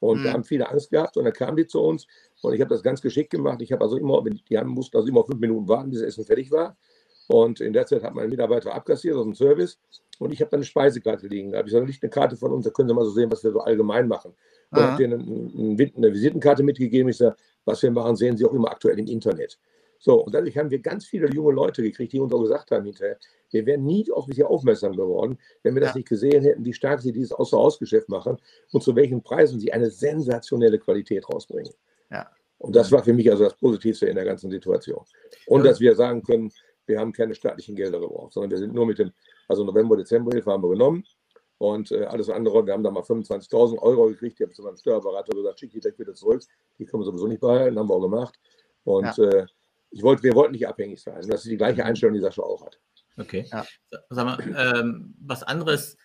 Und 0.00 0.20
mhm. 0.20 0.24
da 0.24 0.32
haben 0.32 0.44
viele 0.44 0.68
Angst 0.68 0.90
gehabt 0.90 1.16
und 1.16 1.24
dann 1.24 1.32
kamen 1.32 1.56
die 1.56 1.66
zu 1.66 1.80
uns 1.80 2.06
und 2.42 2.54
ich 2.54 2.60
habe 2.60 2.70
das 2.70 2.82
ganz 2.82 3.00
geschickt 3.00 3.30
gemacht. 3.30 3.62
Ich 3.62 3.72
habe 3.72 3.84
also 3.84 3.96
immer, 3.96 4.22
die 4.22 4.58
haben, 4.58 4.70
mussten 4.70 4.96
also 4.96 5.08
immer 5.08 5.24
fünf 5.24 5.40
Minuten 5.40 5.68
warten, 5.68 5.90
bis 5.90 6.00
das 6.00 6.08
Essen 6.08 6.24
fertig 6.24 6.50
war. 6.50 6.76
Und 7.28 7.60
in 7.60 7.72
der 7.72 7.86
Zeit 7.86 8.02
hat 8.02 8.12
mein 8.14 8.28
Mitarbeiter 8.28 8.74
abkassiert 8.74 9.16
aus 9.16 9.24
dem 9.24 9.34
Service 9.34 9.78
und 10.18 10.32
ich 10.32 10.40
habe 10.40 10.50
dann 10.50 10.58
eine 10.58 10.64
Speisekarte 10.64 11.28
liegen. 11.28 11.52
Da 11.52 11.58
habe 11.58 11.68
ich 11.68 11.72
gesagt, 11.72 11.86
nicht 11.86 12.02
eine 12.02 12.10
Karte 12.10 12.36
von 12.36 12.52
uns, 12.52 12.64
da 12.64 12.70
können 12.70 12.88
Sie 12.88 12.94
mal 12.94 13.04
so 13.04 13.12
sehen, 13.12 13.30
was 13.30 13.44
wir 13.44 13.52
so 13.52 13.60
allgemein 13.60 14.08
machen. 14.08 14.34
Und 14.70 14.80
habe 14.80 14.96
denen 14.96 15.92
eine 15.96 16.12
Visitenkarte 16.12 16.62
mitgegeben. 16.62 17.08
Ich 17.08 17.18
sage, 17.18 17.36
was 17.64 17.82
wir 17.82 17.90
machen, 17.90 18.16
sehen 18.16 18.36
Sie 18.36 18.44
auch 18.44 18.52
immer 18.52 18.70
aktuell 18.70 18.98
im 18.98 19.06
Internet. 19.06 19.58
So, 20.04 20.24
und 20.24 20.34
dadurch 20.34 20.58
haben 20.58 20.68
wir 20.68 20.80
ganz 20.80 21.06
viele 21.06 21.30
junge 21.32 21.52
Leute 21.52 21.80
gekriegt, 21.80 22.12
die 22.12 22.18
uns 22.18 22.32
auch 22.32 22.42
gesagt 22.42 22.72
haben 22.72 22.84
hinterher, 22.84 23.18
wir 23.52 23.64
wären 23.66 23.84
nie 23.84 24.10
auf 24.10 24.26
mich 24.26 24.42
aufmerksam 24.42 24.96
geworden, 24.96 25.38
wenn 25.62 25.74
wir 25.74 25.80
das 25.80 25.90
ja. 25.90 25.98
nicht 25.98 26.08
gesehen 26.08 26.42
hätten, 26.42 26.64
wie 26.64 26.72
stark 26.72 27.00
sie 27.00 27.12
dieses 27.12 27.30
Außer-Haus-Geschäft 27.30 28.08
machen 28.08 28.36
und 28.72 28.82
zu 28.82 28.96
welchen 28.96 29.22
Preisen 29.22 29.60
sie 29.60 29.72
eine 29.72 29.90
sensationelle 29.90 30.80
Qualität 30.80 31.28
rausbringen. 31.28 31.72
Ja. 32.10 32.28
Und 32.58 32.74
das 32.74 32.90
war 32.90 33.04
für 33.04 33.12
mich 33.12 33.30
also 33.30 33.44
das 33.44 33.54
Positivste 33.54 34.06
in 34.06 34.16
der 34.16 34.24
ganzen 34.24 34.50
Situation. 34.50 35.04
Und 35.46 35.64
ja. 35.64 35.70
dass 35.70 35.78
wir 35.78 35.94
sagen 35.94 36.20
können, 36.24 36.50
wir 36.86 36.98
haben 36.98 37.12
keine 37.12 37.36
staatlichen 37.36 37.76
Gelder 37.76 38.00
gebraucht, 38.00 38.32
sondern 38.32 38.50
wir 38.50 38.58
sind 38.58 38.74
nur 38.74 38.86
mit 38.86 38.98
dem, 38.98 39.12
also 39.46 39.62
November, 39.62 39.96
Dezember 39.96 40.32
Hilfe 40.32 40.50
haben 40.50 40.64
wir 40.64 40.70
genommen. 40.70 41.04
Und 41.58 41.92
äh, 41.92 42.06
alles 42.06 42.28
andere, 42.28 42.66
wir 42.66 42.72
haben 42.72 42.82
da 42.82 42.90
mal 42.90 43.04
25.000 43.04 43.78
Euro 43.78 44.08
gekriegt. 44.08 44.40
Die 44.40 44.42
habe 44.42 44.52
zu 44.52 44.62
meinem 44.62 44.76
Steuerberater 44.76 45.32
gesagt, 45.32 45.60
schick 45.60 45.70
die 45.70 45.78
direkt 45.78 46.00
wieder 46.00 46.12
zurück. 46.12 46.42
Die 46.76 46.84
können 46.86 47.02
wir 47.02 47.04
sowieso 47.04 47.28
nicht 47.28 47.40
behalten, 47.40 47.78
haben 47.78 47.88
wir 47.88 47.94
auch 47.94 48.02
gemacht. 48.02 48.34
Und 48.82 49.16
ja. 49.16 49.28
äh, 49.28 49.46
ich 49.92 50.02
wollte, 50.02 50.22
wir 50.22 50.34
wollten 50.34 50.52
nicht 50.52 50.66
abhängig 50.66 51.02
sein. 51.02 51.16
Und 51.16 51.32
das 51.32 51.44
ist 51.44 51.50
die 51.50 51.56
gleiche 51.56 51.84
Einstellung, 51.84 52.14
die 52.14 52.20
Sascha 52.20 52.42
auch 52.42 52.64
hat. 52.64 52.80
Okay. 53.18 53.46
Ja. 53.52 53.66
Sag 54.08 54.24
mal, 54.24 54.38
ähm, 54.56 55.14
was 55.20 55.42
anderes. 55.42 55.96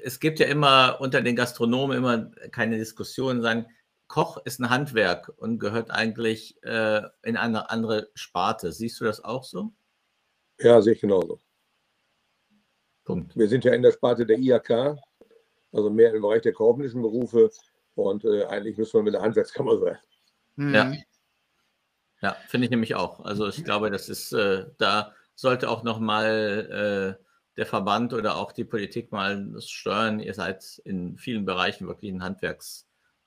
Es 0.00 0.20
gibt 0.20 0.38
ja 0.38 0.46
immer 0.46 0.98
unter 1.00 1.22
den 1.22 1.36
Gastronomen 1.36 1.96
immer 1.96 2.30
keine 2.50 2.76
Diskussion, 2.76 3.42
sagen, 3.42 3.66
Koch 4.08 4.36
ist 4.44 4.60
ein 4.60 4.68
Handwerk 4.68 5.32
und 5.36 5.58
gehört 5.58 5.90
eigentlich 5.90 6.62
äh, 6.62 7.02
in 7.22 7.36
eine 7.36 7.70
andere 7.70 8.10
Sparte. 8.14 8.70
Siehst 8.70 9.00
du 9.00 9.04
das 9.04 9.24
auch 9.24 9.44
so? 9.44 9.72
Ja, 10.60 10.82
sehe 10.82 10.92
ich 10.92 11.00
genauso. 11.00 11.40
Punkt. 13.04 13.36
Wir 13.36 13.48
sind 13.48 13.64
ja 13.64 13.72
in 13.72 13.82
der 13.82 13.92
Sparte 13.92 14.26
der 14.26 14.38
IAK, 14.38 14.98
also 15.72 15.90
mehr 15.90 16.12
im 16.14 16.22
Bereich 16.22 16.42
der 16.42 16.52
kaufmännischen 16.52 17.02
Berufe 17.02 17.50
und 17.94 18.24
äh, 18.24 18.44
eigentlich 18.44 18.76
müssen 18.76 18.94
wir 18.94 19.02
mit 19.02 19.14
der 19.14 19.22
Handwerkskammer 19.22 19.78
sein. 19.78 19.98
Mhm. 20.56 20.74
Ja, 20.74 20.92
ja 22.22 22.36
finde 22.48 22.66
ich 22.66 22.70
nämlich 22.70 22.94
auch. 22.94 23.20
Also 23.20 23.48
ich 23.48 23.64
glaube, 23.64 23.90
das 23.90 24.08
ist, 24.08 24.32
äh, 24.32 24.66
da 24.78 25.12
sollte 25.34 25.68
auch 25.68 25.82
nochmal 25.82 27.18
äh, 27.18 27.24
der 27.56 27.66
Verband 27.66 28.14
oder 28.14 28.36
auch 28.36 28.52
die 28.52 28.64
Politik 28.64 29.12
mal 29.12 29.54
steuern. 29.60 30.20
Ihr 30.20 30.34
seid 30.34 30.80
in 30.84 31.18
vielen 31.18 31.44
Bereichen 31.44 31.86
wirklich 31.86 32.12
ein 32.12 32.22
Handwerksjob. 32.22 32.84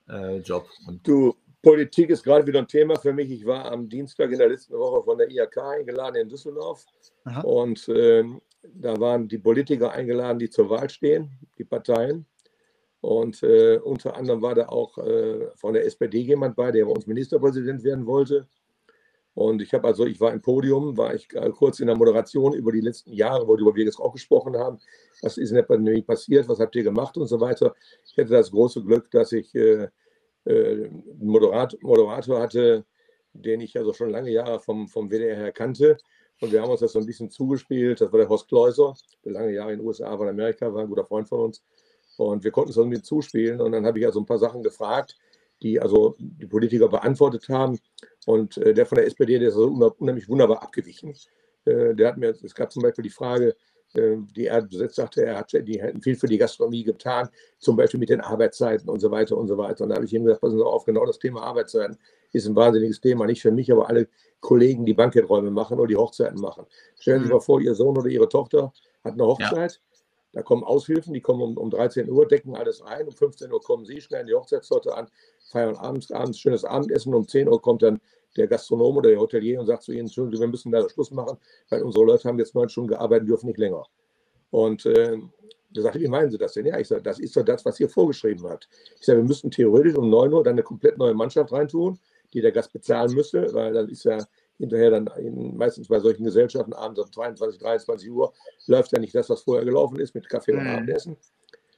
Äh, 0.08 0.92
du, 1.02 1.36
Politik 1.62 2.10
ist 2.10 2.22
gerade 2.22 2.46
wieder 2.46 2.60
ein 2.60 2.68
Thema 2.68 2.96
für 2.96 3.12
mich. 3.12 3.30
Ich 3.30 3.44
war 3.44 3.70
am 3.70 3.88
Dienstag 3.88 4.30
in 4.30 4.38
der 4.38 4.48
letzten 4.48 4.74
Woche 4.74 5.02
von 5.02 5.18
der 5.18 5.30
IAK 5.30 5.58
eingeladen 5.58 6.16
in 6.16 6.28
Düsseldorf. 6.28 6.84
Aha. 7.24 7.40
Und 7.40 7.88
äh, 7.88 8.24
da 8.62 8.98
waren 8.98 9.28
die 9.28 9.38
Politiker 9.38 9.92
eingeladen, 9.92 10.38
die 10.38 10.50
zur 10.50 10.70
Wahl 10.70 10.88
stehen, 10.90 11.30
die 11.58 11.64
Parteien. 11.64 12.26
Und 13.00 13.42
äh, 13.42 13.78
unter 13.78 14.16
anderem 14.16 14.42
war 14.42 14.54
da 14.54 14.68
auch 14.68 14.96
äh, 14.98 15.48
von 15.56 15.74
der 15.74 15.84
SPD 15.84 16.18
jemand 16.18 16.56
bei, 16.56 16.70
der 16.70 16.84
bei 16.84 16.90
uns 16.90 17.06
Ministerpräsident 17.06 17.84
werden 17.84 18.06
wollte. 18.06 18.48
Und 19.36 19.60
ich 19.60 19.74
habe 19.74 19.86
also, 19.86 20.06
ich 20.06 20.18
war 20.18 20.32
im 20.32 20.40
Podium, 20.40 20.96
war 20.96 21.14
ich 21.14 21.28
äh, 21.34 21.50
kurz 21.50 21.78
in 21.80 21.88
der 21.88 21.96
Moderation 21.96 22.54
über 22.54 22.72
die 22.72 22.80
letzten 22.80 23.12
Jahre, 23.12 23.46
worüber 23.46 23.74
wir 23.74 23.84
jetzt 23.84 24.00
auch 24.00 24.14
gesprochen 24.14 24.56
haben. 24.56 24.78
Was 25.20 25.36
ist 25.36 25.50
in 25.50 25.56
der 25.56 25.62
Pandemie 25.62 26.00
passiert? 26.00 26.48
Was 26.48 26.58
habt 26.58 26.74
ihr 26.74 26.82
gemacht 26.82 27.18
und 27.18 27.26
so 27.26 27.38
weiter? 27.38 27.74
Ich 28.06 28.16
hatte 28.16 28.30
das 28.30 28.50
große 28.50 28.82
Glück, 28.82 29.10
dass 29.10 29.32
ich 29.32 29.54
äh, 29.54 29.88
äh, 30.46 30.86
einen 30.86 31.04
Moderator, 31.18 31.78
Moderator 31.82 32.40
hatte, 32.40 32.86
den 33.34 33.60
ich 33.60 33.76
also 33.76 33.92
schon 33.92 34.08
lange 34.08 34.30
Jahre 34.30 34.58
vom, 34.58 34.88
vom 34.88 35.10
WDR 35.10 35.36
her 35.36 35.52
kannte. 35.52 35.98
Und 36.40 36.50
wir 36.50 36.62
haben 36.62 36.70
uns 36.70 36.80
das 36.80 36.92
so 36.92 36.98
ein 36.98 37.06
bisschen 37.06 37.28
zugespielt. 37.28 38.00
Das 38.00 38.10
war 38.10 38.20
der 38.20 38.30
Horst 38.30 38.48
Kleuser, 38.48 38.94
der 39.22 39.32
lange 39.32 39.52
Jahre 39.52 39.74
in 39.74 39.80
den 39.80 39.86
USA 39.86 40.18
war, 40.18 40.22
in 40.22 40.30
Amerika 40.30 40.72
war, 40.72 40.80
ein 40.80 40.88
guter 40.88 41.04
Freund 41.04 41.28
von 41.28 41.40
uns. 41.40 41.62
Und 42.16 42.42
wir 42.42 42.52
konnten 42.52 42.70
es 42.70 42.78
irgendwie 42.78 43.02
zuspielen. 43.02 43.60
Und 43.60 43.72
dann 43.72 43.84
habe 43.84 43.98
ich 43.98 44.06
also 44.06 44.18
ein 44.18 44.24
paar 44.26 44.38
Sachen 44.38 44.62
gefragt, 44.62 45.18
die 45.62 45.80
also 45.80 46.16
die 46.18 46.46
Politiker 46.46 46.88
beantwortet 46.88 47.48
haben. 47.48 47.78
Und 48.26 48.56
äh, 48.58 48.74
der 48.74 48.86
von 48.86 48.96
der 48.96 49.06
SPD, 49.06 49.38
der 49.38 49.48
ist 49.48 49.54
also 49.54 49.94
unheimlich 49.98 50.28
wunderbar 50.28 50.62
abgewichen. 50.62 51.14
Äh, 51.64 51.94
der 51.94 52.08
hat 52.08 52.16
mir, 52.18 52.30
es 52.30 52.54
gab 52.54 52.72
zum 52.72 52.82
Beispiel 52.82 53.04
die 53.04 53.10
Frage, 53.10 53.56
äh, 53.94 54.16
die 54.34 54.46
er 54.46 54.62
besetzt 54.62 54.96
sagte, 54.96 55.24
er 55.24 55.38
hat 55.38 55.52
die 55.52 55.80
hätten 55.80 56.02
viel 56.02 56.16
für 56.16 56.26
die 56.26 56.38
Gastronomie 56.38 56.84
getan, 56.84 57.28
zum 57.58 57.76
Beispiel 57.76 58.00
mit 58.00 58.10
den 58.10 58.20
Arbeitszeiten 58.20 58.88
und 58.88 59.00
so 59.00 59.10
weiter 59.10 59.36
und 59.36 59.48
so 59.48 59.56
weiter. 59.56 59.84
Und 59.84 59.90
da 59.90 59.96
habe 59.96 60.04
ich 60.04 60.12
ihm 60.12 60.24
gesagt, 60.24 60.40
passen 60.40 60.58
Sie 60.58 60.64
auf, 60.64 60.84
genau 60.84 61.06
das 61.06 61.18
Thema 61.18 61.42
Arbeitszeiten 61.42 61.98
ist 62.32 62.46
ein 62.46 62.56
wahnsinniges 62.56 63.00
Thema, 63.00 63.26
nicht 63.26 63.42
für 63.42 63.52
mich, 63.52 63.72
aber 63.72 63.88
alle 63.88 64.08
Kollegen, 64.40 64.84
die 64.84 64.94
Banketräume 64.94 65.50
machen 65.50 65.78
oder 65.78 65.88
die 65.88 65.96
Hochzeiten 65.96 66.40
machen. 66.40 66.66
Stellen 66.98 67.20
Sie 67.20 67.24
sich 67.24 67.32
mhm. 67.32 67.36
mal 67.36 67.40
vor, 67.40 67.60
Ihr 67.60 67.74
Sohn 67.74 67.96
oder 67.96 68.08
Ihre 68.08 68.28
Tochter 68.28 68.72
hat 69.02 69.14
eine 69.14 69.24
Hochzeit. 69.24 69.72
Ja. 69.72 69.95
Da 70.36 70.42
kommen 70.42 70.64
Aushilfen, 70.64 71.14
die 71.14 71.22
kommen 71.22 71.40
um, 71.40 71.56
um 71.56 71.70
13 71.70 72.10
Uhr, 72.10 72.28
decken 72.28 72.54
alles 72.54 72.82
ein. 72.82 73.06
Um 73.06 73.14
15 73.14 73.50
Uhr 73.50 73.62
kommen 73.62 73.86
Sie, 73.86 74.02
schnell 74.02 74.26
die 74.26 74.34
Hochzeitstorte 74.34 74.94
an, 74.94 75.08
feiern 75.50 75.76
abends, 75.76 76.12
abends 76.12 76.38
schönes 76.38 76.62
Abendessen. 76.62 77.14
Um 77.14 77.26
10 77.26 77.48
Uhr 77.48 77.62
kommt 77.62 77.80
dann 77.80 78.02
der 78.36 78.46
Gastronom 78.46 78.98
oder 78.98 79.08
der 79.08 79.18
Hotelier 79.18 79.58
und 79.58 79.64
sagt 79.64 79.84
zu 79.84 79.92
Ihnen, 79.92 80.00
Entschuldigung, 80.02 80.42
wir 80.42 80.48
müssen 80.48 80.72
leider 80.72 80.90
Schluss 80.90 81.10
machen, 81.10 81.38
weil 81.70 81.82
unsere 81.82 82.04
Leute 82.04 82.28
haben 82.28 82.38
jetzt 82.38 82.54
neun 82.54 82.68
Stunden 82.68 82.88
gearbeitet, 82.88 83.30
dürfen 83.30 83.46
nicht 83.46 83.56
länger. 83.56 83.86
Und 84.50 84.84
äh, 84.84 85.16
er 85.74 85.82
sagte, 85.82 86.00
wie 86.00 86.08
meinen 86.08 86.30
Sie 86.30 86.36
das 86.36 86.52
denn? 86.52 86.66
Ja, 86.66 86.78
ich 86.78 86.88
sage, 86.88 87.00
das 87.00 87.18
ist 87.18 87.34
doch 87.34 87.42
das, 87.42 87.64
was 87.64 87.80
ihr 87.80 87.88
vorgeschrieben 87.88 88.46
habt. 88.46 88.68
Ich 89.00 89.06
sage, 89.06 89.20
wir 89.20 89.24
müssten 89.26 89.50
theoretisch 89.50 89.94
um 89.94 90.10
9 90.10 90.34
Uhr 90.34 90.44
dann 90.44 90.52
eine 90.52 90.62
komplett 90.62 90.98
neue 90.98 91.14
Mannschaft 91.14 91.50
reintun, 91.50 91.98
die 92.34 92.42
der 92.42 92.52
Gast 92.52 92.74
bezahlen 92.74 93.14
müsste, 93.14 93.54
weil 93.54 93.72
dann 93.72 93.88
ist 93.88 94.04
ja 94.04 94.18
hinterher 94.58 94.90
dann 94.90 95.06
in, 95.18 95.56
meistens 95.56 95.88
bei 95.88 96.00
solchen 96.00 96.24
Gesellschaften 96.24 96.72
abends 96.72 97.00
um 97.00 97.10
22, 97.10 97.60
23 97.60 98.10
Uhr 98.10 98.32
läuft 98.66 98.92
ja 98.92 98.98
nicht 98.98 99.14
das, 99.14 99.30
was 99.30 99.42
vorher 99.42 99.64
gelaufen 99.64 99.98
ist 100.00 100.14
mit 100.14 100.28
Kaffee 100.28 100.52
und 100.52 100.64
mhm. 100.64 100.70
Abendessen. 100.70 101.16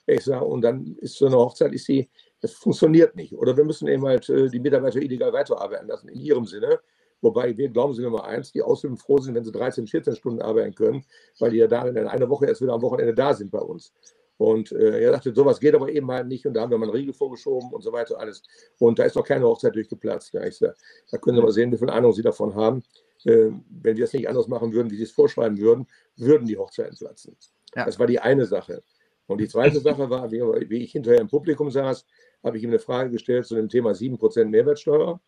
Ich 0.07 0.25
sage, 0.25 0.45
und 0.45 0.63
dann 0.63 0.97
ist 1.01 1.17
so 1.17 1.27
eine 1.27 1.37
Hochzeit, 1.37 1.73
ist 1.73 1.87
die, 1.89 2.09
das 2.41 2.53
funktioniert 2.53 3.15
nicht. 3.15 3.35
Oder 3.35 3.57
wir 3.57 3.65
müssen 3.65 3.89
eben 3.89 4.07
halt 4.07 4.29
äh, 4.31 4.49
die 4.49 4.59
Mitarbeiter 4.59 5.01
illegal 5.01 5.33
weiterarbeiten 5.33 5.89
lassen, 5.89 6.09
in 6.09 6.21
ihrem 6.21 6.47
Sinne. 6.47 6.81
Wobei 7.21 7.57
wir, 7.57 7.69
glauben 7.69 7.95
Sie 7.95 8.03
mir 8.03 8.11
mal 8.11 8.23
eins, 8.23 8.53
die 8.53 8.63
Aushilfen 8.63 8.97
froh 8.97 9.19
sind, 9.19 9.35
wenn 9.35 9.45
sie 9.45 9.53
13, 9.53 9.87
14 9.87 10.15
Stunden 10.17 10.41
arbeiten 10.41 10.75
können, 10.75 11.05
weil 11.41 11.51
die 11.51 11.59
ja 11.59 11.67
da 11.67 11.87
in 11.87 11.99
einer 11.99 12.31
Woche 12.31 12.47
erst 12.47 12.63
wieder 12.63 12.73
am 12.73 12.83
Wochenende 12.83 13.13
da 13.13 13.35
sind 13.35 13.51
bei 13.51 13.59
uns. 13.59 13.93
Und 14.39 14.71
äh, 14.71 15.01
er 15.01 15.13
dachte, 15.13 15.35
sowas 15.35 15.59
geht 15.59 15.75
aber 15.75 15.89
eben 15.91 16.11
halt 16.11 16.29
nicht. 16.29 16.47
Und 16.47 16.55
da 16.55 16.63
haben 16.63 16.71
wir 16.71 16.79
mal 16.79 16.87
einen 16.87 16.95
Riegel 16.95 17.13
vorgeschoben 17.13 17.71
und 17.73 17.83
so 17.83 17.93
weiter 17.93 18.19
alles. 18.19 18.43
Und 18.79 18.99
da 18.99 19.05
ist 19.05 19.17
noch 19.17 19.25
keine 19.25 19.45
Hochzeit 19.45 19.75
durchgeplatzt. 19.75 20.33
Ja, 20.33 20.45
ich, 20.45 20.59
da 20.59 21.19
können 21.19 21.37
Sie 21.37 21.43
mal 21.43 21.51
sehen, 21.51 21.73
wie 21.73 21.77
viel 21.77 21.91
Ahnung 21.91 22.13
Sie 22.13 22.23
davon 22.23 22.55
haben. 22.55 22.83
Äh, 23.25 23.51
wenn 23.69 23.97
wir 23.97 24.05
es 24.05 24.13
nicht 24.13 24.29
anders 24.29 24.47
machen 24.47 24.73
würden, 24.73 24.91
wie 24.91 24.97
Sie 24.97 25.03
es 25.03 25.11
vorschreiben 25.11 25.59
würden, 25.59 25.89
würden 26.17 26.47
die 26.47 26.57
Hochzeiten 26.57 26.97
platzen. 26.97 27.37
Ja. 27.75 27.85
Das 27.85 27.99
war 27.99 28.07
die 28.07 28.21
eine 28.21 28.47
Sache. 28.47 28.83
Und 29.27 29.41
die 29.41 29.49
zweite 29.49 29.81
Sache 29.81 30.09
war, 30.09 30.31
wie, 30.31 30.41
wie 30.41 30.85
ich 30.85 30.93
hinterher 30.93 31.21
im 31.21 31.29
Publikum 31.29 31.71
saß, 31.71 32.07
habe 32.45 32.57
ich 32.57 32.63
ihm 32.63 32.71
eine 32.71 32.79
Frage 32.79 33.11
gestellt 33.11 33.45
zu 33.47 33.57
dem 33.57 33.69
Thema 33.69 33.91
7% 33.91 34.45
Mehrwertsteuer. 34.45 35.21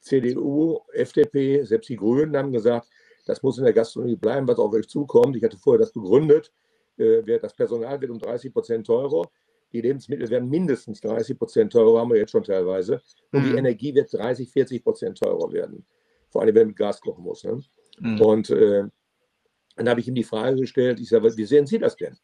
CDU, 0.00 0.80
FDP, 0.92 1.62
selbst 1.64 1.88
die 1.88 1.96
Grünen 1.96 2.36
haben 2.36 2.52
gesagt, 2.52 2.88
das 3.24 3.42
muss 3.42 3.56
in 3.56 3.64
der 3.64 3.72
Gastronomie 3.72 4.16
bleiben, 4.16 4.46
was 4.46 4.58
auf 4.58 4.72
euch 4.74 4.86
zukommt. 4.86 5.34
Ich 5.34 5.42
hatte 5.42 5.56
vorher 5.56 5.80
das 5.80 5.92
begründet. 5.92 6.52
Äh, 6.96 7.22
das 7.40 7.54
Personal 7.54 8.00
wird 8.00 8.10
um 8.10 8.18
30 8.18 8.52
Prozent 8.52 8.86
teurer. 8.86 9.28
Die 9.72 9.80
Lebensmittel 9.80 10.30
werden 10.30 10.48
mindestens 10.48 11.00
30 11.00 11.36
Prozent 11.36 11.72
teurer, 11.72 12.00
haben 12.00 12.10
wir 12.10 12.18
jetzt 12.18 12.30
schon 12.30 12.44
teilweise. 12.44 13.02
Und 13.32 13.44
mhm. 13.44 13.50
die 13.50 13.58
Energie 13.58 13.94
wird 13.94 14.12
30, 14.12 14.48
40 14.50 14.84
Prozent 14.84 15.18
teurer 15.18 15.52
werden. 15.52 15.84
Vor 16.30 16.42
allem, 16.42 16.54
wenn 16.54 16.62
man 16.62 16.68
mit 16.68 16.76
Gas 16.76 17.00
kochen 17.00 17.24
muss. 17.24 17.42
Ne? 17.42 17.60
Mhm. 17.98 18.20
Und 18.20 18.50
äh, 18.50 18.84
dann 19.76 19.88
habe 19.88 20.00
ich 20.00 20.08
ihm 20.08 20.14
die 20.14 20.24
Frage 20.24 20.60
gestellt, 20.60 21.00
ich 21.00 21.08
sage, 21.08 21.36
wie 21.36 21.44
sehen 21.44 21.66
Sie 21.66 21.78
das 21.78 21.96
denn? 21.96 22.16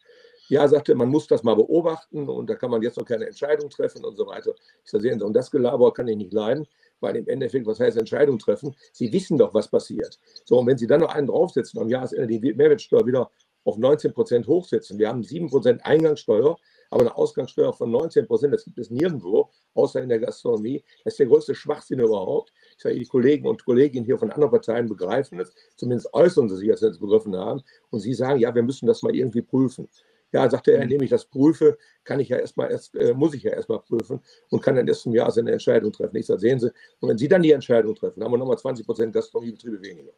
Ja, 0.48 0.66
sagte, 0.66 0.94
man 0.94 1.08
muss 1.08 1.26
das 1.28 1.44
mal 1.44 1.54
beobachten 1.54 2.28
und 2.28 2.50
da 2.50 2.56
kann 2.56 2.70
man 2.70 2.82
jetzt 2.82 2.98
noch 2.98 3.04
keine 3.04 3.26
Entscheidung 3.26 3.70
treffen 3.70 4.04
und 4.04 4.16
so 4.16 4.26
weiter. 4.26 4.52
Ich 4.84 4.90
sage, 4.90 5.02
sehen 5.02 5.18
Sie, 5.20 5.24
und 5.24 5.32
das 5.32 5.50
Gelaber 5.50 5.92
kann 5.92 6.08
ich 6.08 6.16
nicht 6.16 6.32
leiden, 6.32 6.66
weil 6.98 7.16
im 7.16 7.28
Endeffekt, 7.28 7.66
was 7.66 7.78
heißt 7.78 7.96
Entscheidung 7.96 8.38
treffen? 8.38 8.74
Sie 8.92 9.12
wissen 9.12 9.38
doch, 9.38 9.54
was 9.54 9.68
passiert. 9.68 10.18
So, 10.44 10.58
und 10.58 10.66
wenn 10.66 10.76
Sie 10.76 10.88
dann 10.88 11.00
noch 11.00 11.14
einen 11.14 11.28
draufsetzen, 11.28 11.80
am 11.80 11.88
Jahresende 11.88 12.26
die 12.26 12.52
Mehrwertsteuer 12.52 13.06
wieder 13.06 13.30
auf 13.64 13.76
19 13.78 14.12
Prozent 14.12 14.46
hochsetzen, 14.46 14.98
wir 14.98 15.08
haben 15.08 15.22
7 15.22 15.48
Prozent 15.48 15.84
Eingangssteuer, 15.84 16.56
aber 16.90 17.00
eine 17.02 17.16
Ausgangssteuer 17.16 17.72
von 17.72 17.90
19 17.90 18.26
Prozent, 18.26 18.52
das 18.52 18.64
gibt 18.64 18.78
es 18.78 18.90
nirgendwo, 18.90 19.50
außer 19.74 20.02
in 20.02 20.08
der 20.08 20.18
Gastronomie. 20.18 20.84
Das 21.04 21.14
ist 21.14 21.20
der 21.20 21.26
größte 21.26 21.54
Schwachsinn 21.54 22.00
überhaupt. 22.00 22.52
Ich 22.76 22.82
sage, 22.82 22.98
die 22.98 23.06
Kollegen 23.06 23.46
und 23.46 23.64
Kolleginnen 23.64 24.04
hier 24.04 24.18
von 24.18 24.30
anderen 24.30 24.50
Parteien 24.50 24.88
begreifen 24.88 25.38
es, 25.38 25.54
zumindest 25.76 26.12
äußern 26.12 26.48
sie 26.48 26.56
sich, 26.56 26.70
als 26.70 26.80
sie 26.80 26.88
es 26.88 26.98
begriffen 26.98 27.36
haben. 27.36 27.62
Und 27.90 28.00
sie 28.00 28.14
sagen, 28.14 28.40
ja, 28.40 28.54
wir 28.54 28.62
müssen 28.62 28.86
das 28.86 29.02
mal 29.02 29.14
irgendwie 29.14 29.42
prüfen. 29.42 29.88
Ja, 30.32 30.48
sagte 30.48 30.72
er, 30.72 30.82
indem 30.82 31.02
ich 31.02 31.10
das 31.10 31.24
prüfe, 31.24 31.76
kann 32.04 32.20
ich 32.20 32.28
ja 32.28 32.38
erstmal 32.38 32.70
erst, 32.70 32.94
äh, 32.94 33.14
muss 33.14 33.34
ich 33.34 33.42
ja 33.42 33.52
erstmal 33.52 33.80
prüfen 33.80 34.20
und 34.50 34.62
kann 34.62 34.76
dann 34.76 34.86
erst 34.86 35.06
im 35.06 35.12
Jahr 35.12 35.30
seine 35.30 35.50
Entscheidung 35.52 35.92
treffen. 35.92 36.16
Ich 36.16 36.26
sage, 36.26 36.40
sehen 36.40 36.60
Sie, 36.60 36.70
und 37.00 37.08
wenn 37.08 37.18
Sie 37.18 37.26
dann 37.26 37.42
die 37.42 37.50
Entscheidung 37.50 37.94
treffen, 37.96 38.22
haben 38.22 38.32
wir 38.32 38.38
nochmal 38.38 38.58
20 38.58 38.86
Prozent 38.86 39.12
Gastronomiebetriebe 39.12 39.82
weniger. 39.82 40.12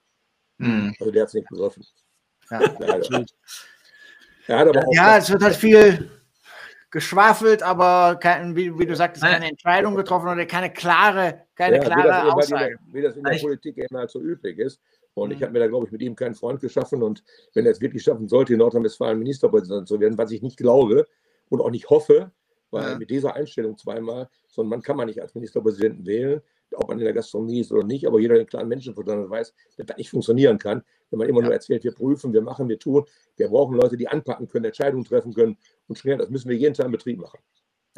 Mhm. 0.59 0.94
Also 1.00 1.11
der 1.11 1.22
hat 1.22 1.28
es 1.28 1.35
nicht 1.35 1.48
begriffen. 1.48 1.85
Ja, 4.48 4.66
ja 4.90 5.18
es 5.18 5.31
wird 5.31 5.42
halt 5.42 5.55
viel 5.55 6.11
geschwafelt, 6.90 7.62
aber 7.62 8.16
kein, 8.16 8.55
wie, 8.55 8.78
wie, 8.78 8.87
du 8.87 8.94
sagtest, 8.94 9.25
keine 9.25 9.48
Entscheidung 9.48 9.94
getroffen 9.94 10.29
oder 10.29 10.44
keine 10.46 10.71
klare, 10.73 11.46
keine 11.54 11.77
ja, 11.77 11.83
klare 11.83 12.27
wie 12.27 12.31
Aussage. 12.31 12.77
Der, 12.87 12.94
wie 12.94 13.02
das 13.02 13.17
in 13.17 13.25
der 13.25 13.38
Politik 13.38 13.79
eben 13.79 13.96
halt 13.96 14.10
so 14.10 14.21
üblich 14.21 14.58
ist. 14.58 14.81
Und 15.14 15.31
mhm. 15.31 15.37
ich 15.37 15.42
habe 15.42 15.52
mir 15.52 15.60
da, 15.60 15.69
glaube 15.69 15.87
ich, 15.87 15.92
mit 15.92 16.02
ihm 16.02 16.14
keinen 16.14 16.35
Freund 16.35 16.60
geschaffen. 16.60 17.02
Und 17.02 17.25
wenn 17.54 17.64
er 17.64 17.73
es 17.73 17.81
wirklich 17.81 18.02
schaffen 18.02 18.29
sollte, 18.29 18.52
in 18.52 18.58
Nordrhein-Westfalen 18.58 19.19
Ministerpräsident 19.19 19.88
zu 19.88 19.98
werden, 20.00 20.19
was 20.19 20.31
ich 20.31 20.42
nicht 20.42 20.58
glaube 20.58 21.06
und 21.48 21.60
auch 21.60 21.71
nicht 21.71 21.88
hoffe, 21.88 22.31
weil 22.71 22.90
ja. 22.90 22.98
mit 22.98 23.10
dieser 23.10 23.35
Einstellung 23.35 23.79
zweimal, 23.79 24.29
sondern 24.48 24.71
man 24.71 24.83
kann 24.83 24.96
man 24.96 25.06
nicht 25.06 25.21
als 25.21 25.35
Ministerpräsidenten 25.35 26.06
wählen, 26.06 26.42
ob 26.75 26.88
man 26.88 26.98
in 26.98 27.04
der 27.04 27.12
Gastronomie 27.12 27.60
ist 27.60 27.73
oder 27.73 27.85
nicht, 27.85 28.06
aber 28.06 28.20
jeder, 28.20 28.35
der 28.35 28.40
einen 28.40 28.48
klaren 28.48 28.68
Menschenverstand 28.68 29.31
weiß, 29.31 29.54
dass 29.77 29.87
das 29.87 29.96
nicht 29.96 30.10
funktionieren 30.10 30.58
kann, 30.58 30.83
wenn 31.10 31.18
man 31.18 31.29
immer 31.29 31.40
ja. 31.40 31.46
nur 31.46 31.54
erzählt, 31.54 31.85
wir 31.85 31.92
prüfen, 31.92 32.33
wir 32.33 32.42
machen, 32.42 32.68
wir 32.68 32.79
tun. 32.79 33.04
Wir 33.37 33.48
brauchen 33.48 33.77
Leute, 33.77 33.96
die 33.96 34.08
anpacken 34.08 34.48
können, 34.48 34.64
Entscheidungen 34.64 35.04
treffen 35.04 35.35
können 35.35 35.56
und 35.88 35.98
schnell, 35.98 36.18
das 36.18 36.31
müssen 36.31 36.48
wir 36.48 36.56
jeden 36.56 36.75
Tag 36.75 36.87
im 36.87 36.92
Betrieb 36.92 37.18
machen. 37.18 37.38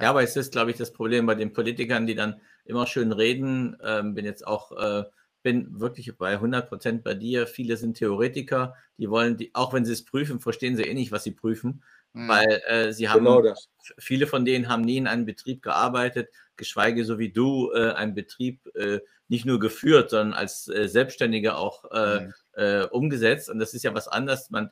Ja, 0.01 0.11
aber 0.11 0.23
es 0.23 0.37
ist, 0.37 0.53
glaube 0.53 0.73
ich, 0.73 0.77
das 0.77 0.93
Problem 0.93 1.27
bei 1.27 1.37
den 1.37 1.53
Politikern, 1.53 2.07
die 2.07 2.17
dann 2.17 2.41
immer 2.65 2.87
schön 2.87 3.13
reden. 3.13 3.77
Ähm, 3.85 4.15
bin 4.15 4.25
jetzt 4.25 4.45
auch 4.45 4.73
äh, 4.73 5.05
bin 5.45 5.79
wirklich 5.79 6.17
bei 6.17 6.33
100 6.33 6.69
Prozent 6.69 7.05
bei 7.05 7.15
dir. 7.15 7.47
Viele 7.47 7.77
sind 7.77 7.99
Theoretiker, 7.99 8.75
die 8.99 9.09
wollen, 9.11 9.37
die, 9.37 9.55
auch 9.55 9.73
wenn 9.73 9.85
sie 9.85 9.93
es 9.93 10.05
prüfen, 10.05 10.41
verstehen 10.41 10.75
sie 10.75 10.85
eh 10.85 10.95
nicht, 10.95 11.13
was 11.13 11.23
sie 11.23 11.33
prüfen. 11.33 11.85
Mhm. 12.15 12.29
Weil 12.29 12.63
äh, 12.67 12.93
sie 12.93 13.09
haben, 13.09 13.25
genau 13.25 13.43
viele 13.99 14.27
von 14.27 14.45
denen 14.45 14.69
haben 14.69 14.83
nie 14.83 14.97
in 14.97 15.07
einem 15.07 15.27
Betrieb 15.27 15.63
gearbeitet, 15.63 16.31
geschweige 16.57 17.05
so 17.05 17.19
wie 17.19 17.33
du 17.33 17.73
äh, 17.73 17.93
einen 17.93 18.15
Betrieb 18.15 18.67
äh, 18.77 19.01
nicht 19.29 19.45
nur 19.45 19.59
geführt, 19.59 20.11
sondern 20.11 20.33
als 20.33 20.69
äh, 20.69 20.89
Selbstständige 20.89 21.57
auch 21.57 21.91
äh, 21.91 22.21
mhm. 22.21 22.35
Äh, 22.53 22.85
umgesetzt. 22.85 23.51
Und 23.51 23.59
das 23.59 23.75
ist 23.75 23.83
ja 23.83 23.95
was 23.95 24.09
anderes. 24.09 24.49
Man, 24.51 24.71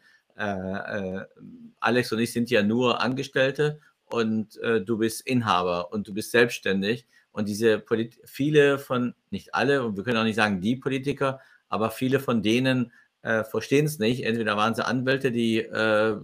Alex 1.81 2.11
und 2.11 2.19
ich 2.19 2.33
sind 2.33 2.49
ja 2.49 2.63
nur 2.63 3.03
Angestellte 3.03 3.81
und 4.07 4.59
du 4.63 4.97
bist 4.97 5.27
Inhaber 5.27 5.93
und 5.93 6.09
du 6.09 6.15
bist 6.15 6.31
selbstständig. 6.31 7.07
Und 7.33 7.49
diese 7.49 7.79
Polit 7.79 8.19
viele 8.25 8.79
von, 8.79 9.15
nicht 9.29 9.55
alle, 9.55 9.85
und 9.85 9.99
wir 9.99 10.05
können 10.05 10.17
auch 10.17 10.25
nicht 10.25 10.37
sagen 10.37 10.63
die 10.63 10.77
Politiker, 10.77 11.41
aber 11.69 11.91
viele 11.91 12.19
von 12.19 12.43
denen 12.43 12.93
äh, 13.21 13.45
verstehen 13.45 13.85
es 13.85 13.99
nicht. 13.99 14.25
Entweder 14.25 14.57
waren 14.57 14.75
sie 14.75 14.87
Anwälte, 14.87 15.33
die 15.33 15.59
äh, 15.59 16.17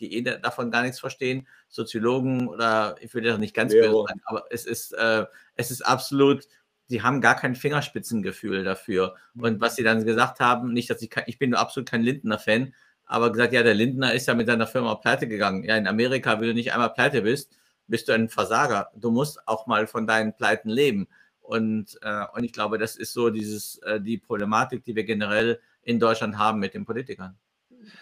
die 0.00 0.16
eh 0.16 0.22
davon 0.22 0.70
gar 0.70 0.82
nichts 0.82 0.98
verstehen, 1.00 1.46
Soziologen 1.68 2.48
oder 2.48 2.96
ich 3.00 3.12
würde 3.14 3.28
das 3.28 3.38
nicht 3.38 3.54
ganz 3.54 3.72
ja. 3.72 3.82
böse 3.82 4.04
sagen, 4.08 4.20
aber 4.24 4.44
es 4.50 4.66
ist, 4.66 4.92
äh, 4.92 5.26
es 5.56 5.70
ist 5.70 5.82
absolut, 5.82 6.46
sie 6.86 7.02
haben 7.02 7.20
gar 7.20 7.36
kein 7.36 7.54
Fingerspitzengefühl 7.54 8.64
dafür. 8.64 9.14
Und 9.38 9.60
was 9.60 9.76
sie 9.76 9.82
dann 9.82 10.04
gesagt 10.04 10.40
haben, 10.40 10.72
nicht, 10.72 10.90
dass 10.90 11.02
ich, 11.02 11.10
ich 11.26 11.38
bin 11.38 11.54
absolut 11.54 11.88
kein 11.88 12.02
Lindner-Fan, 12.02 12.74
aber 13.04 13.32
gesagt, 13.32 13.52
ja, 13.52 13.62
der 13.62 13.74
Lindner 13.74 14.14
ist 14.14 14.26
ja 14.26 14.34
mit 14.34 14.46
seiner 14.46 14.66
Firma 14.66 14.94
pleite 14.94 15.28
gegangen. 15.28 15.64
Ja, 15.64 15.76
in 15.76 15.86
Amerika, 15.86 16.40
wenn 16.40 16.48
du 16.48 16.54
nicht 16.54 16.72
einmal 16.72 16.92
pleite 16.92 17.22
bist, 17.22 17.56
bist 17.88 18.08
du 18.08 18.12
ein 18.12 18.28
Versager. 18.28 18.90
Du 18.94 19.10
musst 19.10 19.46
auch 19.48 19.66
mal 19.66 19.86
von 19.86 20.06
deinen 20.06 20.34
Pleiten 20.34 20.70
leben. 20.70 21.08
Und, 21.40 21.98
äh, 22.02 22.24
und 22.32 22.44
ich 22.44 22.52
glaube, 22.52 22.78
das 22.78 22.94
ist 22.94 23.12
so 23.12 23.30
dieses, 23.30 23.78
äh, 23.78 24.00
die 24.00 24.18
Problematik, 24.18 24.84
die 24.84 24.94
wir 24.94 25.04
generell 25.04 25.60
in 25.82 25.98
Deutschland 25.98 26.38
haben 26.38 26.60
mit 26.60 26.74
den 26.74 26.84
Politikern. 26.84 27.36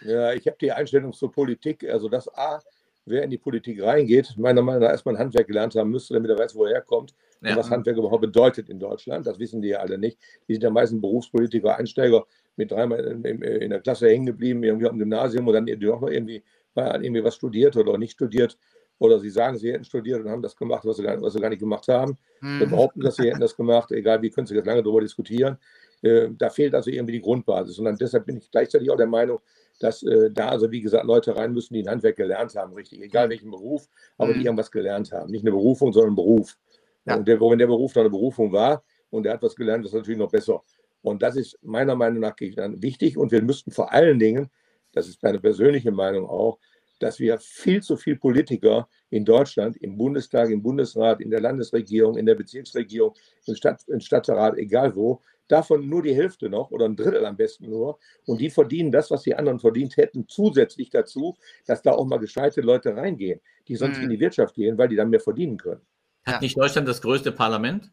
Ja, 0.02 0.32
ich 0.32 0.46
habe 0.46 0.56
die 0.60 0.72
Einstellung 0.72 1.12
zur 1.12 1.30
Politik, 1.30 1.88
also 1.88 2.08
dass 2.08 2.32
A, 2.34 2.60
wer 3.06 3.22
in 3.22 3.30
die 3.30 3.38
Politik 3.38 3.82
reingeht, 3.82 4.34
meiner 4.36 4.62
Meinung 4.62 4.82
nach 4.82 4.90
erstmal 4.90 5.16
ein 5.16 5.20
Handwerk 5.20 5.46
gelernt 5.46 5.74
haben 5.74 5.90
müsste, 5.90 6.14
damit 6.14 6.30
er 6.30 6.38
weiß, 6.38 6.54
wo 6.54 6.64
er 6.64 6.74
herkommt 6.74 7.14
ja. 7.42 7.50
und 7.50 7.56
was 7.56 7.70
Handwerk 7.70 7.96
überhaupt 7.96 8.22
bedeutet 8.22 8.68
in 8.68 8.78
Deutschland. 8.78 9.26
Das 9.26 9.38
wissen 9.38 9.62
die 9.62 9.68
ja 9.68 9.78
alle 9.78 9.98
nicht. 9.98 10.18
Die 10.48 10.54
sind 10.54 10.62
ja 10.62 10.70
meistens 10.70 11.00
Berufspolitiker, 11.00 11.76
Einsteiger 11.76 12.26
mit 12.56 12.70
dreimal 12.70 13.00
in, 13.00 13.24
in, 13.24 13.42
in 13.42 13.70
der 13.70 13.80
Klasse 13.80 14.08
hängen 14.08 14.26
geblieben, 14.26 14.62
irgendwie 14.62 14.88
am 14.88 14.98
Gymnasium 14.98 15.46
und 15.46 15.54
dann 15.54 15.66
doch 15.66 16.00
noch 16.00 16.08
irgendwie, 16.08 16.42
irgendwie 16.74 17.24
was 17.24 17.36
studiert 17.36 17.76
oder 17.76 17.96
nicht 17.98 18.12
studiert. 18.12 18.58
Oder 19.00 19.20
sie 19.20 19.30
sagen, 19.30 19.56
sie 19.56 19.72
hätten 19.72 19.84
studiert 19.84 20.20
und 20.20 20.28
haben 20.28 20.42
das 20.42 20.56
gemacht, 20.56 20.84
was 20.84 20.96
sie 20.96 21.04
gar, 21.04 21.20
was 21.22 21.32
sie 21.32 21.40
gar 21.40 21.50
nicht 21.50 21.60
gemacht 21.60 21.86
haben. 21.86 22.18
Mhm. 22.40 22.58
Sie 22.58 22.66
behaupten, 22.66 23.00
dass 23.00 23.14
sie 23.14 23.28
hätten 23.28 23.40
das 23.40 23.56
gemacht, 23.56 23.92
egal 23.92 24.20
wie, 24.22 24.30
können 24.30 24.48
sie 24.48 24.56
jetzt 24.56 24.66
lange 24.66 24.82
darüber 24.82 25.00
diskutieren. 25.00 25.56
Äh, 26.02 26.30
da 26.36 26.50
fehlt 26.50 26.74
also 26.74 26.90
irgendwie 26.90 27.12
die 27.12 27.20
Grundbasis. 27.20 27.78
Und 27.78 27.84
dann 27.84 27.96
deshalb 27.96 28.26
bin 28.26 28.38
ich 28.38 28.50
gleichzeitig 28.50 28.90
auch 28.90 28.96
der 28.96 29.06
Meinung, 29.06 29.38
dass 29.78 30.02
äh, 30.02 30.30
da 30.30 30.48
also, 30.48 30.70
wie 30.70 30.80
gesagt, 30.80 31.04
Leute 31.04 31.36
rein 31.36 31.52
müssen, 31.52 31.74
die 31.74 31.82
ein 31.82 31.90
Handwerk 31.90 32.16
gelernt 32.16 32.54
haben, 32.54 32.72
richtig, 32.74 33.00
egal 33.02 33.26
mhm. 33.26 33.30
welchen 33.30 33.50
Beruf, 33.50 33.88
aber 34.16 34.32
die 34.32 34.40
mhm. 34.40 34.46
irgendwas 34.46 34.70
gelernt 34.70 35.12
haben. 35.12 35.30
Nicht 35.30 35.42
eine 35.42 35.52
Berufung, 35.52 35.92
sondern 35.92 36.12
ein 36.12 36.16
Beruf. 36.16 36.56
Ja. 37.04 37.16
Und 37.16 37.28
der, 37.28 37.40
wenn 37.40 37.58
der 37.58 37.66
Beruf 37.66 37.94
noch 37.94 38.02
eine 38.02 38.10
Berufung 38.10 38.52
war 38.52 38.82
und 39.10 39.24
der 39.24 39.34
hat 39.34 39.42
was 39.42 39.54
gelernt, 39.54 39.84
ist 39.84 39.94
natürlich 39.94 40.18
noch 40.18 40.30
besser. 40.30 40.62
Und 41.02 41.22
das 41.22 41.36
ist 41.36 41.58
meiner 41.62 41.94
Meinung 41.94 42.20
nach 42.20 42.34
wichtig. 42.38 43.16
Und 43.16 43.32
wir 43.32 43.42
müssten 43.42 43.70
vor 43.70 43.92
allen 43.92 44.18
Dingen, 44.18 44.50
das 44.92 45.08
ist 45.08 45.22
meine 45.22 45.38
persönliche 45.38 45.92
Meinung 45.92 46.28
auch, 46.28 46.58
dass 46.98 47.20
wir 47.20 47.38
viel 47.38 47.80
zu 47.82 47.96
viele 47.96 48.16
Politiker 48.16 48.88
in 49.10 49.24
Deutschland, 49.24 49.76
im 49.76 49.96
Bundestag, 49.96 50.50
im 50.50 50.62
Bundesrat, 50.62 51.20
in 51.20 51.30
der 51.30 51.40
Landesregierung, 51.40 52.16
in 52.16 52.26
der 52.26 52.34
Bezirksregierung, 52.34 53.14
im, 53.46 53.54
Stadt, 53.54 53.82
im 53.86 54.00
Stadtrat, 54.00 54.56
egal 54.58 54.94
wo, 54.96 55.22
davon 55.48 55.88
nur 55.88 56.02
die 56.02 56.14
Hälfte 56.14 56.48
noch 56.48 56.70
oder 56.70 56.84
ein 56.84 56.96
Drittel 56.96 57.24
am 57.24 57.36
besten 57.36 57.68
nur. 57.68 57.98
Und 58.26 58.40
die 58.40 58.50
verdienen 58.50 58.92
das, 58.92 59.10
was 59.10 59.22
die 59.22 59.34
anderen 59.34 59.58
verdient 59.58 59.96
hätten, 59.96 60.26
zusätzlich 60.28 60.90
dazu, 60.90 61.36
dass 61.66 61.82
da 61.82 61.92
auch 61.92 62.06
mal 62.06 62.18
gescheite 62.18 62.60
Leute 62.60 62.96
reingehen, 62.96 63.40
die 63.66 63.76
sonst 63.76 63.96
hm. 63.96 64.04
in 64.04 64.10
die 64.10 64.20
Wirtschaft 64.20 64.54
gehen, 64.54 64.78
weil 64.78 64.88
die 64.88 64.96
dann 64.96 65.10
mehr 65.10 65.20
verdienen 65.20 65.56
können. 65.56 65.80
Hat 66.24 66.42
nicht 66.42 66.58
Deutschland 66.58 66.86
das 66.86 67.00
größte 67.00 67.32
Parlament 67.32 67.90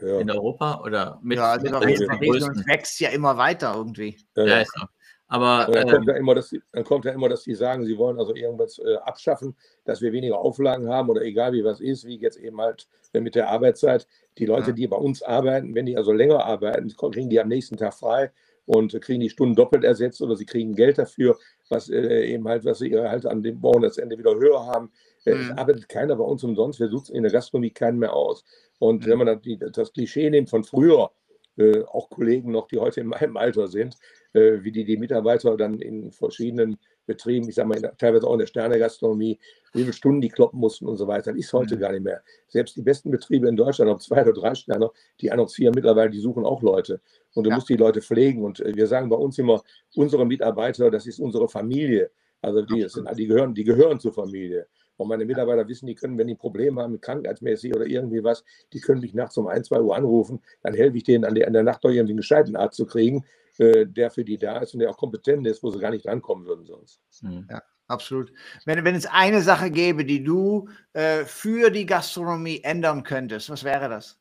ja. 0.00 0.20
in 0.20 0.30
Europa 0.30 0.82
oder 0.82 1.18
mit, 1.22 1.38
ja, 1.38 1.52
also 1.52 1.64
mit 1.78 1.88
es 1.88 2.66
wächst 2.66 3.00
ja 3.00 3.10
immer 3.10 3.36
weiter 3.36 3.74
irgendwie. 3.74 4.16
Ja, 4.36 4.44
ja 4.44 4.60
ist 4.60 4.76
auch. 4.76 4.88
Aber 5.34 5.66
dann, 5.72 5.88
kommt 5.88 6.06
ja 6.06 6.14
immer, 6.14 6.36
dass, 6.36 6.54
dann 6.70 6.84
kommt 6.84 7.04
ja 7.06 7.10
immer, 7.10 7.28
dass 7.28 7.42
die 7.42 7.56
sagen, 7.56 7.84
sie 7.84 7.98
wollen 7.98 8.20
also 8.20 8.36
irgendwas 8.36 8.78
äh, 8.78 8.94
abschaffen, 8.98 9.56
dass 9.84 10.00
wir 10.00 10.12
weniger 10.12 10.38
Auflagen 10.38 10.88
haben 10.88 11.08
oder 11.08 11.22
egal 11.22 11.52
wie 11.52 11.64
was 11.64 11.80
ist, 11.80 12.06
wie 12.06 12.20
jetzt 12.20 12.36
eben 12.36 12.60
halt 12.60 12.86
mit 13.12 13.34
der 13.34 13.48
Arbeitszeit. 13.48 14.06
Die 14.38 14.46
Leute, 14.46 14.68
ja. 14.68 14.72
die 14.74 14.86
bei 14.86 14.96
uns 14.96 15.24
arbeiten, 15.24 15.74
wenn 15.74 15.86
die 15.86 15.96
also 15.96 16.12
länger 16.12 16.44
arbeiten, 16.44 16.88
kriegen 16.96 17.30
die 17.30 17.40
am 17.40 17.48
nächsten 17.48 17.76
Tag 17.76 17.94
frei 17.94 18.30
und 18.64 18.98
kriegen 19.00 19.20
die 19.20 19.28
Stunden 19.28 19.56
doppelt 19.56 19.82
ersetzt 19.82 20.22
oder 20.22 20.36
sie 20.36 20.46
kriegen 20.46 20.76
Geld 20.76 20.98
dafür, 20.98 21.36
was 21.68 21.90
äh, 21.90 22.26
eben 22.26 22.46
halt, 22.46 22.64
was 22.64 22.78
sie 22.78 22.96
halt 22.96 23.26
an 23.26 23.42
dem 23.42 23.60
Ende 23.60 24.16
wieder 24.16 24.36
höher 24.36 24.66
haben. 24.66 24.92
Äh, 25.24 25.34
mhm. 25.34 25.40
Es 25.40 25.58
arbeitet 25.58 25.88
keiner 25.88 26.14
bei 26.14 26.24
uns 26.24 26.44
umsonst, 26.44 26.78
wir 26.78 26.88
suchen 26.88 27.16
in 27.16 27.24
der 27.24 27.32
Gastronomie 27.32 27.70
keinen 27.70 27.98
mehr 27.98 28.12
aus. 28.12 28.44
Und 28.78 29.04
mhm. 29.04 29.10
wenn 29.10 29.18
man 29.18 29.26
das, 29.26 29.72
das 29.72 29.92
Klischee 29.92 30.30
nimmt 30.30 30.48
von 30.48 30.62
früher, 30.62 31.10
äh, 31.56 31.82
auch 31.84 32.10
Kollegen 32.10 32.50
noch, 32.50 32.68
die 32.68 32.78
heute 32.78 33.00
in 33.00 33.08
meinem 33.08 33.36
Alter 33.36 33.68
sind, 33.68 33.96
äh, 34.32 34.62
wie 34.62 34.72
die, 34.72 34.84
die 34.84 34.96
Mitarbeiter 34.96 35.56
dann 35.56 35.80
in 35.80 36.10
verschiedenen 36.12 36.78
Betrieben, 37.06 37.48
ich 37.48 37.54
sage 37.54 37.68
mal, 37.68 37.76
in 37.76 37.82
der, 37.82 37.96
teilweise 37.96 38.26
auch 38.26 38.32
in 38.32 38.38
der 38.38 38.46
Sternegastronomie, 38.46 39.38
wie 39.72 39.80
viele 39.80 39.92
Stunden 39.92 40.20
die 40.20 40.30
kloppen 40.30 40.58
mussten 40.58 40.86
und 40.86 40.96
so 40.96 41.06
weiter. 41.06 41.32
Das 41.32 41.38
ist 41.38 41.52
heute 41.52 41.76
mhm. 41.76 41.80
gar 41.80 41.92
nicht 41.92 42.04
mehr. 42.04 42.22
Selbst 42.48 42.76
die 42.76 42.82
besten 42.82 43.10
Betriebe 43.10 43.48
in 43.48 43.56
Deutschland, 43.56 43.90
ob 43.90 44.00
zwei 44.00 44.22
oder 44.22 44.32
drei 44.32 44.54
Sterne, 44.54 44.90
die 45.20 45.30
annoncieren 45.30 45.74
mittlerweile, 45.74 46.10
die 46.10 46.20
suchen 46.20 46.46
auch 46.46 46.62
Leute. 46.62 47.00
Und 47.34 47.44
du 47.44 47.50
ja. 47.50 47.56
musst 47.56 47.68
die 47.68 47.76
Leute 47.76 48.00
pflegen. 48.00 48.42
Und 48.42 48.60
äh, 48.60 48.74
wir 48.74 48.86
sagen 48.86 49.08
bei 49.08 49.16
uns 49.16 49.38
immer, 49.38 49.62
unsere 49.94 50.24
Mitarbeiter, 50.24 50.90
das 50.90 51.06
ist 51.06 51.20
unsere 51.20 51.48
Familie. 51.48 52.10
Also 52.40 52.62
die, 52.62 52.88
sind, 52.88 53.08
die, 53.16 53.26
gehören, 53.26 53.54
die 53.54 53.64
gehören 53.64 53.98
zur 54.00 54.12
Familie. 54.12 54.66
Und 54.96 55.08
meine 55.08 55.24
Mitarbeiter 55.24 55.66
wissen, 55.68 55.86
die 55.86 55.94
können, 55.94 56.18
wenn 56.18 56.26
die 56.26 56.34
Probleme 56.34 56.82
haben, 56.82 57.00
krankheitsmäßig 57.00 57.74
oder 57.74 57.86
irgendwie 57.86 58.22
was, 58.22 58.44
die 58.72 58.80
können 58.80 59.00
mich 59.00 59.14
nachts 59.14 59.36
um 59.36 59.46
1, 59.46 59.68
2 59.68 59.80
Uhr 59.80 59.96
anrufen. 59.96 60.40
Dann 60.62 60.74
helfe 60.74 60.96
ich 60.96 61.04
denen 61.04 61.24
an 61.24 61.34
der, 61.34 61.46
an 61.46 61.52
der 61.52 61.62
Nacht 61.62 61.82
noch 61.84 61.90
irgendwie 61.90 62.12
einen 62.12 62.18
gescheiten 62.18 62.56
Arzt 62.56 62.76
zu 62.76 62.86
kriegen, 62.86 63.24
äh, 63.58 63.86
der 63.86 64.10
für 64.10 64.24
die 64.24 64.38
da 64.38 64.58
ist 64.58 64.74
und 64.74 64.80
der 64.80 64.90
auch 64.90 64.96
kompetent 64.96 65.46
ist, 65.46 65.62
wo 65.62 65.70
sie 65.70 65.78
gar 65.78 65.90
nicht 65.90 66.06
rankommen 66.06 66.46
würden 66.46 66.64
sonst. 66.64 67.00
Mhm. 67.22 67.46
Ja. 67.50 67.62
Absolut. 67.86 68.32
Wenn, 68.64 68.82
wenn 68.82 68.94
es 68.94 69.04
eine 69.04 69.42
Sache 69.42 69.70
gäbe, 69.70 70.06
die 70.06 70.24
du 70.24 70.70
äh, 70.94 71.24
für 71.24 71.68
die 71.68 71.84
Gastronomie 71.84 72.60
ändern 72.62 73.02
könntest, 73.02 73.50
was 73.50 73.62
wäre 73.62 73.90
das? 73.90 74.18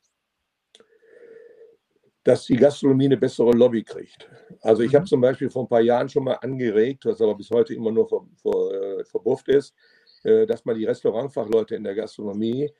dass 2.23 2.45
die 2.45 2.55
Gastronomie 2.55 3.05
eine 3.05 3.17
bessere 3.17 3.51
Lobby 3.51 3.83
kriegt. 3.83 4.29
Also 4.61 4.81
ich 4.81 4.95
habe 4.95 5.03
mhm. 5.03 5.07
zum 5.07 5.21
Beispiel 5.21 5.49
vor 5.49 5.63
ein 5.63 5.67
paar 5.67 5.81
Jahren 5.81 6.07
schon 6.07 6.23
mal 6.23 6.35
angeregt, 6.35 7.05
was 7.05 7.21
aber 7.21 7.35
bis 7.35 7.49
heute 7.51 7.73
immer 7.73 7.91
nur 7.91 8.07
ver, 8.07 8.21
ver, 8.41 8.99
äh, 8.99 9.03
verbufft 9.03 9.49
ist, 9.49 9.71
äh, 9.71 9.73
dass 10.23 10.65
man 10.65 10.77
die 10.77 10.85
Restaurantfachleute 10.85 11.75
in 11.75 11.83
der 11.83 11.95
Gastronomie, 11.95 12.71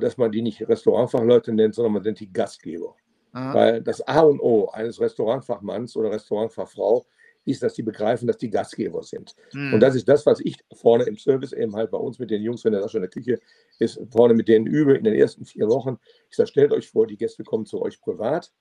dass 0.00 0.16
man 0.16 0.32
die 0.32 0.42
nicht 0.42 0.66
Restaurantfachleute 0.68 1.52
nennt, 1.52 1.74
sondern 1.74 1.94
man 1.94 2.02
nennt 2.02 2.20
die 2.20 2.32
Gastgeber. 2.32 2.96
Aha. 3.32 3.54
Weil 3.54 3.82
das 3.82 4.06
A 4.06 4.20
und 4.20 4.40
O 4.40 4.68
eines 4.70 5.00
Restaurantfachmanns 5.00 5.96
oder 5.96 6.10
Restaurantfachfrau 6.10 7.06
ist, 7.44 7.62
dass 7.62 7.74
die 7.74 7.82
begreifen, 7.82 8.26
dass 8.26 8.36
die 8.36 8.50
Gastgeber 8.50 9.02
sind. 9.02 9.34
Mhm. 9.52 9.74
Und 9.74 9.80
das 9.80 9.94
ist 9.94 10.08
das, 10.08 10.26
was 10.26 10.40
ich 10.40 10.56
vorne 10.74 11.04
im 11.04 11.16
Service 11.16 11.52
eben 11.52 11.74
halt 11.74 11.90
bei 11.90 11.98
uns 11.98 12.18
mit 12.18 12.30
den 12.30 12.42
Jungs, 12.42 12.64
wenn 12.64 12.72
der 12.72 12.82
Sascha 12.82 12.98
in 12.98 13.02
der 13.02 13.10
Küche 13.10 13.38
ist, 13.78 14.00
vorne 14.10 14.34
mit 14.34 14.48
denen 14.48 14.66
übe 14.66 14.94
in 14.94 15.04
den 15.04 15.14
ersten 15.14 15.44
vier 15.44 15.68
Wochen. 15.68 15.98
Ich 16.28 16.36
sage, 16.36 16.48
stellt 16.48 16.72
euch 16.72 16.88
vor, 16.88 17.06
die 17.06 17.16
Gäste 17.16 17.44
kommen 17.44 17.64
zu 17.64 17.80
euch 17.80 18.00
privat 18.00 18.52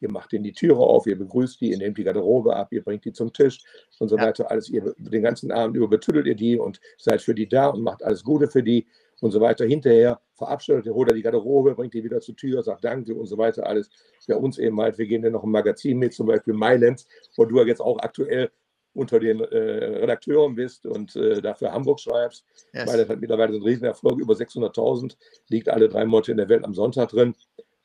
ihr 0.00 0.10
macht 0.10 0.32
ihnen 0.32 0.44
die 0.44 0.52
Türe 0.52 0.80
auf, 0.80 1.06
ihr 1.06 1.18
begrüßt 1.18 1.60
die, 1.60 1.70
ihr 1.70 1.78
nehmt 1.78 1.98
die 1.98 2.04
Garderobe 2.04 2.56
ab, 2.56 2.72
ihr 2.72 2.82
bringt 2.82 3.04
die 3.04 3.12
zum 3.12 3.32
Tisch 3.32 3.58
und 3.98 4.08
so 4.08 4.16
ja. 4.16 4.24
weiter. 4.24 4.50
Alles, 4.50 4.68
ihr 4.68 4.94
den 4.98 5.22
ganzen 5.22 5.52
Abend 5.52 5.76
über 5.76 5.88
betüttelt 5.88 6.26
ihr 6.26 6.34
die 6.34 6.58
und 6.58 6.80
seid 6.98 7.22
für 7.22 7.34
die 7.34 7.48
da 7.48 7.68
und 7.68 7.82
macht 7.82 8.02
alles 8.02 8.24
Gute 8.24 8.48
für 8.48 8.62
die 8.62 8.86
und 9.20 9.30
so 9.30 9.40
weiter. 9.40 9.64
Hinterher 9.64 10.20
verabschiedet 10.34 10.86
ihr, 10.86 10.94
holt 10.94 11.10
er 11.10 11.14
die 11.14 11.22
Garderobe, 11.22 11.74
bringt 11.74 11.94
die 11.94 12.02
wieder 12.02 12.20
zur 12.20 12.36
Tür, 12.36 12.62
sagt 12.62 12.84
Danke 12.84 13.14
und 13.14 13.26
so 13.26 13.36
weiter. 13.38 13.66
Alles 13.66 13.90
bei 14.26 14.36
uns 14.36 14.58
eben 14.58 14.80
halt, 14.80 14.98
wir 14.98 15.06
gehen 15.06 15.22
dann 15.22 15.32
noch 15.32 15.44
ein 15.44 15.50
Magazin 15.50 15.98
mit, 15.98 16.14
zum 16.14 16.26
Beispiel 16.26 16.54
Mailand, 16.54 17.04
wo 17.36 17.44
du 17.44 17.58
ja 17.58 17.66
jetzt 17.66 17.80
auch 17.80 17.98
aktuell 17.98 18.50
unter 18.92 19.20
den 19.20 19.40
äh, 19.40 19.56
Redakteuren 19.56 20.56
bist 20.56 20.84
und 20.84 21.14
äh, 21.14 21.40
dafür 21.40 21.72
Hamburg 21.72 22.00
schreibst. 22.00 22.44
Yes. 22.72 22.86
Mailand 22.86 23.08
hat 23.08 23.20
mittlerweile 23.20 23.54
einen 23.54 23.62
Riesenerfolg, 23.62 24.18
über 24.18 24.34
600.000, 24.34 25.16
liegt 25.48 25.68
alle 25.68 25.88
drei 25.88 26.04
Monate 26.04 26.32
in 26.32 26.38
der 26.38 26.48
Welt 26.48 26.64
am 26.64 26.74
Sonntag 26.74 27.10
drin. 27.10 27.34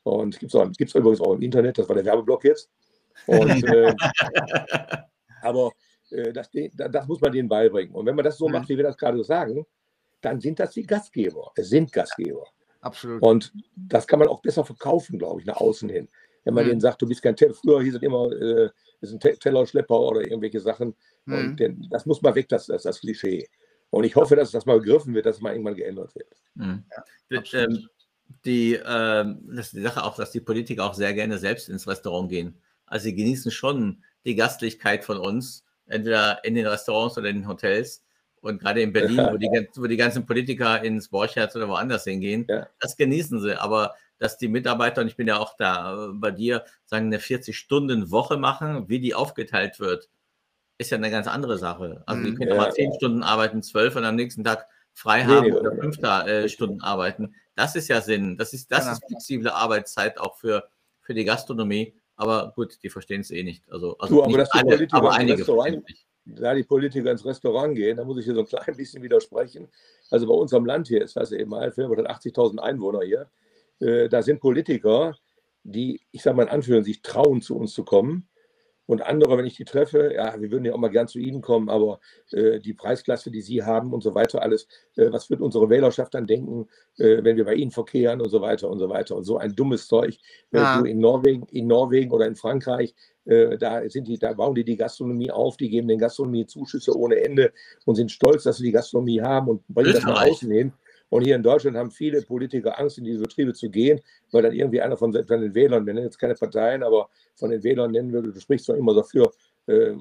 Und 0.05 0.39
gibt 0.39 0.53
es 0.53 0.95
übrigens 0.95 1.19
auch 1.19 1.33
im 1.33 1.41
Internet, 1.41 1.79
das 1.79 1.89
war 1.89 1.95
der 1.95 2.05
Werbeblock 2.05 2.43
jetzt. 2.43 2.69
Und, 3.25 3.63
äh, 3.63 3.95
aber 5.41 5.71
äh, 6.11 6.31
das, 6.31 6.49
das, 6.75 7.07
muss 7.07 7.19
man 7.21 7.31
denen 7.31 7.49
beibringen. 7.49 7.95
Und 7.95 8.05
wenn 8.05 8.15
man 8.15 8.23
das 8.23 8.37
so 8.37 8.47
mhm. 8.47 8.53
macht, 8.53 8.69
wie 8.69 8.77
wir 8.77 8.83
das 8.83 8.97
gerade 8.97 9.23
sagen, 9.23 9.65
dann 10.21 10.39
sind 10.39 10.59
das 10.59 10.73
die 10.73 10.85
Gastgeber. 10.85 11.51
Es 11.55 11.69
sind 11.69 11.91
Gastgeber. 11.91 12.45
Absolut. 12.81 13.19
Und 13.23 13.51
das 13.75 14.05
kann 14.05 14.19
man 14.19 14.27
auch 14.27 14.41
besser 14.41 14.63
verkaufen, 14.63 15.17
glaube 15.17 15.41
ich, 15.41 15.47
nach 15.47 15.57
außen 15.57 15.89
hin. 15.89 16.07
Wenn 16.43 16.53
man 16.53 16.65
mhm. 16.65 16.69
denen 16.69 16.81
sagt, 16.81 17.01
du 17.01 17.07
bist 17.07 17.23
kein 17.23 17.35
Teller, 17.35 17.55
früher 17.55 17.81
hieß 17.81 17.95
es 17.95 18.01
immer, 18.03 18.31
äh, 18.31 18.69
ist 19.01 19.11
ein 19.11 19.19
Tellerschlepper 19.19 19.99
oder 19.99 20.21
irgendwelche 20.21 20.59
Sachen. 20.59 20.95
Mhm. 21.25 21.33
Und 21.33 21.59
den, 21.59 21.87
das 21.89 22.05
muss 22.05 22.21
mal 22.21 22.35
weg, 22.35 22.47
das, 22.49 22.67
das, 22.67 22.83
das 22.83 22.99
Klischee. 22.99 23.47
Und 23.89 24.03
ich 24.03 24.15
hoffe, 24.15 24.35
dass 24.35 24.51
das 24.51 24.67
mal 24.67 24.77
begriffen 24.77 25.15
wird, 25.15 25.25
dass 25.25 25.37
es 25.37 25.41
mal 25.41 25.53
irgendwann 25.53 25.75
geändert 25.75 26.13
wird. 26.13 26.27
Mhm. 26.53 26.83
Ja, 27.31 27.41
ähm, 27.53 27.89
die, 28.45 28.75
äh, 28.75 29.35
das 29.47 29.67
ist 29.67 29.73
die 29.73 29.81
Sache 29.81 30.03
auch, 30.03 30.15
dass 30.15 30.31
die 30.31 30.41
Politiker 30.41 30.85
auch 30.85 30.93
sehr 30.93 31.13
gerne 31.13 31.37
selbst 31.37 31.69
ins 31.69 31.87
Restaurant 31.87 32.29
gehen. 32.29 32.55
Also 32.85 33.05
sie 33.05 33.15
genießen 33.15 33.51
schon 33.51 34.03
die 34.25 34.35
Gastlichkeit 34.35 35.03
von 35.03 35.17
uns, 35.17 35.63
entweder 35.87 36.43
in 36.43 36.55
den 36.55 36.67
Restaurants 36.67 37.17
oder 37.17 37.29
in 37.29 37.37
den 37.37 37.47
Hotels. 37.47 38.03
Und 38.41 38.59
gerade 38.61 38.81
in 38.81 38.93
Berlin, 38.93 39.27
wo 39.31 39.37
die, 39.37 39.49
wo 39.75 39.87
die 39.87 39.97
ganzen 39.97 40.25
Politiker 40.25 40.83
ins 40.83 41.09
Borcherz 41.09 41.55
oder 41.55 41.67
woanders 41.67 42.03
hingehen, 42.03 42.45
ja. 42.47 42.67
das 42.79 42.95
genießen 42.95 43.41
sie. 43.41 43.59
Aber 43.59 43.95
dass 44.19 44.37
die 44.37 44.47
Mitarbeiter, 44.47 45.01
und 45.01 45.07
ich 45.07 45.15
bin 45.15 45.27
ja 45.27 45.37
auch 45.37 45.55
da 45.57 46.09
äh, 46.09 46.09
bei 46.13 46.31
dir, 46.31 46.63
sagen, 46.85 47.07
eine 47.07 47.17
40-Stunden-Woche 47.17 48.37
machen, 48.37 48.87
wie 48.87 48.99
die 48.99 49.15
aufgeteilt 49.15 49.79
wird, 49.79 50.09
ist 50.77 50.91
ja 50.91 50.97
eine 50.97 51.09
ganz 51.09 51.27
andere 51.27 51.57
Sache. 51.57 52.03
Also 52.05 52.23
die 52.23 52.31
mhm. 52.31 52.37
können 52.37 52.51
ja 52.51 52.57
mal 52.57 52.71
10 52.71 52.93
Stunden 52.93 53.23
arbeiten, 53.23 53.63
12 53.63 53.95
und 53.95 54.05
am 54.05 54.15
nächsten 54.15 54.43
Tag 54.43 54.67
frei 54.93 55.23
haben 55.23 55.51
oder 55.53 55.71
5 55.75 55.97
äh, 55.99 56.49
Stunden 56.49 56.81
arbeiten. 56.81 57.35
Das 57.55 57.75
ist 57.75 57.87
ja 57.87 58.01
Sinn. 58.01 58.37
Das 58.37 58.53
ist, 58.53 58.71
das 58.71 58.81
genau. 58.81 58.91
ist 58.93 59.05
flexible 59.07 59.49
Arbeitszeit 59.49 60.19
auch 60.19 60.35
für, 60.35 60.67
für 61.01 61.13
die 61.13 61.25
Gastronomie. 61.25 61.93
Aber 62.15 62.53
gut, 62.55 62.77
die 62.83 62.89
verstehen 62.89 63.21
es 63.21 63.31
eh 63.31 63.43
nicht. 63.43 63.69
Also, 63.69 63.97
also 63.97 64.15
du, 64.15 64.23
aber 64.23 64.37
nicht 64.37 64.53
alle, 64.53 64.87
aber 64.91 65.13
einige 65.13 65.45
da 66.25 66.55
die 66.55 66.63
Politiker 66.63 67.11
ins 67.11 67.25
Restaurant 67.25 67.75
gehen, 67.75 67.97
da 67.97 68.03
muss 68.03 68.17
ich 68.17 68.25
hier 68.25 68.33
so 68.33 68.41
ein 68.41 68.47
klein 68.47 68.75
bisschen 68.75 69.03
widersprechen. 69.03 69.67
Also 70.09 70.27
bei 70.27 70.33
unserem 70.33 70.65
Land 70.65 70.87
hier 70.87 71.03
ist 71.03 71.15
das 71.15 71.31
eben 71.31 71.53
Eifel, 71.53 71.87
hat 71.87 72.09
80.000 72.09 72.59
Einwohner 72.59 73.01
hier. 73.01 73.29
Äh, 73.79 74.09
da 74.09 74.21
sind 74.21 74.39
Politiker, 74.39 75.15
die, 75.63 76.01
ich 76.11 76.23
sage 76.23 76.37
mal 76.37 76.43
in 76.43 76.49
Anführungszeichen, 76.49 76.93
sich 76.93 77.01
trauen, 77.03 77.41
zu 77.41 77.55
uns 77.55 77.73
zu 77.73 77.83
kommen. 77.83 78.27
Und 78.87 79.01
andere, 79.01 79.37
wenn 79.37 79.45
ich 79.45 79.55
die 79.55 79.65
treffe, 79.65 80.13
ja, 80.13 80.39
wir 80.39 80.51
würden 80.51 80.65
ja 80.65 80.73
auch 80.73 80.77
mal 80.77 80.89
gern 80.89 81.07
zu 81.07 81.19
Ihnen 81.19 81.41
kommen, 81.41 81.69
aber 81.69 81.99
äh, 82.31 82.59
die 82.59 82.73
Preisklasse, 82.73 83.31
die 83.31 83.41
Sie 83.41 83.63
haben 83.63 83.93
und 83.93 84.01
so 84.01 84.13
weiter, 84.13 84.41
alles, 84.41 84.67
äh, 84.95 85.11
was 85.11 85.29
wird 85.29 85.41
unsere 85.41 85.69
Wählerschaft 85.69 86.13
dann 86.13 86.27
denken, 86.27 86.67
äh, 86.97 87.23
wenn 87.23 87.35
wir 87.35 87.45
bei 87.45 87.55
Ihnen 87.55 87.71
verkehren 87.71 88.21
und 88.21 88.29
so 88.29 88.41
weiter 88.41 88.69
und 88.69 88.79
so 88.79 88.89
weiter. 88.89 89.15
Und 89.15 89.23
so 89.23 89.37
ein 89.37 89.55
dummes 89.55 89.87
Zeug. 89.87 90.17
Ja. 90.51 90.81
In 90.81 90.99
Norwegen, 90.99 91.47
in 91.51 91.67
Norwegen 91.67 92.11
oder 92.11 92.27
in 92.27 92.35
Frankreich, 92.35 92.93
äh, 93.25 93.57
da, 93.57 93.87
sind 93.89 94.07
die, 94.07 94.19
da 94.19 94.33
bauen 94.33 94.53
die 94.53 94.63
die 94.63 94.77
Gastronomie 94.77 95.31
auf, 95.31 95.57
die 95.57 95.69
geben 95.69 95.87
den 95.87 95.99
Gastronomie 95.99 96.45
Zuschüsse 96.45 96.95
ohne 96.95 97.23
Ende 97.23 97.51
und 97.85 97.95
sind 97.95 98.11
stolz, 98.11 98.43
dass 98.43 98.57
sie 98.57 98.65
die 98.65 98.71
Gastronomie 98.71 99.21
haben 99.21 99.49
und 99.49 99.67
bringen 99.67 99.93
das 99.93 100.03
nach 100.03 100.27
außen 100.27 100.51
hin. 100.51 100.73
Und 101.09 101.23
hier 101.23 101.35
in 101.35 101.43
Deutschland 101.43 101.77
haben 101.77 101.91
viele 101.91 102.21
Politiker 102.21 102.79
Angst, 102.79 102.97
in 102.97 103.03
diese 103.03 103.21
Betriebe 103.21 103.53
zu 103.53 103.69
gehen, 103.69 104.01
weil 104.31 104.41
dann 104.41 104.53
irgendwie 104.53 104.81
einer 104.81 104.97
von, 104.97 105.13
von 105.13 105.41
den 105.41 105.53
Wählern, 105.53 105.85
wir 105.85 105.93
nennen 105.93 106.05
jetzt 106.05 106.19
keine 106.19 106.35
Parteien, 106.35 106.83
aber 106.83 107.09
von 107.35 107.51
den 107.51 107.63
Wählern 107.63 107.91
nennen 107.91 108.11
würde, 108.11 108.31
du 108.31 108.39
sprichst 108.39 108.67
doch 108.67 108.75
immer 108.75 108.93
dafür, 108.93 109.31
äh, 109.67 109.93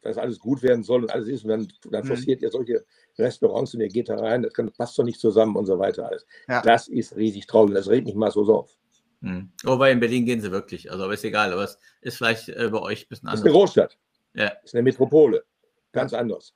dass 0.00 0.16
alles 0.16 0.38
gut 0.38 0.62
werden 0.62 0.82
soll 0.82 1.02
und 1.02 1.10
alles 1.10 1.28
ist. 1.28 1.44
Und 1.44 1.50
dann, 1.50 1.68
dann 1.90 2.04
mhm. 2.04 2.08
forciert 2.08 2.42
ihr 2.42 2.50
solche 2.50 2.84
Restaurants 3.18 3.74
und 3.74 3.80
ihr 3.80 3.88
geht 3.88 4.08
da 4.08 4.16
rein, 4.16 4.42
das 4.42 4.52
kann, 4.52 4.70
passt 4.72 4.98
doch 4.98 5.04
nicht 5.04 5.20
zusammen 5.20 5.56
und 5.56 5.66
so 5.66 5.78
weiter 5.78 6.08
alles. 6.08 6.26
Ja. 6.48 6.62
Das 6.62 6.88
ist 6.88 7.16
riesig 7.16 7.46
traurig, 7.46 7.74
das 7.74 7.88
regt 7.88 8.06
mich 8.06 8.14
mal 8.14 8.30
so 8.30 8.42
auf. 8.42 8.76
Hm. 9.20 9.50
Wobei 9.64 9.90
in 9.90 9.98
Berlin 9.98 10.24
gehen 10.24 10.40
sie 10.40 10.52
wirklich. 10.52 10.90
Also, 10.90 11.04
aber 11.04 11.14
ist 11.14 11.24
egal, 11.24 11.52
aber 11.52 11.64
es 11.64 11.78
ist 12.00 12.18
vielleicht 12.18 12.48
äh, 12.50 12.68
bei 12.70 12.80
euch 12.80 13.04
ein 13.04 13.08
bisschen 13.08 13.28
anders. 13.28 13.40
Das 13.40 13.40
ist 13.40 13.46
eine 13.46 13.52
Großstadt. 13.52 13.98
Ja. 14.34 14.52
Ist 14.62 14.74
eine 14.74 14.82
Metropole. 14.82 15.44
Ganz 15.90 16.12
anders. 16.12 16.54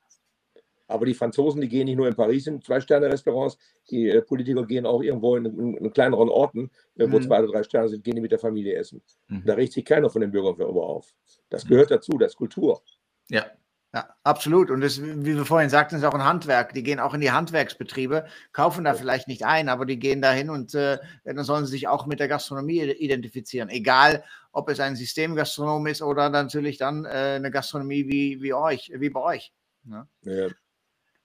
Aber 0.93 1.07
die 1.07 1.15
Franzosen, 1.15 1.61
die 1.61 1.69
gehen 1.69 1.87
nicht 1.87 1.97
nur 1.97 2.07
in 2.07 2.15
Paris 2.15 2.47
in 2.47 2.61
Zwei-Sterne-Restaurants, 2.61 3.59
die 3.91 4.09
äh, 4.09 4.23
Politiker 4.23 4.67
gehen 4.67 4.87
auch 4.87 5.03
irgendwo 5.03 5.37
in, 5.37 5.47
in, 5.47 5.77
in 5.77 5.93
kleineren 5.93 6.29
Orten, 6.29 6.71
äh, 6.97 7.11
wo 7.11 7.19
mhm. 7.19 7.23
zwei 7.23 7.43
oder 7.43 7.53
drei 7.53 7.63
Sterne 7.63 7.89
sind, 7.89 8.05
gehen 8.05 8.17
die 8.17 8.21
mit 8.21 8.33
der 8.33 8.39
Familie 8.39 8.77
essen. 8.77 9.03
Mhm. 9.29 9.43
Da 9.47 9.55
regt 9.55 9.73
sich 9.73 9.85
keiner 9.85 10.11
von 10.11 10.21
den 10.21 10.31
Bürgern 10.31 10.57
für 10.57 10.67
auf. 10.67 11.15
Das 11.49 11.65
mhm. 11.65 11.71
gehört 11.71 11.91
dazu, 11.91 12.13
das 12.19 12.33
ist 12.33 12.37
Kultur. 12.37 12.83
Ja, 13.29 13.47
ja, 13.95 14.09
absolut. 14.23 14.71
Und 14.71 14.81
das, 14.81 15.03
wie 15.03 15.37
wir 15.37 15.45
vorhin 15.45 15.69
sagten, 15.69 15.97
ist 15.97 16.05
auch 16.05 16.15
ein 16.15 16.25
Handwerk. 16.25 16.73
Die 16.73 16.83
gehen 16.83 16.99
auch 16.99 17.13
in 17.13 17.21
die 17.21 17.31
Handwerksbetriebe, 17.31 18.27
kaufen 18.53 18.85
da 18.85 18.95
vielleicht 18.95 19.29
nicht 19.29 19.45
ein, 19.45 19.69
aber 19.69 19.85
die 19.85 19.99
gehen 19.99 20.23
dahin 20.23 20.49
und 20.49 20.75
äh, 20.75 20.99
dann 21.25 21.45
sollen 21.45 21.67
sie 21.67 21.73
sich 21.73 21.89
auch 21.89 22.07
mit 22.07 22.19
der 22.19 22.29
Gastronomie 22.29 22.81
identifizieren. 22.81 23.69
Egal, 23.69 24.25
ob 24.51 24.71
es 24.71 24.81
ein 24.81 24.97
Systemgastronom 24.97 25.87
ist 25.87 26.01
oder 26.01 26.31
natürlich 26.31 26.79
dann 26.79 27.05
äh, 27.05 27.35
eine 27.37 27.51
Gastronomie 27.51 28.07
wie, 28.09 28.41
wie 28.41 28.55
euch, 28.55 28.93
wie 28.97 29.11
bei 29.11 29.21
euch. 29.21 29.53
Ne? 29.85 30.09
Ja. 30.23 30.49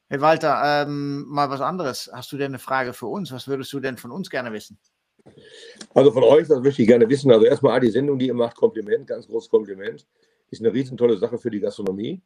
Hey 0.09 0.21
Walter, 0.21 0.85
ähm, 0.87 1.25
mal 1.27 1.49
was 1.49 1.59
anderes. 1.59 2.09
Hast 2.13 2.31
du 2.31 2.37
denn 2.37 2.51
eine 2.51 2.59
Frage 2.59 2.93
für 2.93 3.07
uns? 3.07 3.33
Was 3.33 3.49
würdest 3.49 3.73
du 3.73 3.81
denn 3.81 3.97
von 3.97 4.11
uns 4.11 4.29
gerne 4.29 4.53
wissen? 4.53 4.79
Also 5.93 6.13
von 6.13 6.23
euch, 6.23 6.47
das 6.47 6.61
möchte 6.61 6.81
ich 6.81 6.87
gerne 6.87 7.09
wissen. 7.09 7.29
Also 7.29 7.45
erstmal 7.45 7.81
die 7.81 7.89
Sendung, 7.89 8.17
die 8.17 8.27
ihr 8.27 8.33
macht, 8.33 8.55
Kompliment, 8.55 9.05
ganz 9.05 9.27
großes 9.27 9.49
Kompliment. 9.49 10.07
Ist 10.49 10.61
eine 10.61 10.73
riesen 10.73 10.95
tolle 10.95 11.17
Sache 11.17 11.37
für 11.37 11.51
die 11.51 11.59
Gastronomie. 11.59 12.21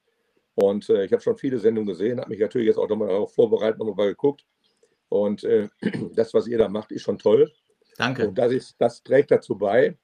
Und 0.54 0.90
äh, 0.90 1.06
ich 1.06 1.12
habe 1.12 1.24
schon 1.24 1.38
viele 1.38 1.58
Sendungen 1.58 1.88
gesehen, 1.88 2.20
habe 2.20 2.30
mich 2.30 2.40
natürlich 2.40 2.68
jetzt 2.68 2.78
auch 2.78 2.88
nochmal 2.88 3.08
darauf 3.08 3.34
vorbereitet, 3.34 3.80
nochmal 3.80 4.10
geguckt. 4.10 4.46
Und 5.10 5.44
äh, 5.44 5.68
das, 6.14 6.36
was 6.36 6.46
ihr 6.46 6.60
da 6.60 6.70
macht, 6.70 6.92
ist 6.92 7.02
schon 7.02 7.18
toll. 7.18 7.52
Danke. 7.98 8.28
Und 8.28 8.38
das, 8.38 8.52
ist, 8.52 8.76
das 8.78 9.02
trägt 9.02 9.32
dazu 9.32 9.58
bei, 9.58 9.98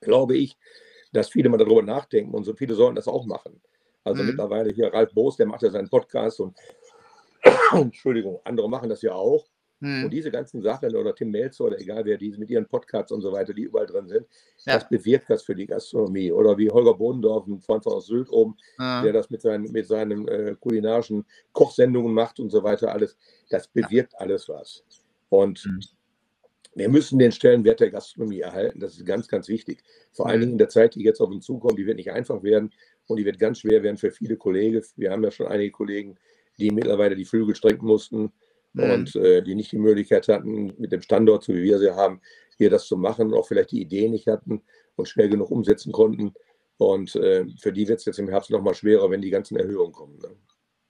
glaube 0.00 0.36
ich, 0.36 0.58
dass 1.12 1.28
viele 1.28 1.48
mal 1.50 1.58
darüber 1.58 1.82
nachdenken 1.82 2.34
und 2.34 2.42
so 2.42 2.54
viele 2.54 2.74
sollen 2.74 2.96
das 2.96 3.06
auch 3.06 3.26
machen. 3.26 3.60
Also 4.04 4.22
mhm. 4.22 4.30
mittlerweile 4.30 4.72
hier 4.72 4.92
Ralf 4.92 5.12
Boos, 5.12 5.36
der 5.36 5.46
macht 5.46 5.62
ja 5.62 5.70
seinen 5.70 5.88
Podcast 5.88 6.40
und 6.40 6.56
Entschuldigung, 7.72 8.40
andere 8.44 8.68
machen 8.68 8.88
das 8.88 9.02
ja 9.02 9.12
auch. 9.12 9.46
Hm. 9.80 10.04
Und 10.04 10.10
diese 10.10 10.30
ganzen 10.30 10.60
Sachen 10.60 10.94
oder 10.94 11.14
Tim 11.14 11.30
Melzer 11.30 11.64
oder 11.64 11.80
egal 11.80 12.04
wer, 12.04 12.18
die 12.18 12.30
mit 12.36 12.50
ihren 12.50 12.66
Podcasts 12.66 13.12
und 13.12 13.22
so 13.22 13.32
weiter, 13.32 13.54
die 13.54 13.62
überall 13.62 13.86
drin 13.86 14.08
sind, 14.08 14.26
ja. 14.66 14.74
das 14.74 14.88
bewirkt 14.88 15.30
das 15.30 15.42
für 15.42 15.54
die 15.54 15.66
Gastronomie. 15.66 16.30
Oder 16.30 16.58
wie 16.58 16.70
Holger 16.70 16.94
Bodendorf, 16.94 17.46
ein 17.46 17.60
Freund 17.60 17.84
von 17.84 17.94
aus 17.94 18.06
Sylt 18.06 18.30
oben, 18.30 18.56
ja. 18.78 19.02
der 19.02 19.14
das 19.14 19.30
mit 19.30 19.40
seinen, 19.40 19.72
mit 19.72 19.86
seinen 19.86 20.28
äh, 20.28 20.54
kulinarischen 20.60 21.24
Kochsendungen 21.52 22.12
macht 22.12 22.40
und 22.40 22.50
so 22.50 22.62
weiter, 22.62 22.92
alles, 22.92 23.16
das 23.48 23.68
bewirkt 23.68 24.12
ja. 24.12 24.18
alles 24.18 24.48
was. 24.50 24.84
Und 25.30 25.60
hm. 25.60 25.80
wir 26.74 26.88
müssen 26.90 27.18
den 27.18 27.32
Stellenwert 27.32 27.80
der 27.80 27.90
Gastronomie 27.90 28.40
erhalten. 28.40 28.80
Das 28.80 28.98
ist 28.98 29.06
ganz, 29.06 29.28
ganz 29.28 29.48
wichtig. 29.48 29.82
Vor 30.12 30.26
allen 30.26 30.34
hm. 30.34 30.40
Dingen 30.40 30.52
in 30.52 30.58
der 30.58 30.68
Zeit, 30.68 30.94
die 30.94 31.02
jetzt 31.02 31.20
auf 31.20 31.30
uns 31.30 31.46
zukommt, 31.46 31.78
die 31.78 31.86
wird 31.86 31.96
nicht 31.96 32.12
einfach 32.12 32.42
werden 32.42 32.70
und 33.06 33.16
die 33.16 33.24
wird 33.24 33.38
ganz 33.38 33.60
schwer 33.60 33.82
werden 33.82 33.96
für 33.96 34.10
viele 34.10 34.36
Kollegen. 34.36 34.82
Wir 34.96 35.10
haben 35.10 35.24
ja 35.24 35.30
schon 35.30 35.46
einige 35.46 35.70
Kollegen, 35.70 36.18
die 36.60 36.70
mittlerweile 36.70 37.16
die 37.16 37.24
Flügel 37.24 37.54
strecken 37.54 37.86
mussten 37.86 38.32
mhm. 38.72 38.90
und 38.90 39.16
äh, 39.16 39.42
die 39.42 39.54
nicht 39.54 39.72
die 39.72 39.78
Möglichkeit 39.78 40.28
hatten, 40.28 40.74
mit 40.78 40.92
dem 40.92 41.02
Standort, 41.02 41.44
so 41.44 41.54
wie 41.54 41.62
wir 41.62 41.78
sie 41.78 41.90
haben, 41.90 42.20
hier 42.56 42.70
das 42.70 42.86
zu 42.86 42.96
machen, 42.96 43.34
auch 43.34 43.46
vielleicht 43.46 43.72
die 43.72 43.80
Idee 43.80 44.08
nicht 44.08 44.26
hatten 44.26 44.62
und 44.96 45.08
schnell 45.08 45.28
genug 45.28 45.50
umsetzen 45.50 45.92
konnten. 45.92 46.34
Und 46.76 47.14
äh, 47.16 47.46
für 47.58 47.72
die 47.72 47.88
wird 47.88 47.98
es 47.98 48.04
jetzt 48.04 48.18
im 48.18 48.28
Herbst 48.28 48.50
noch 48.50 48.62
mal 48.62 48.74
schwerer, 48.74 49.10
wenn 49.10 49.20
die 49.20 49.30
ganzen 49.30 49.56
Erhöhungen 49.56 49.92
kommen. 49.92 50.18
Ne? 50.18 50.28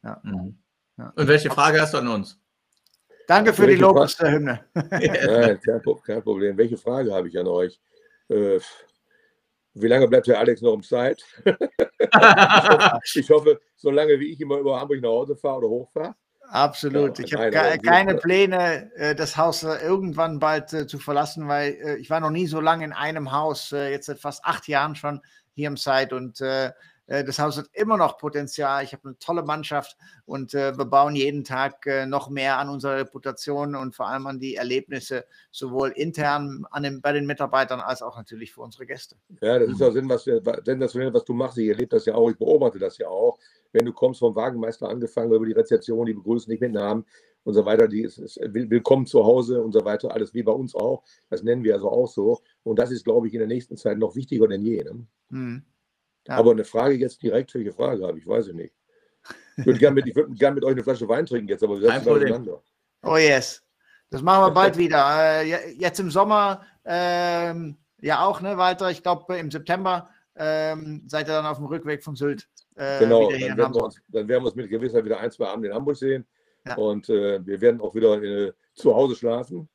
Ja. 0.04 0.20
Mhm. 0.22 0.58
ja. 0.98 1.12
Und 1.16 1.28
welche 1.28 1.50
Frage 1.50 1.80
hast 1.80 1.94
du 1.94 1.98
an 1.98 2.08
uns? 2.08 2.38
Danke 3.26 3.52
für 3.52 3.62
welche 3.62 3.76
die 3.76 3.82
Lobeshymne. 3.82 4.64
Nein, 4.74 5.60
kein, 5.60 5.82
kein, 6.04 6.22
Problem. 6.22 6.56
Welche 6.56 6.76
Frage 6.76 7.12
habe 7.12 7.28
ich 7.28 7.38
an 7.38 7.46
euch? 7.46 7.80
Äh, 8.28 8.58
wie 9.82 9.88
lange 9.88 10.08
bleibt 10.08 10.26
der 10.26 10.38
Alex 10.38 10.62
noch 10.62 10.72
um 10.72 10.82
Zeit? 10.82 11.22
ich 13.14 13.30
hoffe, 13.30 13.60
so 13.76 13.90
lange 13.90 14.18
wie 14.18 14.32
ich 14.32 14.40
immer 14.40 14.58
über 14.58 14.80
Hamburg 14.80 15.00
nach 15.00 15.08
Hause 15.10 15.36
fahre 15.36 15.58
oder 15.58 15.68
hochfahre. 15.68 16.14
Absolut. 16.50 17.18
Ja, 17.18 17.24
ich 17.24 17.34
habe 17.34 17.50
ke 17.50 17.78
keine 17.78 18.16
Pläne, 18.16 18.90
äh, 18.96 19.14
das 19.14 19.36
Haus 19.36 19.62
äh, 19.62 19.76
irgendwann 19.84 20.40
bald 20.40 20.72
äh, 20.72 20.86
zu 20.86 20.98
verlassen, 20.98 21.46
weil 21.46 21.98
ich 22.00 22.10
war 22.10 22.18
noch 22.18 22.30
nie 22.30 22.46
so 22.46 22.60
lange 22.60 22.84
in 22.84 22.92
einem 22.92 23.30
Haus, 23.30 23.70
jetzt 23.70 24.06
seit 24.06 24.18
fast 24.18 24.44
acht 24.44 24.66
Jahren 24.66 24.96
schon 24.96 25.20
hier 25.54 25.68
im 25.68 25.76
Site 25.76 26.14
und 26.14 26.40
das 27.10 27.40
Haus 27.40 27.58
hat 27.58 27.66
immer 27.72 27.96
noch 27.96 28.18
Potenzial. 28.18 28.84
Ich 28.84 28.92
habe 28.92 29.08
eine 29.08 29.18
tolle 29.18 29.42
Mannschaft 29.42 29.96
und 30.26 30.52
wir 30.52 30.72
bauen 30.72 31.16
jeden 31.16 31.42
Tag 31.42 31.84
noch 32.06 32.30
mehr 32.30 32.58
an 32.58 32.68
unserer 32.68 32.98
Reputation 32.98 33.74
und 33.74 33.96
vor 33.96 34.08
allem 34.08 34.28
an 34.28 34.38
die 34.38 34.54
Erlebnisse, 34.54 35.24
sowohl 35.50 35.90
intern 35.90 36.64
an 36.70 36.84
den, 36.84 37.00
bei 37.00 37.12
den 37.12 37.26
Mitarbeitern 37.26 37.80
als 37.80 38.00
auch 38.00 38.16
natürlich 38.16 38.52
für 38.52 38.60
unsere 38.60 38.86
Gäste. 38.86 39.16
Ja, 39.40 39.58
das 39.58 39.70
ist 39.70 39.80
ja 39.80 39.90
Sinn, 39.90 40.08
was, 40.08 40.22
sensationell, 40.24 41.12
was 41.12 41.24
du 41.24 41.34
machst. 41.34 41.58
Ich 41.58 41.68
erlebe 41.68 41.88
das 41.88 42.06
ja 42.06 42.14
auch, 42.14 42.30
ich 42.30 42.38
beobachte 42.38 42.78
das 42.78 42.96
ja 42.98 43.08
auch 43.08 43.38
wenn 43.72 43.86
du 43.86 43.92
kommst 43.92 44.20
vom 44.20 44.34
Wagenmeister 44.34 44.88
angefangen 44.88 45.32
über 45.32 45.46
die 45.46 45.52
Rezeption, 45.52 46.06
die 46.06 46.14
begrüßen 46.14 46.50
dich 46.50 46.60
mit 46.60 46.72
Namen 46.72 47.04
und 47.44 47.54
so 47.54 47.64
weiter, 47.64 47.88
die 47.88 48.02
ist, 48.02 48.18
ist, 48.18 48.38
willkommen 48.40 49.06
zu 49.06 49.24
Hause 49.24 49.62
und 49.62 49.72
so 49.72 49.84
weiter, 49.84 50.12
alles 50.12 50.34
wie 50.34 50.42
bei 50.42 50.52
uns 50.52 50.74
auch. 50.74 51.02
Das 51.30 51.42
nennen 51.42 51.64
wir 51.64 51.74
also 51.74 51.90
auch 51.90 52.08
so. 52.08 52.40
Und 52.62 52.78
das 52.78 52.90
ist, 52.90 53.04
glaube 53.04 53.28
ich, 53.28 53.34
in 53.34 53.40
der 53.40 53.48
nächsten 53.48 53.76
Zeit 53.76 53.98
noch 53.98 54.14
wichtiger 54.14 54.48
denn 54.48 54.62
je. 54.62 54.82
Ne? 54.82 55.06
Mhm. 55.30 55.62
Ja. 56.26 56.36
Aber 56.36 56.52
eine 56.52 56.64
Frage 56.64 56.94
jetzt 56.94 57.22
direkt, 57.22 57.54
welche 57.54 57.72
Frage 57.72 58.06
habe 58.06 58.18
ich, 58.18 58.26
weiß 58.26 58.48
ich 58.48 58.54
nicht. 58.54 58.74
Ich 59.56 59.66
würde 59.66 59.78
gerne 59.78 59.94
mit, 60.02 60.14
würd 60.14 60.38
gern 60.38 60.54
mit 60.54 60.64
euch 60.64 60.72
eine 60.72 60.82
Flasche 60.82 61.08
Wein 61.08 61.26
trinken 61.26 61.48
jetzt, 61.48 61.62
aber 61.62 61.80
wir 61.80 61.90
setzen 61.90 62.08
auseinander. 62.08 62.62
Oh 63.02 63.16
yes. 63.16 63.62
Das 64.10 64.22
machen 64.22 64.46
wir 64.46 64.50
bald 64.50 64.76
wieder. 64.76 65.42
Äh, 65.42 65.74
jetzt 65.74 66.00
im 66.00 66.10
Sommer 66.10 66.64
ähm, 66.84 67.76
ja 68.00 68.24
auch, 68.24 68.40
ne, 68.40 68.56
Walter? 68.56 68.90
Ich 68.90 69.02
glaube, 69.02 69.36
im 69.36 69.50
September 69.50 70.08
ähm, 70.36 71.02
seid 71.06 71.28
ihr 71.28 71.34
dann 71.34 71.46
auf 71.46 71.58
dem 71.58 71.66
Rückweg 71.66 72.02
von 72.02 72.16
Sylt. 72.16 72.48
Äh, 72.76 73.00
genau, 73.00 73.30
dann 73.30 73.40
werden, 73.40 73.74
uns, 73.74 74.00
dann 74.08 74.28
werden, 74.28 74.42
wir 74.42 74.48
uns, 74.48 74.56
mit 74.56 74.70
Gewissheit 74.70 75.04
wieder 75.04 75.20
ein, 75.20 75.30
zwei 75.30 75.48
Abende 75.48 75.68
in 75.68 75.74
Hamburg 75.74 75.96
sehen. 75.96 76.26
Ja. 76.66 76.76
Und 76.76 77.08
äh, 77.08 77.44
wir 77.44 77.60
werden 77.60 77.80
auch 77.80 77.94
wieder 77.94 78.22
äh, 78.22 78.52
zu 78.74 78.94
Hause 78.94 79.14
schlafen. 79.16 79.68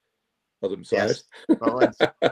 Also 0.62 0.76
im 0.76 0.84
Zeit. 0.84 1.10
Yes. 1.10 1.30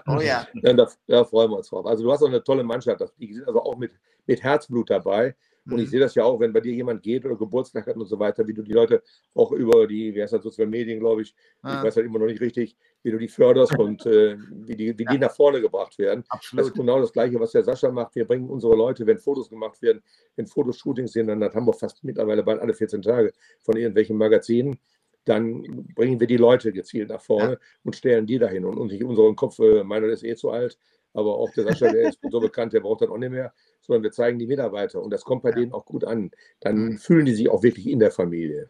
Oh 0.07 0.19
ja. 0.19 0.47
da, 0.61 0.87
da, 1.07 1.23
freuen 1.25 1.51
wir 1.51 1.57
uns 1.57 1.69
drauf. 1.69 1.85
Also 1.85 2.03
du 2.03 2.11
hast 2.11 2.23
auch 2.23 2.27
eine 2.27 2.43
tolle 2.43 2.63
Mannschaft. 2.63 3.03
Die 3.17 3.33
sind 3.33 3.47
also 3.47 3.61
auch 3.61 3.77
mit, 3.77 3.91
mit 4.25 4.41
Herzblut 4.41 4.89
dabei. 4.89 5.35
Und 5.65 5.79
ich 5.79 5.85
mhm. 5.85 5.91
sehe 5.91 5.99
das 6.01 6.15
ja 6.15 6.25
auch, 6.25 6.39
wenn 6.39 6.51
bei 6.51 6.59
dir 6.59 6.73
jemand 6.73 7.03
geht 7.03 7.25
oder 7.25 7.37
Geburtstag 7.37 7.87
hat 7.87 7.95
und 7.95 8.05
so 8.05 8.19
weiter, 8.19 8.45
wie 8.45 8.53
du 8.53 8.63
die 8.63 8.73
Leute 8.73 9.01
auch 9.33 9.51
über 9.53 9.87
die, 9.87 10.13
wie 10.13 10.21
heißt 10.21 10.33
das, 10.33 10.43
sozialen 10.43 10.69
Medien, 10.69 10.99
glaube 10.99 11.21
ich, 11.21 11.33
ah. 11.61 11.77
ich 11.77 11.83
weiß 11.83 11.95
halt 11.95 12.05
immer 12.05 12.19
noch 12.19 12.25
nicht 12.25 12.41
richtig, 12.41 12.75
wie 13.01 13.11
du 13.11 13.17
die 13.17 13.29
förderst 13.29 13.77
und 13.77 14.05
äh, 14.05 14.37
wie, 14.51 14.75
die, 14.75 14.97
wie 14.97 15.03
ja. 15.03 15.11
die 15.11 15.19
nach 15.19 15.31
vorne 15.31 15.61
gebracht 15.61 15.97
werden. 15.97 16.25
Absolut. 16.27 16.59
Das 16.59 16.67
ist 16.67 16.75
genau 16.75 16.99
das 16.99 17.13
Gleiche, 17.13 17.39
was 17.39 17.51
der 17.51 17.63
Sascha 17.63 17.89
macht. 17.91 18.13
Wir 18.15 18.25
bringen 18.25 18.49
unsere 18.49 18.75
Leute, 18.75 19.05
wenn 19.05 19.19
Fotos 19.19 19.49
gemacht 19.49 19.81
werden, 19.81 20.03
wenn 20.35 20.47
Fotoshootings 20.47 21.13
sind, 21.13 21.27
dann 21.27 21.41
haben 21.41 21.65
wir 21.65 21.73
fast 21.73 22.03
mittlerweile 22.03 22.43
bald 22.43 22.59
alle 22.59 22.73
14 22.73 23.01
Tage 23.01 23.31
von 23.61 23.77
irgendwelchen 23.77 24.17
Magazinen 24.17 24.77
dann 25.25 25.85
bringen 25.95 26.19
wir 26.19 26.27
die 26.27 26.37
Leute 26.37 26.71
gezielt 26.71 27.09
nach 27.09 27.21
vorne 27.21 27.53
ja. 27.53 27.59
und 27.83 27.95
stellen 27.95 28.25
die 28.25 28.39
dahin 28.39 28.65
und, 28.65 28.77
und 28.77 28.91
nicht 28.91 29.03
unseren 29.03 29.35
Kopf, 29.35 29.59
äh, 29.59 29.83
meiner 29.83 30.07
ist 30.07 30.23
eh 30.23 30.35
zu 30.35 30.49
alt, 30.51 30.77
aber 31.13 31.35
auch 31.35 31.51
der 31.51 31.65
Sascha, 31.65 31.91
der 31.91 32.09
ist 32.09 32.19
so 32.29 32.39
bekannt, 32.39 32.73
der 32.73 32.81
braucht 32.81 33.01
dann 33.01 33.09
auch 33.09 33.17
nicht 33.17 33.31
mehr, 33.31 33.53
sondern 33.81 34.03
wir 34.03 34.11
zeigen 34.11 34.39
die 34.39 34.47
Mitarbeiter 34.47 35.01
und 35.01 35.11
das 35.11 35.23
kommt 35.23 35.43
bei 35.43 35.49
ja. 35.49 35.55
denen 35.55 35.73
auch 35.73 35.85
gut 35.85 36.03
an. 36.03 36.31
Dann 36.59 36.77
mhm. 36.77 36.97
fühlen 36.97 37.25
die 37.25 37.33
sich 37.33 37.49
auch 37.49 37.63
wirklich 37.63 37.87
in 37.87 37.99
der 37.99 38.11
Familie. 38.11 38.69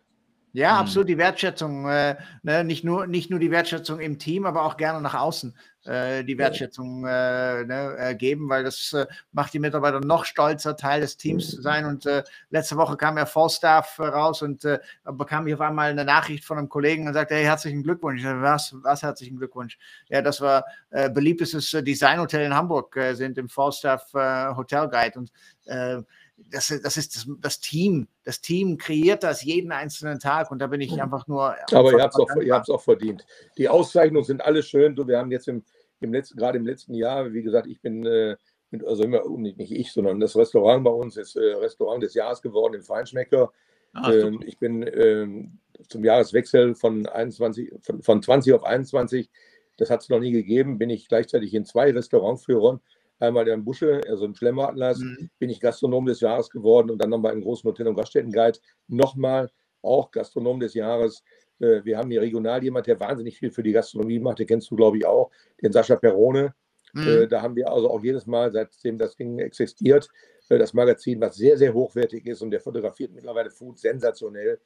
Ja, 0.53 0.73
mhm. 0.73 0.79
absolut 0.79 1.09
die 1.09 1.17
Wertschätzung. 1.17 1.87
Äh, 1.87 2.17
ne? 2.43 2.63
nicht, 2.63 2.83
nur, 2.83 3.07
nicht 3.07 3.29
nur 3.29 3.39
die 3.39 3.51
Wertschätzung 3.51 3.99
im 3.99 4.19
Team, 4.19 4.45
aber 4.45 4.65
auch 4.65 4.77
gerne 4.77 5.01
nach 5.01 5.15
außen 5.15 5.55
die 5.85 6.37
Wertschätzung 6.37 7.05
äh, 7.05 7.65
ne, 7.65 7.95
äh, 7.97 8.15
geben, 8.15 8.47
weil 8.47 8.63
das 8.63 8.93
äh, 8.93 9.05
macht 9.33 9.53
die 9.53 9.59
Mitarbeiter 9.59 9.99
noch 9.99 10.23
stolzer, 10.25 10.77
Teil 10.77 11.01
des 11.01 11.17
Teams 11.17 11.51
zu 11.51 11.61
sein. 11.61 11.85
Und 11.85 12.05
äh, 12.05 12.23
letzte 12.49 12.77
Woche 12.77 12.95
kam 12.95 13.17
ja 13.17 13.25
Vollstaff 13.25 13.99
raus 13.99 14.41
und 14.41 14.65
bekam 15.03 15.47
ich 15.47 15.53
auf 15.53 15.61
einmal 15.61 15.89
eine 15.89 16.05
Nachricht 16.05 16.45
von 16.45 16.57
einem 16.57 16.69
Kollegen 16.69 17.07
und 17.07 17.13
sagte, 17.13 17.35
hey, 17.35 17.43
herzlichen 17.43 17.83
Glückwunsch. 17.83 18.19
Ich 18.19 18.23
Sage, 18.23 18.41
was, 18.41 18.75
was 18.81 19.03
herzlichen 19.03 19.37
Glückwunsch? 19.37 19.77
Ja, 20.09 20.21
dass 20.21 20.41
wir 20.41 20.63
beliebtestes 21.13 21.71
Designhotel 21.83 22.45
in 22.45 22.53
Hamburg 22.53 22.97
sind 23.13 23.37
im 23.37 23.49
Vollstaff 23.49 24.13
Hotel 24.13 24.87
Guide. 24.89 25.19
Und 25.19 25.31
das, 26.51 26.67
das 26.81 26.97
ist 26.97 27.15
das, 27.15 27.27
das, 27.39 27.59
Team. 27.59 28.07
Das 28.23 28.41
Team 28.41 28.77
kreiert 28.77 29.23
das 29.23 29.43
jeden 29.43 29.71
einzelnen 29.71 30.19
Tag 30.19 30.51
und 30.51 30.59
da 30.59 30.67
bin 30.67 30.81
ich 30.81 30.91
mhm. 30.91 31.01
einfach 31.01 31.27
nur. 31.27 31.55
Aber 31.71 31.91
ihr 31.91 32.01
habt 32.01 32.15
es 32.15 32.69
auch, 32.69 32.75
auch 32.75 32.81
verdient. 32.81 33.25
Die 33.57 33.69
Auszeichnungen 33.69 34.25
sind 34.25 34.43
alle 34.43 34.63
schön. 34.63 34.95
Wir 35.07 35.17
haben 35.17 35.31
jetzt 35.31 35.47
im, 35.47 35.63
im 35.99 36.13
letzten, 36.13 36.37
gerade 36.37 36.57
im 36.57 36.65
letzten 36.65 36.93
Jahr, 36.93 37.33
wie 37.33 37.43
gesagt, 37.43 37.67
ich 37.67 37.81
bin, 37.81 38.05
äh, 38.05 38.35
also 38.85 39.03
immer, 39.03 39.21
nicht 39.37 39.71
ich, 39.71 39.91
sondern 39.91 40.19
das 40.19 40.35
Restaurant 40.35 40.83
bei 40.83 40.91
uns 40.91 41.17
ist 41.17 41.35
äh, 41.35 41.53
Restaurant 41.55 42.03
des 42.03 42.13
Jahres 42.13 42.41
geworden 42.41 42.75
im 42.75 42.83
Feinschmecker. 42.83 43.51
Ah, 43.93 44.11
ähm, 44.11 44.41
ich 44.45 44.57
bin 44.57 44.89
ähm, 44.91 45.59
zum 45.87 46.03
Jahreswechsel 46.03 46.75
von, 46.75 47.05
21, 47.05 47.73
von, 47.81 48.01
von 48.01 48.21
20 48.23 48.53
auf 48.53 48.63
21, 48.63 49.29
das 49.77 49.89
hat 49.89 50.01
es 50.01 50.09
noch 50.09 50.19
nie 50.19 50.31
gegeben, 50.31 50.77
bin 50.77 50.89
ich 50.89 51.07
gleichzeitig 51.07 51.53
in 51.53 51.65
zwei 51.65 51.91
Restaurantführern 51.91 52.79
einmal 53.19 53.47
in 53.47 53.63
Busche, 53.63 54.01
also 54.07 54.25
im 54.25 54.35
Schlemmeratlas, 54.35 54.99
mhm. 54.99 55.29
bin 55.39 55.49
ich 55.49 55.59
Gastronom 55.59 56.05
des 56.05 56.19
Jahres 56.19 56.49
geworden 56.49 56.89
und 56.89 57.01
dann 57.01 57.09
nochmal 57.09 57.33
im 57.33 57.41
großen 57.41 57.67
Hotel- 57.67 57.87
und 57.87 57.95
Gaststätten-Guide 57.95 58.59
nochmal 58.87 59.49
auch 59.81 60.11
Gastronom 60.11 60.59
des 60.59 60.73
Jahres. 60.73 61.23
Äh, 61.59 61.83
wir 61.83 61.97
haben 61.97 62.09
hier 62.09 62.21
regional 62.21 62.63
jemand, 62.63 62.87
der 62.87 62.99
wahnsinnig 62.99 63.37
viel 63.37 63.51
für 63.51 63.63
die 63.63 63.71
Gastronomie 63.71 64.19
macht, 64.19 64.39
den 64.39 64.47
kennst 64.47 64.71
du, 64.71 64.75
glaube 64.75 64.97
ich, 64.97 65.05
auch, 65.05 65.31
den 65.61 65.71
Sascha 65.71 65.95
Perone. 65.95 66.53
Mhm. 66.93 67.07
Äh, 67.07 67.27
da 67.27 67.41
haben 67.41 67.55
wir 67.55 67.71
also 67.71 67.89
auch 67.89 68.03
jedes 68.03 68.25
Mal, 68.25 68.51
seitdem 68.51 68.97
das 68.97 69.15
Ding 69.15 69.39
existiert, 69.39 70.09
äh, 70.49 70.57
das 70.57 70.73
Magazin, 70.73 71.19
was 71.21 71.35
sehr, 71.35 71.57
sehr 71.57 71.73
hochwertig 71.73 72.25
ist 72.25 72.41
und 72.41 72.51
der 72.51 72.59
fotografiert 72.59 73.11
mittlerweile 73.13 73.49
Food 73.49 73.79
sensationell. 73.79 74.59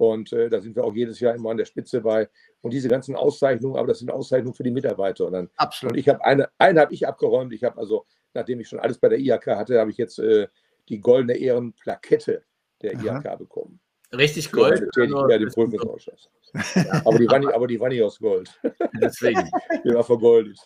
Und 0.00 0.32
äh, 0.32 0.48
da 0.48 0.62
sind 0.62 0.74
wir 0.76 0.84
auch 0.84 0.94
jedes 0.94 1.20
Jahr 1.20 1.34
immer 1.34 1.50
an 1.50 1.58
der 1.58 1.66
Spitze 1.66 2.00
bei. 2.00 2.30
Und 2.62 2.72
diese 2.72 2.88
ganzen 2.88 3.14
Auszeichnungen, 3.16 3.76
aber 3.76 3.88
das 3.88 3.98
sind 3.98 4.10
Auszeichnungen 4.10 4.54
für 4.54 4.62
die 4.62 4.70
Mitarbeiter. 4.70 5.26
Und, 5.26 5.34
dann, 5.34 5.50
Absolut. 5.56 5.92
Und 5.92 5.98
ich 5.98 6.08
habe 6.08 6.24
eine, 6.24 6.48
eine 6.56 6.80
habe 6.80 6.94
ich 6.94 7.06
abgeräumt. 7.06 7.52
Ich 7.52 7.64
habe 7.64 7.76
also, 7.76 8.06
nachdem 8.32 8.60
ich 8.60 8.68
schon 8.68 8.80
alles 8.80 8.96
bei 8.96 9.10
der 9.10 9.18
IHK 9.18 9.48
hatte, 9.48 9.78
habe 9.78 9.90
ich 9.90 9.98
jetzt 9.98 10.18
äh, 10.18 10.48
die 10.88 11.00
goldene 11.00 11.36
Ehrenplakette 11.36 12.44
der 12.80 12.96
Aha. 12.96 13.18
IHK 13.18 13.38
bekommen. 13.40 13.78
Richtig 14.14 14.50
Gold? 14.50 14.88
Ja, 14.96 15.36
den 15.36 15.50
Prüfungsausschuss. 15.50 16.30
aber, 17.04 17.18
die 17.18 17.28
war 17.28 17.38
nicht, 17.38 17.52
aber 17.52 17.66
die 17.66 17.78
war 17.78 17.90
nicht 17.90 18.02
aus 18.02 18.18
Gold. 18.18 18.58
Deswegen. 19.02 19.50
die 19.84 19.94
war 19.94 20.02
vergoldet. 20.02 20.58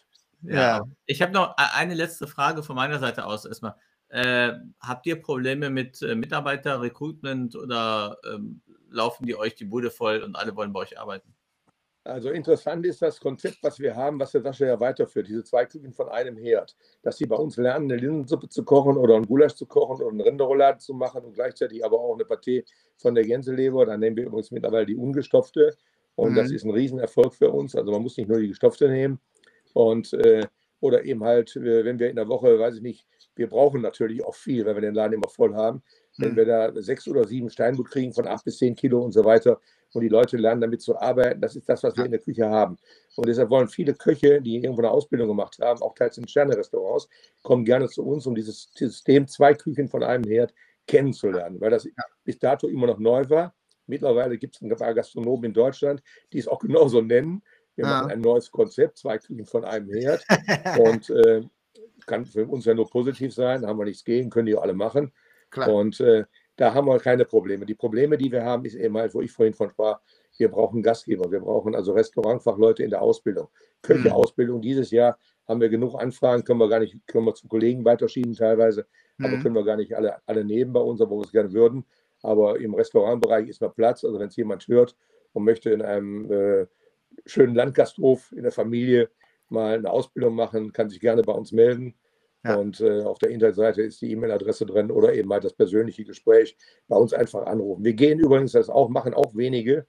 Ja. 0.43 0.55
ja. 0.55 0.85
Ich 1.07 1.21
habe 1.21 1.33
noch 1.33 1.57
eine 1.57 1.95
letzte 1.95 2.29
Frage 2.29 2.63
von 2.63 2.77
meiner 2.77 3.01
Seite 3.01 3.27
aus 3.27 3.47
erstmal. 3.47 3.75
Äh, 4.11 4.53
habt 4.79 5.07
ihr 5.07 5.21
Probleme 5.21 5.71
mit 5.71 6.01
äh, 6.03 6.15
Mitarbeiter, 6.15 6.81
Recruitment 6.81 7.57
oder 7.57 8.17
ähm, 8.33 8.61
laufen 8.95 9.27
die 9.27 9.37
euch 9.37 9.55
die 9.55 9.65
Bude 9.65 9.91
voll 9.91 10.23
und 10.23 10.37
alle 10.37 10.57
wollen 10.57 10.73
bei 10.73 10.81
euch 10.81 10.99
arbeiten? 10.99 11.35
Also 12.07 12.29
interessant 12.31 12.85
ist 12.85 13.01
das 13.01 13.19
Konzept, 13.19 13.59
was 13.63 13.79
wir 13.79 13.97
haben, 13.97 14.21
was 14.21 14.33
der 14.33 14.43
Sascha 14.43 14.67
ja 14.67 14.79
weiterführt, 14.79 15.27
diese 15.27 15.43
zwei 15.43 15.65
Küchen 15.65 15.95
von 15.95 16.11
einem 16.11 16.37
Herd. 16.37 16.77
Dass 17.03 17.17
sie 17.17 17.25
bei 17.25 17.37
uns 17.37 17.57
lernen, 17.57 17.91
eine 17.91 17.99
Linsensuppe 17.99 18.51
zu 18.51 18.63
kochen 18.63 18.99
oder 18.99 19.17
einen 19.17 19.27
Gulasch 19.27 19.55
zu 19.55 19.65
kochen 19.65 20.03
oder 20.03 20.13
eine 20.13 20.25
Rinderroulade 20.25 20.79
zu 20.79 20.93
machen 20.93 21.25
und 21.25 21.33
gleichzeitig 21.33 21.83
aber 21.83 21.99
auch 21.99 22.15
eine 22.15 22.25
Paté 22.25 22.65
von 22.99 23.15
der 23.15 23.25
Gänseleber. 23.25 23.87
Da 23.87 23.97
nehmen 23.97 24.17
wir 24.17 24.27
übrigens 24.27 24.51
mittlerweile 24.51 24.85
die 24.85 24.97
ungestopfte 24.97 25.77
und 26.15 26.33
mhm. 26.33 26.37
das 26.37 26.51
ist 26.51 26.65
ein 26.65 26.73
Riesenerfolg 26.73 27.35
für 27.35 27.51
uns. 27.51 27.75
Also 27.75 27.91
man 27.91 28.03
muss 28.03 28.19
nicht 28.19 28.29
nur 28.29 28.39
die 28.39 28.49
gestopfte 28.49 28.89
nehmen 28.89 29.19
und 29.73 30.13
äh, 30.13 30.47
oder 30.81 31.05
eben 31.07 31.25
halt, 31.25 31.57
äh, 31.57 31.87
wenn 31.87 31.99
wir 31.99 32.11
in 32.11 32.17
der 32.17 32.29
Woche, 32.29 32.59
weiß 32.59 32.77
ich 32.77 32.83
nicht, 32.83 33.07
wir 33.35 33.49
brauchen 33.49 33.81
natürlich 33.81 34.23
auch 34.23 34.35
viel, 34.35 34.67
weil 34.67 34.75
wir 34.75 34.83
den 34.83 34.95
Laden 34.95 35.15
immer 35.15 35.29
voll 35.29 35.55
haben. 35.55 35.83
Wenn 36.17 36.31
hm. 36.31 36.37
wir 36.37 36.47
da 36.47 36.83
sechs 36.83 37.09
oder 37.09 37.27
sieben 37.27 37.51
Steingut 37.51 37.91
kriegen 37.91 38.13
von 38.13 38.27
acht 38.27 38.45
bis 38.45 38.59
zehn 38.59 38.75
Kilo 38.75 39.03
und 39.03 39.13
so 39.13 39.25
weiter 39.25 39.61
und 39.93 40.03
die 40.03 40.09
Leute 40.09 40.37
lernen 40.37 40.61
damit 40.61 40.83
zu 40.83 40.99
arbeiten, 40.99 41.41
das 41.41 41.57
ist 41.57 41.69
das, 41.69 41.83
was 41.83 41.97
wir 41.97 42.05
in 42.05 42.11
der 42.11 42.21
Küche 42.21 42.49
haben. 42.49 42.79
Und 43.17 43.29
deshalb 43.29 43.51
wollen 43.51 43.69
viele 43.69 43.95
Köche, 43.95 44.41
die 44.41 44.57
irgendwo 44.57 44.83
eine 44.83 44.91
Ausbildung 44.91 45.29
gemacht 45.29 45.59
haben, 45.61 45.83
auch 45.83 45.95
teils 45.95 46.19
in 46.19 46.27
Sterne-Restaurants, 46.27 47.09
kommen 47.43 47.65
gerne 47.65 47.89
zu 47.89 48.05
uns, 48.05 48.27
um 48.27 48.35
dieses 48.35 48.71
System 48.75 49.27
zwei 49.29 49.55
Küchen 49.55 49.89
von 49.89 50.03
einem 50.03 50.25
Herd 50.25 50.53
kennenzulernen, 50.87 51.61
weil 51.61 51.71
das 51.71 51.89
bis 52.25 52.39
dato 52.39 52.69
immer 52.69 52.87
noch 52.87 52.99
neu 52.99 53.29
war. 53.29 53.55
Mittlerweile 53.87 54.39
gibt 54.39 54.57
es 54.57 54.63
ein 54.63 54.69
paar 54.69 54.95
Gastronomen 54.95 55.45
in 55.45 55.53
Deutschland, 55.53 56.03
die 56.33 56.39
es 56.39 56.49
auch 56.49 56.59
genauso 56.59 57.01
nennen. 57.01 57.43
Wir 57.77 57.87
machen 57.87 58.11
ein 58.11 58.21
neues 58.21 58.51
Konzept, 58.51 58.99
zwei 58.99 59.19
Küchen 59.19 59.47
von 59.47 59.65
einem 59.65 59.91
Herd. 59.91 60.25
und 60.79 61.11
äh, 61.11 61.43
kann 62.07 62.27
für 62.27 62.47
uns 62.47 62.65
ja 62.65 62.75
nur 62.75 62.89
positiv 62.89 63.35
sein, 63.35 63.67
haben 63.67 63.79
wir 63.79 63.85
nichts 63.85 64.05
gegen, 64.05 64.31
können 64.31 64.47
die 64.47 64.55
auch 64.55 64.63
alle 64.63 64.75
machen. 64.75 65.13
Klar. 65.55 65.73
Und 65.73 66.01
äh, 66.01 66.25
da 66.57 66.75
haben 66.75 66.87
wir 66.87 66.99
keine 66.99 67.25
Probleme. 67.25 67.65
Die 67.65 67.75
Probleme, 67.75 68.19
die 68.19 68.31
wir 68.31 68.45
haben, 68.45 68.65
ist 68.65 68.75
eben 68.75 68.97
halt, 68.97 69.15
wo 69.15 69.21
ich 69.21 69.33
vorhin 69.33 69.55
von 69.55 69.71
sprach, 69.71 70.01
wir 70.37 70.51
brauchen 70.51 70.83
Gastgeber, 70.83 71.31
wir 71.31 71.41
brauchen 71.41 71.75
also 71.75 71.93
Restaurantfachleute 71.93 72.83
in 72.83 72.91
der 72.91 73.03
Ausbildung. 73.03 73.49
Köche-Ausbildung 73.83 74.59
mhm. 74.59 74.63
dieses 74.63 74.91
Jahr 74.91 75.17
haben 75.47 75.61
wir 75.61 75.69
genug 75.69 75.95
Anfragen, 76.01 76.43
können 76.43 76.59
wir 76.59 76.69
gar 76.69 76.81
nicht, 76.81 76.97
können 77.07 77.25
wir 77.25 77.35
zu 77.35 77.47
Kollegen 77.47 77.85
weiterschieben 77.85 78.35
teilweise, 78.35 78.87
mhm. 79.19 79.27
aber 79.27 79.37
können 79.39 79.55
wir 79.55 79.65
gar 79.65 79.77
nicht 79.77 79.95
alle, 79.95 80.17
alle 80.27 80.45
nehmen 80.45 80.73
bei 80.73 80.81
uns, 80.81 81.01
obwohl 81.01 81.21
wir 81.21 81.27
es 81.27 81.33
gerne 81.33 81.53
würden. 81.53 81.85
Aber 82.23 82.59
im 82.59 82.75
Restaurantbereich 82.75 83.49
ist 83.49 83.61
noch 83.61 83.75
Platz. 83.75 84.03
Also 84.03 84.19
wenn 84.19 84.29
es 84.29 84.37
jemand 84.37 84.67
hört 84.67 84.97
und 85.35 85.45
möchte 85.45 85.71
in 85.71 85.83
einem 85.83 86.31
äh, 86.33 86.67
schönen 87.27 87.55
Landgasthof 87.55 88.33
in 88.33 88.43
der 88.43 88.53
Familie 88.53 89.11
mal 89.51 89.79
eine 89.79 89.91
Ausbildung 89.91 90.35
machen, 90.35 90.73
kann 90.73 90.89
sich 90.89 91.01
gerne 91.01 91.23
bei 91.23 91.33
uns 91.33 91.53
melden. 91.53 91.95
Ja. 92.45 92.57
Und 92.57 92.81
äh, 92.81 93.03
auf 93.03 93.19
der 93.19 93.31
Internetseite 93.31 93.83
ist 93.83 94.01
die 94.03 94.13
E-Mail-Adresse 94.13 94.67
drin 94.67 94.91
oder 94.91 95.15
eben 95.15 95.33
halt 95.33 95.45
das 95.45 95.55
persönliche 95.55 96.05
Gespräch 96.05 96.57
bei 96.89 96.97
uns 96.97 97.15
einfach 97.15 97.47
anrufen. 97.47 97.85
Wir 97.85 97.95
gehen 97.95 98.19
übrigens 98.19 98.53
das 98.53 98.69
auch, 98.69 98.89
machen 98.89 99.15
auch 99.15 99.35
wenige. 99.35 99.87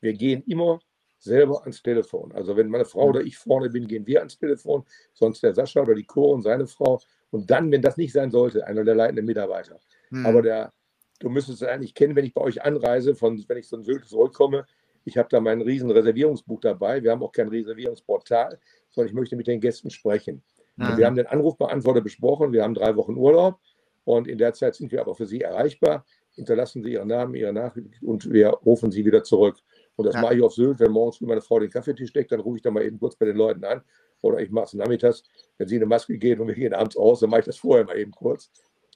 Wir 0.00 0.12
gehen 0.12 0.42
immer 0.46 0.78
selber 1.18 1.62
ans 1.62 1.82
Telefon. 1.82 2.32
Also 2.32 2.56
wenn 2.56 2.68
meine 2.68 2.84
Frau 2.84 3.08
oder 3.08 3.22
ich 3.22 3.36
vorne 3.36 3.70
bin, 3.70 3.86
gehen 3.86 4.06
wir 4.06 4.20
ans 4.20 4.38
Telefon, 4.38 4.84
sonst 5.12 5.42
der 5.42 5.54
Sascha 5.54 5.82
oder 5.82 5.94
die 5.94 6.04
Chor 6.04 6.34
und 6.34 6.42
seine 6.42 6.66
Frau. 6.66 7.00
Und 7.30 7.50
dann, 7.50 7.70
wenn 7.72 7.82
das 7.82 7.96
nicht 7.96 8.12
sein 8.12 8.30
sollte, 8.30 8.66
einer 8.66 8.84
der 8.84 8.94
leitenden 8.94 9.26
Mitarbeiter. 9.26 9.80
Hm. 10.10 10.26
Aber 10.26 10.42
der, 10.42 10.72
du 11.18 11.28
müsstest 11.28 11.62
es 11.62 11.68
eigentlich 11.68 11.94
kennen, 11.94 12.14
wenn 12.14 12.24
ich 12.24 12.34
bei 12.34 12.42
euch 12.42 12.62
anreise, 12.62 13.14
von, 13.16 13.42
wenn 13.48 13.58
ich 13.58 13.68
von 13.68 13.82
Sylt 13.82 14.04
zurückkomme. 14.04 14.64
Ich 15.04 15.18
habe 15.18 15.28
da 15.30 15.40
mein 15.40 15.60
riesen 15.60 15.90
Reservierungsbuch 15.90 16.60
dabei. 16.60 17.02
Wir 17.02 17.12
haben 17.12 17.22
auch 17.22 17.32
kein 17.32 17.48
Reservierungsportal, 17.48 18.58
sondern 18.90 19.08
ich 19.08 19.14
möchte 19.14 19.36
mit 19.36 19.46
den 19.46 19.60
Gästen 19.60 19.90
sprechen. 19.90 20.42
Mhm. 20.76 20.96
Wir 20.96 21.06
haben 21.06 21.16
den 21.16 21.26
Anrufbeantworter 21.26 22.00
besprochen. 22.00 22.52
Wir 22.52 22.62
haben 22.62 22.74
drei 22.74 22.96
Wochen 22.96 23.16
Urlaub 23.16 23.58
und 24.04 24.28
in 24.28 24.38
der 24.38 24.54
Zeit 24.54 24.74
sind 24.74 24.92
wir 24.92 25.00
aber 25.00 25.14
für 25.14 25.26
Sie 25.26 25.40
erreichbar. 25.40 26.04
Hinterlassen 26.34 26.82
Sie 26.82 26.92
Ihren 26.92 27.08
Namen, 27.08 27.34
Ihre 27.34 27.52
Nachricht 27.52 28.02
und 28.02 28.30
wir 28.30 28.50
rufen 28.50 28.90
Sie 28.90 29.04
wieder 29.04 29.22
zurück. 29.22 29.56
Und 29.96 30.04
das 30.04 30.14
ja. 30.14 30.20
mache 30.20 30.36
ich 30.36 30.42
auf 30.42 30.52
Sylt. 30.52 30.78
Wenn 30.78 30.92
morgens 30.92 31.20
meine 31.22 31.40
Frau 31.40 31.58
den 31.58 31.70
Kaffeetisch 31.70 32.12
deckt, 32.12 32.30
dann 32.30 32.40
rufe 32.40 32.58
ich 32.58 32.62
da 32.62 32.70
mal 32.70 32.84
eben 32.84 32.98
kurz 32.98 33.16
bei 33.16 33.26
den 33.26 33.36
Leuten 33.36 33.64
an. 33.64 33.82
Oder 34.20 34.40
ich 34.40 34.50
mache 34.50 34.66
es 34.66 34.74
nachmittags. 34.74 35.24
Wenn 35.56 35.68
sie 35.68 35.76
eine 35.76 35.86
Maske 35.86 36.18
gehen 36.18 36.40
und 36.40 36.48
wir 36.48 36.54
gehen 36.54 36.74
abends 36.74 36.96
aus, 36.96 37.20
dann 37.20 37.30
mache 37.30 37.40
ich 37.40 37.46
das 37.46 37.56
vorher 37.56 37.84
mal 37.84 37.98
eben 37.98 38.12
kurz 38.12 38.50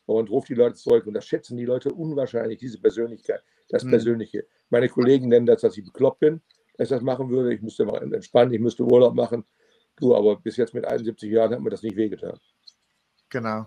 und 0.06 0.30
rufe 0.30 0.48
die 0.48 0.54
Leute 0.54 0.74
zurück. 0.74 1.06
Und 1.06 1.14
das 1.14 1.26
schätzen 1.26 1.56
die 1.56 1.64
Leute 1.64 1.92
unwahrscheinlich, 1.92 2.58
diese 2.58 2.80
Persönlichkeit, 2.80 3.42
das 3.68 3.84
mhm. 3.84 3.90
Persönliche. 3.90 4.44
Meine 4.68 4.88
Kollegen 4.88 5.28
nennen 5.28 5.46
das, 5.46 5.62
dass 5.62 5.76
ich 5.76 5.84
bekloppt 5.84 6.20
bin, 6.20 6.40
dass 6.76 6.86
ich 6.88 6.96
das 6.96 7.02
machen 7.02 7.30
würde. 7.30 7.54
Ich 7.54 7.62
müsste 7.62 7.84
mal 7.84 8.02
entspannen, 8.02 8.52
ich 8.52 8.60
müsste 8.60 8.84
Urlaub 8.84 9.14
machen. 9.14 9.44
Du, 10.00 10.14
aber 10.16 10.36
bis 10.36 10.56
jetzt 10.56 10.74
mit 10.74 10.84
71 10.84 11.30
Jahren 11.30 11.52
hat 11.52 11.60
mir 11.60 11.70
das 11.70 11.82
nicht 11.82 11.96
wehgetan. 11.96 12.38
Genau. 13.28 13.66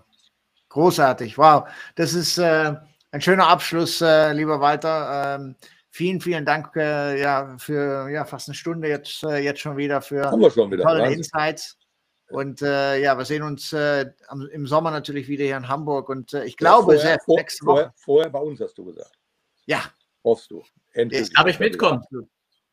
Großartig. 0.68 1.38
Wow. 1.38 1.68
Das 1.94 2.14
ist 2.14 2.38
äh, 2.38 2.74
ein 3.12 3.20
schöner 3.20 3.46
Abschluss, 3.48 4.00
äh, 4.00 4.32
lieber 4.32 4.60
Walter. 4.60 5.36
Ähm, 5.36 5.56
vielen, 5.90 6.20
vielen 6.20 6.44
Dank 6.44 6.74
äh, 6.76 7.20
ja, 7.20 7.56
für 7.58 8.08
ja, 8.10 8.24
fast 8.24 8.48
eine 8.48 8.54
Stunde 8.54 8.88
jetzt, 8.88 9.22
äh, 9.22 9.38
jetzt 9.38 9.60
schon 9.60 9.76
wieder 9.76 10.02
für 10.02 10.24
Haben 10.24 10.40
wir 10.40 10.50
schon 10.50 10.70
wieder, 10.70 10.82
tolle 10.82 11.12
Insights. 11.12 11.78
Und 12.30 12.62
äh, 12.62 13.00
ja, 13.00 13.16
wir 13.16 13.24
sehen 13.24 13.42
uns 13.42 13.72
äh, 13.72 14.10
am, 14.28 14.48
im 14.48 14.66
Sommer 14.66 14.90
natürlich 14.90 15.28
wieder 15.28 15.44
hier 15.44 15.56
in 15.56 15.68
Hamburg. 15.68 16.08
Und 16.08 16.34
äh, 16.34 16.44
ich 16.44 16.56
glaube, 16.56 16.94
ja, 16.96 17.00
vorher, 17.00 17.20
vor, 17.24 17.36
nächste 17.36 17.66
Woche. 17.66 17.74
vorher, 17.76 17.92
vorher 17.96 18.30
bei 18.30 18.40
uns 18.40 18.60
hast 18.60 18.76
du 18.76 18.84
gesagt. 18.86 19.12
Ja, 19.66 19.84
Hoffst 20.24 20.50
du. 20.50 20.64
Endlich. 20.94 21.30
Darf 21.34 21.46
ich 21.46 21.60
mitkommen? 21.60 22.02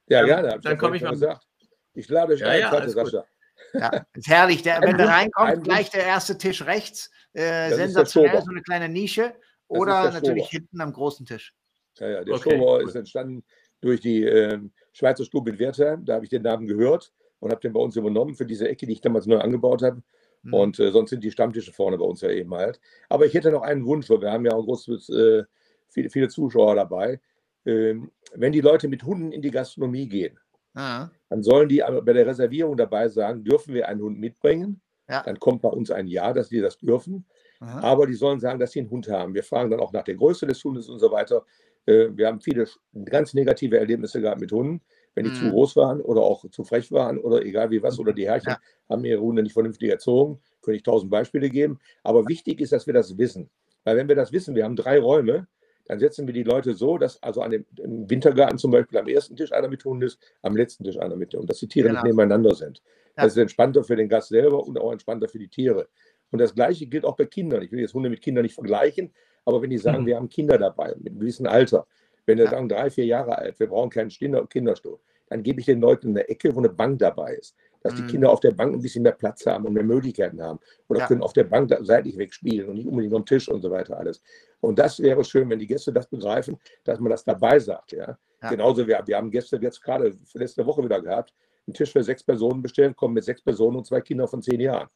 Ja, 0.08 0.20
Dann- 0.20 0.26
gerne. 0.26 0.56
ich 0.56 0.62
dann 0.62 0.72
ja 0.72 0.78
komm 0.78 0.94
ich 0.94 1.02
mal. 1.02 1.12
gesagt. 1.12 1.46
Ich 1.94 2.08
lade 2.08 2.34
euch 2.34 2.40
Ja, 2.40 2.48
ein, 2.48 2.60
ja. 2.60 2.90
Sascha. 2.90 3.26
Ja, 3.74 4.06
ist 4.14 4.28
herrlich. 4.28 4.64
Der, 4.64 4.82
wenn 4.82 5.00
reinkommt, 5.00 5.50
ein 5.50 5.64
gleich 5.64 5.90
der 5.90 6.06
erste 6.06 6.38
Tisch 6.38 6.66
rechts. 6.66 7.10
Äh, 7.34 7.74
sensationell, 7.74 8.42
so 8.42 8.52
eine 8.52 8.62
kleine 8.62 8.90
Nische. 8.90 9.34
Oder 9.68 10.04
der 10.04 10.12
natürlich 10.14 10.50
hinten 10.50 10.82
am 10.82 10.92
großen 10.92 11.26
Tisch. 11.26 11.54
Ja, 11.98 12.10
ja, 12.10 12.24
der 12.24 12.36
Okay, 12.36 12.52
Schober 12.52 12.80
cool. 12.80 12.88
ist 12.88 12.96
entstanden 12.96 13.44
durch 13.80 14.02
die 14.02 14.24
ähm, 14.24 14.72
Schweizer 14.92 15.24
Stube 15.24 15.52
in 15.52 15.60
Wertheim. 15.60 16.06
Da 16.06 16.16
habe 16.16 16.26
ich 16.26 16.30
den 16.30 16.42
Namen 16.44 16.68
gehört 16.68 17.14
und 17.40 17.52
habe 17.52 17.62
den 17.62 17.74
bei 17.74 17.80
uns 17.80 17.96
übernommen 17.96 18.36
für 18.36 18.46
diese 18.46 18.68
Ecke, 18.68 18.86
die 18.86 18.94
ich 18.94 19.02
damals 19.02 19.26
neu 19.26 19.40
angebaut 19.40 19.82
habe. 19.82 20.04
Hm. 20.44 20.54
Und 20.54 20.80
äh, 20.80 20.92
sonst 20.92 21.12
sind 21.12 21.24
die 21.24 21.32
Stammtische 21.32 21.72
vorne 21.72 21.98
bei 21.98 22.06
uns 22.06 22.22
ja 22.22 22.30
eben 22.30 22.54
halt. 22.54 22.80
Aber 23.10 23.26
ich 23.26 23.34
hätte 23.34 23.52
noch 23.52 23.62
einen 23.62 23.86
Wunsch, 23.86 24.10
weil 24.10 24.22
wir 24.22 24.32
haben 24.32 24.46
ja 24.46 24.54
auch 24.54 24.64
großes, 24.64 25.10
äh, 25.10 25.44
viele, 25.90 26.10
viele 26.10 26.30
Zuschauer 26.30 26.76
dabei. 26.76 27.20
Ähm, 27.66 28.12
wenn 28.34 28.52
die 28.52 28.62
Leute 28.62 28.88
mit 28.88 29.04
Hunden 29.04 29.32
in 29.32 29.42
die 29.42 29.52
Gastronomie 29.52 30.08
gehen, 30.08 30.40
Ah, 30.76 31.10
dann 31.30 31.44
sollen 31.44 31.70
die 31.70 31.80
bei 32.04 32.14
der 32.14 32.28
Reservierung 32.28 32.78
dabei 32.78 33.08
sagen, 33.10 33.44
dürfen 33.44 33.74
wir 33.74 33.88
einen 33.88 34.02
Hund 34.02 34.20
mitbringen? 34.20 34.82
Ja. 35.10 35.24
Dann 35.24 35.40
kommt 35.40 35.62
bei 35.62 35.70
uns 35.70 35.92
ein 35.92 36.08
Ja, 36.08 36.34
dass 36.34 36.50
die 36.50 36.60
das 36.62 36.78
dürfen. 36.78 37.26
aha. 37.62 37.80
Aber 37.82 38.08
die 38.08 38.14
sollen 38.14 38.40
sagen, 38.40 38.60
dass 38.60 38.72
sie 38.72 38.80
einen 38.80 38.90
Hund 38.90 39.08
haben. 39.10 39.34
Wir 39.34 39.44
fragen 39.44 39.70
dann 39.72 39.80
auch 39.80 39.94
nach 39.94 40.04
der 40.04 40.16
Größe 40.16 40.48
des 40.48 40.64
Hundes 40.64 40.90
und 40.90 41.00
so 41.00 41.12
weiter. 41.12 41.46
Äh, 41.86 42.10
Wir 42.16 42.28
haben 42.28 42.42
viele 42.42 42.68
ganz 43.06 43.34
negative 43.34 43.78
Erlebnisse 43.78 44.22
gehabt 44.22 44.42
mit 44.42 44.52
Hunden, 44.52 44.82
wenn 45.16 45.26
die 45.26 45.32
zu 45.32 45.46
Mhm. 45.46 45.50
groß 45.50 45.76
waren 45.76 46.02
oder 46.02 46.22
auch 46.22 46.50
zu 46.50 46.64
frech 46.64 46.92
waren 46.92 47.18
oder 47.20 47.44
egal 47.44 47.72
wie 47.72 47.82
was. 47.84 48.00
Oder 48.00 48.14
die 48.14 48.28
Herrchen 48.28 48.52
Ja. 48.52 48.60
haben 48.90 49.06
ihre 49.06 49.22
Hunde 49.22 49.44
nicht 49.44 49.54
vernünftig 49.54 49.90
erzogen. 49.90 50.42
Könnte 50.62 50.78
ich 50.78 50.84
tausend 50.84 51.12
Beispiele 51.12 51.50
geben. 51.50 51.80
Aber 52.04 52.28
wichtig 52.28 52.60
ist, 52.62 52.72
dass 52.72 52.88
wir 52.88 52.94
das 52.94 53.18
wissen. 53.18 53.50
Weil 53.84 53.98
wenn 53.98 54.08
wir 54.08 54.16
das 54.16 54.32
wissen, 54.32 54.56
wir 54.56 54.64
haben 54.64 54.76
drei 54.76 55.00
Räume, 55.00 55.48
dann 55.92 56.00
setzen 56.00 56.26
wir 56.26 56.34
die 56.34 56.44
Leute 56.44 56.74
so, 56.74 56.98
dass 56.98 57.22
also 57.22 57.42
an 57.42 57.52
dem 57.52 57.66
im 57.78 58.10
Wintergarten 58.10 58.58
zum 58.58 58.72
Beispiel 58.72 58.98
am 58.98 59.10
ersten 59.10 59.36
Tisch 59.36 59.52
einer 59.52 59.68
mit 59.68 59.84
Hund 59.84 60.02
ist, 60.06 60.18
am 60.42 60.56
letzten 60.56 60.86
Tisch 60.86 60.98
einer 60.98 61.18
mit 61.18 61.34
Hund, 61.34 61.50
dass 61.50 61.58
die 61.58 61.68
Tiere 61.68 61.90
Genau. 61.90 62.00
nicht 62.02 62.12
nebeneinander 62.14 62.56
sind. 62.56 62.82
Ja. 63.18 63.24
Das 63.24 63.34
ist 63.34 63.38
entspannter 63.38 63.84
für 63.84 63.98
den 63.98 64.08
Gast 64.08 64.30
selber 64.30 64.66
und 64.66 64.80
auch 64.80 64.94
entspannter 64.94 65.28
für 65.28 65.38
die 65.38 65.50
Tiere. 65.50 65.90
Und 66.32 66.40
das 66.40 66.56
Gleiche 66.56 66.86
gilt 66.88 67.04
auch 67.04 67.18
bei 67.18 67.26
Kindern. 67.26 67.62
Ich 67.62 67.74
will 67.74 67.82
jetzt 67.82 67.94
Hunde 67.94 68.10
mit 68.10 68.22
Kindern 68.22 68.44
nicht 68.44 68.56
vergleichen, 68.56 69.12
aber 69.44 69.62
wenn 69.62 69.70
die 69.70 69.78
sagen, 69.78 70.04
Mhm. 70.04 70.06
wir 70.08 70.16
haben 70.16 70.30
Kinder 70.30 70.58
dabei, 70.58 70.96
mit 70.98 71.08
einem 71.10 71.20
gewissen 71.20 71.46
Alter, 71.46 71.86
wenn 72.26 72.38
die 72.38 72.46
Ja. 72.46 72.52
sagen, 72.52 72.70
drei, 72.70 72.90
vier 72.90 73.06
Jahre 73.06 73.38
alt, 73.38 73.60
wir 73.60 73.68
brauchen 73.68 73.90
keinen 73.90 74.08
Kinder 74.12 74.48
Kinderstuhl, 74.48 74.98
dann 75.28 75.44
gebe 75.44 75.60
ich 75.60 75.66
den 75.66 75.82
Leuten 75.82 76.12
eine 76.12 76.30
Ecke, 76.30 76.56
wo 76.56 76.60
eine 76.60 76.70
Bank 76.70 77.00
dabei 77.00 77.34
ist. 77.36 77.54
Dass 77.84 77.96
die 77.96 78.04
Mhm. 78.04 78.08
Kinder 78.08 78.30
auf 78.32 78.40
der 78.40 78.52
Bank 78.52 78.74
ein 78.76 78.82
bisschen 78.82 79.02
mehr 79.04 79.12
Platz 79.14 79.46
haben 79.46 79.66
und 79.66 79.74
mehr 79.74 79.84
Möglichkeiten 79.84 80.42
haben. 80.42 80.60
Oder 80.88 81.00
Ja. 81.02 81.08
können 81.08 81.24
auf 81.24 81.34
der 81.34 81.46
Bank 81.46 81.76
seitlich 81.82 82.18
wegspielen 82.18 82.70
und 82.70 82.76
nicht 82.76 82.88
unbedingt 82.88 83.14
am 83.16 83.26
Tisch 83.26 83.50
und 83.50 83.62
so 83.62 83.72
weiter 83.72 83.98
alles. 83.98 84.22
Und 84.60 84.78
das 84.78 85.00
wäre 85.00 85.24
schön, 85.24 85.50
wenn 85.50 85.58
die 85.60 85.66
Gäste 85.68 85.92
das 85.92 86.08
begreifen, 86.08 86.58
dass 86.84 87.00
man 87.00 87.10
das 87.10 87.24
dabei 87.24 87.58
sagt. 87.60 87.94
Ja? 87.94 88.18
Ja. 88.44 88.50
Genauso, 88.50 88.86
wir, 88.88 89.02
wir 89.06 89.18
haben 89.18 89.32
Gäste 89.32 89.58
jetzt 89.62 89.82
gerade 89.82 90.14
letzte 90.36 90.66
Woche 90.66 90.84
wieder 90.84 91.02
gehabt, 91.02 91.34
einen 91.68 91.74
Tisch 91.74 91.92
für 91.92 92.04
sechs 92.04 92.24
Personen 92.24 92.62
bestellt, 92.62 92.96
kommen 92.96 93.14
mit 93.16 93.24
sechs 93.24 93.42
Personen 93.42 93.78
und 93.78 93.86
zwei 93.88 94.02
Kindern 94.02 94.28
von 94.28 94.42
zehn 94.42 94.60
Jahren. 94.60 94.88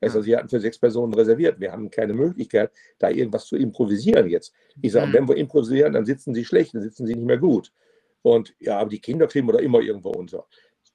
Also 0.00 0.20
sie 0.20 0.36
hatten 0.36 0.50
für 0.50 0.60
sechs 0.60 0.78
Personen 0.78 1.14
reserviert. 1.14 1.58
Wir 1.60 1.72
haben 1.72 1.88
keine 1.90 2.12
Möglichkeit, 2.12 2.70
da 2.98 3.08
irgendwas 3.08 3.46
zu 3.46 3.56
improvisieren 3.56 4.28
jetzt. 4.28 4.52
Ich 4.82 4.92
sage, 4.92 5.06
Mhm. 5.06 5.12
wenn 5.14 5.28
wir 5.28 5.36
improvisieren, 5.38 5.94
dann 5.94 6.04
sitzen 6.04 6.34
sie 6.34 6.44
schlecht, 6.44 6.74
dann 6.74 6.82
sitzen 6.82 7.06
sie 7.06 7.14
nicht 7.14 7.24
mehr 7.26 7.38
gut. 7.38 7.72
Und 8.20 8.54
ja, 8.58 8.78
aber 8.78 8.90
die 8.90 9.00
Kinder 9.00 9.26
kriegen 9.26 9.46
wir 9.48 9.54
da 9.54 9.60
immer 9.60 9.80
irgendwo 9.80 10.10
unter. 10.10 10.46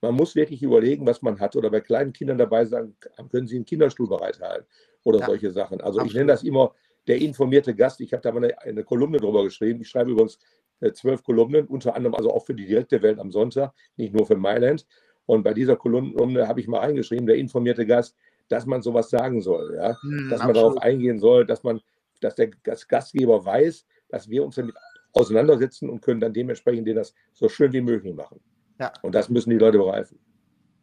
Man 0.01 0.15
muss 0.15 0.35
wirklich 0.35 0.63
überlegen, 0.63 1.05
was 1.05 1.21
man 1.21 1.39
hat. 1.39 1.55
Oder 1.55 1.69
bei 1.69 1.81
kleinen 1.81 2.13
Kindern 2.13 2.37
dabei 2.37 2.65
sagen, 2.65 2.95
können 3.31 3.47
sie 3.47 3.55
einen 3.57 3.65
Kinderstuhl 3.65 4.07
bereithalten 4.07 4.65
oder 5.03 5.19
Ja. 5.19 5.25
solche 5.25 5.51
Sachen. 5.51 5.81
Also 5.81 5.99
ich 5.99 6.03
Absolut. 6.05 6.15
nenne 6.15 6.31
das 6.31 6.43
immer 6.43 6.73
der 7.07 7.17
informierte 7.17 7.75
Gast. 7.75 7.99
Ich 8.01 8.13
habe 8.13 8.21
da 8.21 8.31
mal 8.31 8.43
eine, 8.43 8.61
eine 8.61 8.83
Kolumne 8.83 9.17
drüber 9.17 9.43
geschrieben. 9.43 9.81
Ich 9.81 9.89
schreibe 9.89 10.11
übrigens 10.11 10.39
äh, 10.79 10.91
zwölf 10.93 11.23
Kolumnen, 11.23 11.65
unter 11.67 11.95
anderem 11.95 12.15
also 12.15 12.31
auch 12.31 12.45
für 12.45 12.53
die 12.53 12.65
direkte 12.65 13.01
Welt 13.01 13.19
am 13.19 13.31
Sonntag, 13.31 13.73
nicht 13.97 14.13
nur 14.13 14.25
für 14.25 14.37
Mailand. 14.37 14.85
Und 15.25 15.43
bei 15.43 15.53
dieser 15.53 15.75
Kolumne 15.75 16.47
habe 16.47 16.59
ich 16.61 16.67
mal 16.67 16.79
reingeschrieben, 16.79 17.27
der 17.27 17.35
informierte 17.35 17.85
Gast, 17.85 18.15
dass 18.47 18.65
man 18.65 18.81
sowas 18.81 19.09
sagen 19.09 19.41
soll, 19.41 19.75
ja, 19.75 19.95
Hm, 20.01 20.29
dass 20.29 20.39
man 20.39 20.49
absolut. 20.51 20.55
darauf 20.55 20.77
eingehen 20.77 21.19
soll, 21.19 21.45
dass 21.45 21.63
man, 21.63 21.81
dass 22.21 22.35
der 22.35 22.47
Gast- 22.47 22.87
Gastgeber 22.89 23.43
weiß, 23.45 23.85
dass 24.09 24.27
wir 24.29 24.43
uns 24.43 24.55
damit 24.55 24.75
auseinandersetzen 25.13 25.89
und 25.89 26.01
können 26.01 26.19
dann 26.19 26.33
dementsprechend 26.33 26.87
denen 26.87 26.97
das 26.97 27.13
so 27.33 27.47
schön 27.49 27.71
wie 27.73 27.81
möglich 27.81 28.13
machen. 28.15 28.39
Ja. 28.79 28.93
Und 29.01 29.13
das 29.13 29.29
müssen 29.29 29.49
die 29.49 29.57
Leute 29.57 29.77
begreifen. 29.77 30.19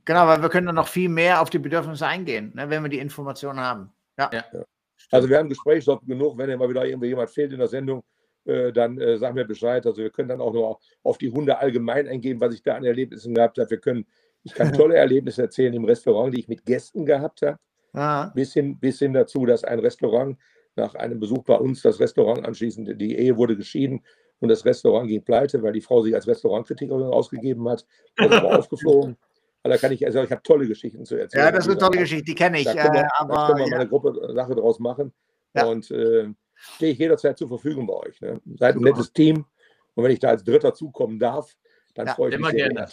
Genau, 0.05 0.27
weil 0.27 0.41
wir 0.41 0.49
können 0.49 0.67
dann 0.67 0.77
noch 0.77 0.89
viel 0.89 1.09
mehr 1.09 1.41
auf 1.41 1.51
die 1.51 1.59
Bedürfnisse 1.59 2.07
eingehen, 2.07 2.53
ne, 2.55 2.71
wenn 2.71 2.83
wir 2.83 2.89
die 2.89 2.99
Informationen 2.99 3.59
haben. 3.59 3.91
Ja. 4.19 4.31
Ja. 4.33 4.45
Also 5.11 5.29
wir 5.29 5.39
haben 5.39 5.49
Gesprächsstoff 5.49 6.01
genug, 6.07 6.39
wenn 6.39 6.51
immer 6.51 6.69
wieder 6.69 6.87
irgendwie 6.87 7.09
jemand 7.09 7.31
fehlt 7.31 7.53
in 7.53 7.59
der 7.59 7.69
Sendung, 7.69 8.05
äh, 8.45 8.73
dann 8.73 8.99
äh, 9.01 9.19
sagen 9.19 9.37
wir 9.37 9.45
Bescheid. 9.45 9.85
Also 9.85 10.03
wir 10.03 10.11
können 10.11 10.29
dann 10.29 10.41
auch 10.41 10.53
nur 10.53 10.79
auf 11.03 11.19
die 11.19 11.31
Hunde 11.31 11.59
allgemein 11.59 12.07
eingehen, 12.09 12.41
was 12.41 12.55
ich 12.55 12.63
da 12.63 12.75
an 12.75 12.85
Erlebnissen 12.85 13.35
gehabt 13.35 13.59
habe. 13.59 13.71
Wir 13.71 13.79
können, 13.79 14.07
ich 14.45 14.55
kann 14.55 14.73
tolle 14.73 14.97
Erlebnisse 14.97 15.43
erzählen 15.43 15.75
im 15.75 15.85
Restaurant, 15.85 16.35
die 16.35 16.41
ich 16.41 16.49
mit 16.49 16.65
Gästen 16.65 17.05
gehabt 17.05 17.43
habe. 17.43 17.59
Bis 18.35 18.53
hin, 18.53 18.79
bis 18.79 18.99
hin 18.99 19.15
dazu, 19.15 19.47
dass 19.47 19.65
ein 19.65 19.79
Restaurant 19.79 20.39
nach 20.77 20.95
einem 20.95 21.19
Besuch 21.19 21.45
bei 21.45 21.55
uns, 21.55 21.81
das 21.81 21.99
Restaurant 21.99 22.45
anschließend, 22.45 23.01
die 23.01 23.17
Ehe 23.17 23.39
wurde 23.39 23.57
geschieden 23.57 24.05
und 24.41 24.49
das 24.49 24.65
Restaurant 24.65 25.09
ging 25.09 25.23
pleite, 25.25 25.63
weil 25.63 25.73
die 25.73 25.81
Frau 25.81 26.03
sich 26.03 26.15
als 26.15 26.27
Restaurantkritikerin 26.27 27.05
ausgegeben 27.05 27.69
hat. 27.69 27.87
Das 28.17 28.27
ist 28.27 28.33
aber 28.33 28.59
aufgeflogen. 28.59 29.17
Aber 29.63 29.75
da 29.75 29.79
kann 29.79 29.93
ich, 29.93 30.05
also 30.05 30.23
ich 30.23 30.31
habe 30.31 30.43
tolle 30.43 30.67
Geschichten 30.69 31.05
zu 31.05 31.17
erzählen. 31.17 31.45
ja, 31.47 31.51
das 31.53 31.67
ist 31.67 31.71
eine 31.73 31.79
tolle 31.81 31.99
Geschichte, 31.99 32.25
die 32.25 32.35
kenne 32.35 32.59
ich. 32.59 32.65
Da 32.65 32.75
können 32.75 32.95
wir, 32.95 33.01
äh, 33.01 33.05
da 33.05 33.19
können 33.19 33.31
aber 33.31 33.49
wir 33.49 33.55
mal 33.65 33.71
ja, 33.71 33.77
eine 33.77 33.89
Gruppe 33.89 34.33
Sache 34.35 34.55
draus 34.55 34.79
machen. 34.79 35.13
Ja. 35.55 35.65
Und 35.67 35.91
äh, 35.91 36.29
stehe 36.55 36.93
ich 36.93 36.99
jederzeit 36.99 37.39
zur 37.39 37.49
Verfügung 37.49 37.87
bei 37.87 37.95
euch. 37.95 38.21
Ne? 38.21 38.41
Seid 38.59 38.77
ein 38.77 38.83
nettes 38.83 39.13
Team. 39.13 39.47
Und 39.95 40.05
wenn 40.05 40.11
ich 40.13 40.19
da 40.19 40.29
als 40.29 40.45
Dritter 40.45 40.75
zukommen 40.75 41.19
darf, 41.19 41.57
dann 41.95 42.07
Ja, 42.07 42.15
freue 42.15 42.29
ich 42.29 42.35
immer 42.35 42.49
mich 42.53 42.59
sehr. 42.61 42.69
gerne. 42.69 42.89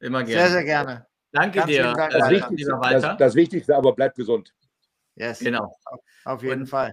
Immer 0.00 0.24
gerne. 0.24 0.40
sehr, 0.42 0.50
sehr 0.50 0.64
gerne. 0.64 1.06
Danke 1.32 1.58
Ganz 1.60 1.70
dir, 1.70 1.82
Dank, 1.82 2.14
äh, 2.14 2.18
Das. 2.18 2.30
Wichtigste, 2.30 2.78
das, 2.82 3.16
das 3.16 3.34
Wichtigste 3.34 3.74
aber 3.76 3.94
bleibt 3.94 4.16
gesund. 4.16 4.54
Yes, 5.16 5.40
genau. 5.40 5.74
auf 6.24 6.42
jeden 6.42 6.62
Und- 6.62 6.66
Fall. 6.66 6.92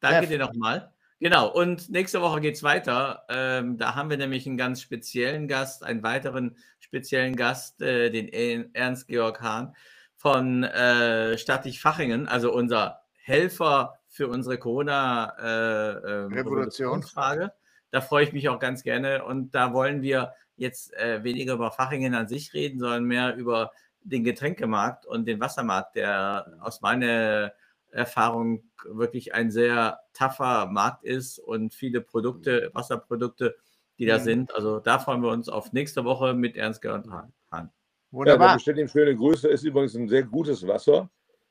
Danke 0.00 0.20
Chef. 0.20 0.28
dir 0.28 0.38
nochmal. 0.38 0.92
Genau, 1.24 1.48
und 1.48 1.88
nächste 1.88 2.20
Woche 2.20 2.42
geht 2.42 2.56
es 2.56 2.62
weiter. 2.62 3.24
Ähm, 3.30 3.78
da 3.78 3.94
haben 3.94 4.10
wir 4.10 4.18
nämlich 4.18 4.46
einen 4.46 4.58
ganz 4.58 4.82
speziellen 4.82 5.48
Gast, 5.48 5.82
einen 5.82 6.02
weiteren 6.02 6.58
speziellen 6.80 7.34
Gast, 7.34 7.80
äh, 7.80 8.10
den 8.10 8.28
Ernst-Georg 8.74 9.40
Hahn 9.40 9.74
von 10.16 10.64
äh, 10.64 11.38
Stadtig 11.38 11.80
Fachingen, 11.80 12.28
also 12.28 12.52
unser 12.52 13.00
Helfer 13.14 13.98
für 14.06 14.28
unsere 14.28 14.56
Revolution. 14.56 14.84
Corona-Revolutionsfrage. 14.84 17.54
da 17.90 18.02
freue 18.02 18.24
ich 18.24 18.34
mich 18.34 18.50
auch 18.50 18.58
ganz 18.58 18.82
gerne. 18.82 19.24
Und 19.24 19.54
da 19.54 19.72
wollen 19.72 20.02
wir 20.02 20.34
jetzt 20.56 20.92
äh, 20.92 21.24
weniger 21.24 21.54
über 21.54 21.72
Fachingen 21.72 22.14
an 22.14 22.28
sich 22.28 22.52
reden, 22.52 22.78
sondern 22.78 23.04
mehr 23.04 23.34
über 23.34 23.72
den 24.02 24.24
Getränkemarkt 24.24 25.06
und 25.06 25.26
den 25.26 25.40
Wassermarkt, 25.40 25.96
der 25.96 26.58
aus 26.60 26.82
meiner 26.82 27.54
Erfahrung 27.90 28.62
wirklich 28.90 29.34
ein 29.34 29.50
sehr 29.50 30.00
tougher 30.12 30.66
Markt 30.66 31.04
ist 31.04 31.38
und 31.38 31.74
viele 31.74 32.00
Produkte, 32.00 32.70
Wasserprodukte, 32.74 33.56
die 33.98 34.06
da 34.06 34.18
Mhm. 34.18 34.22
sind. 34.22 34.54
Also 34.54 34.80
da 34.80 34.98
freuen 34.98 35.22
wir 35.22 35.30
uns 35.30 35.48
auf 35.48 35.72
nächste 35.72 36.04
Woche 36.04 36.34
mit 36.34 36.56
Ernst 36.56 36.82
Gerhard 36.82 37.08
Hahn. 37.08 37.32
Ja, 37.52 37.70
Wunderbar. 38.10 38.54
bestellt 38.54 38.78
ihm 38.78 38.88
schöne 38.88 39.16
Grüße. 39.16 39.48
Ist 39.48 39.64
übrigens 39.64 39.94
ein 39.96 40.08
sehr 40.08 40.22
gutes 40.22 40.66
Wasser. 40.66 41.10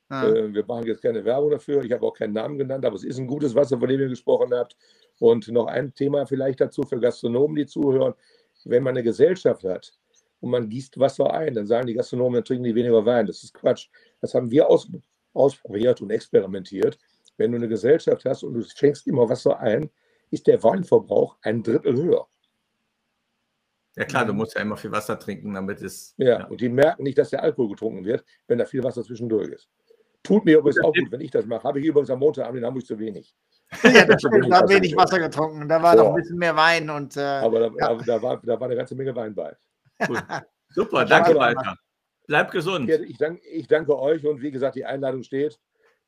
Ja. 0.10 0.28
Äh, 0.30 0.54
wir 0.54 0.66
machen 0.66 0.86
jetzt 0.86 1.02
keine 1.02 1.24
Werbung 1.26 1.52
dafür. 1.52 1.84
Ich 1.84 1.92
habe 1.92 2.06
auch 2.06 2.14
keinen 2.14 2.34
Namen 2.34 2.58
genannt, 2.58 2.86
aber 2.86 2.96
es 2.96 3.04
ist 3.04 3.18
ein 3.18 3.28
gutes 3.28 3.54
Wasser, 3.56 3.80
von 3.80 3.88
dem 3.90 4.00
ihr 4.00 4.10
gesprochen 4.10 4.54
habt. 4.54 4.76
Und 5.20 5.48
noch 5.50 5.68
ein 5.68 5.94
Thema 5.94 6.26
vielleicht 6.26 6.62
dazu 6.62 6.84
für 6.84 7.00
Gastronomen, 7.00 7.56
die 7.56 7.66
zuhören. 7.66 8.14
Wenn 8.66 8.84
man 8.84 8.92
eine 8.92 9.04
Gesellschaft 9.04 9.64
hat 9.64 9.94
und 10.40 10.52
man 10.52 10.70
gießt 10.70 11.00
Wasser 11.00 11.34
ein, 11.34 11.54
dann 11.54 11.68
sagen 11.68 11.88
die 11.88 11.94
Gastronomen, 11.94 12.36
dann 12.36 12.46
trinken 12.46 12.64
die 12.64 12.76
weniger 12.76 13.06
Wein. 13.06 13.26
Das 13.28 13.44
ist 13.44 13.54
Quatsch. 13.54 13.90
Das 14.22 14.34
haben 14.34 14.50
wir 14.52 14.70
aus, 14.70 14.88
ausprobiert 15.34 16.02
und 16.02 16.12
experimentiert. 16.12 16.98
Wenn 17.38 17.52
du 17.52 17.58
eine 17.58 17.68
Gesellschaft 17.68 18.26
hast 18.26 18.44
und 18.44 18.54
du 18.54 18.62
schenkst 18.64 19.08
immer 19.08 19.28
Wasser 19.30 19.60
ein, 19.60 19.90
ist 20.32 20.48
der 20.48 20.62
Weinverbrauch 20.64 21.38
ein 21.42 21.64
Drittel 21.64 21.96
höher. 21.96 22.28
Ja 23.96 24.06
klar, 24.06 24.26
du 24.26 24.34
Mhm. 24.34 24.40
musst 24.40 24.56
ja 24.56 24.62
immer 24.62 24.78
viel 24.78 24.92
Wasser 24.92 25.20
trinken, 25.20 25.54
damit 25.54 25.82
es. 25.82 26.16
Ja, 26.18 26.46
und 26.48 26.62
die 26.62 26.70
merken 26.70 27.04
nicht, 27.04 27.18
dass 27.18 27.30
der 27.30 27.44
Alkohol 27.44 27.70
getrunken 27.70 28.06
wird, 28.06 28.24
wenn 28.48 28.58
da 28.58 28.66
viel 28.66 28.84
Wasser 28.84 29.04
zwischendurch 29.04 29.50
ist. 29.50 29.70
Tut 30.24 30.46
mir 30.46 30.58
übrigens 30.58 30.80
auch 30.84 30.94
gut, 30.94 31.12
wenn 31.12 31.22
ich 31.22 31.32
das 31.32 31.46
mache. 31.46 31.64
Habe 31.64 31.80
ich 31.80 31.86
übrigens 31.86 32.10
am 32.10 32.20
Montagabend 32.20 32.60
in 32.60 32.66
Hamburg 32.66 32.86
zu 32.86 32.98
wenig. 32.98 33.36
Ja, 33.84 34.06
das 34.06 34.22
stimmt, 34.22 34.46
da 34.46 34.50
Wasser 34.62 34.70
wenig 34.70 34.92
getrunken. 34.92 34.98
Wasser 34.98 35.20
getrunken. 35.20 35.70
Da 35.70 35.82
war 35.82 35.96
noch 35.96 36.10
ein 36.10 36.16
bisschen 36.16 36.38
mehr 36.38 36.56
Wein 36.56 36.90
und 36.90 37.18
äh, 37.18 37.22
Aber 37.22 37.60
da, 37.60 37.72
Ja. 37.78 37.90
aber 37.90 38.04
da, 38.04 38.22
war, 38.22 38.42
da 38.44 38.60
war 38.60 38.68
eine 38.68 38.76
ganze 38.76 38.96
Menge 38.96 39.16
Wein 39.16 39.34
bei. 39.36 39.56
Gut. 40.08 40.18
Super, 40.70 41.00
Ja, 41.00 41.06
danke, 41.06 41.36
Walter. 41.36 41.76
Bleib 42.28 42.52
gesund. 42.52 42.90
Ich, 42.90 43.18
danke, 43.18 43.42
ich 43.48 43.68
danke 43.68 43.98
euch 44.00 44.26
und 44.26 44.42
wie 44.42 44.52
gesagt, 44.52 44.76
die 44.76 44.86
Einladung 44.86 45.24
steht. 45.24 45.60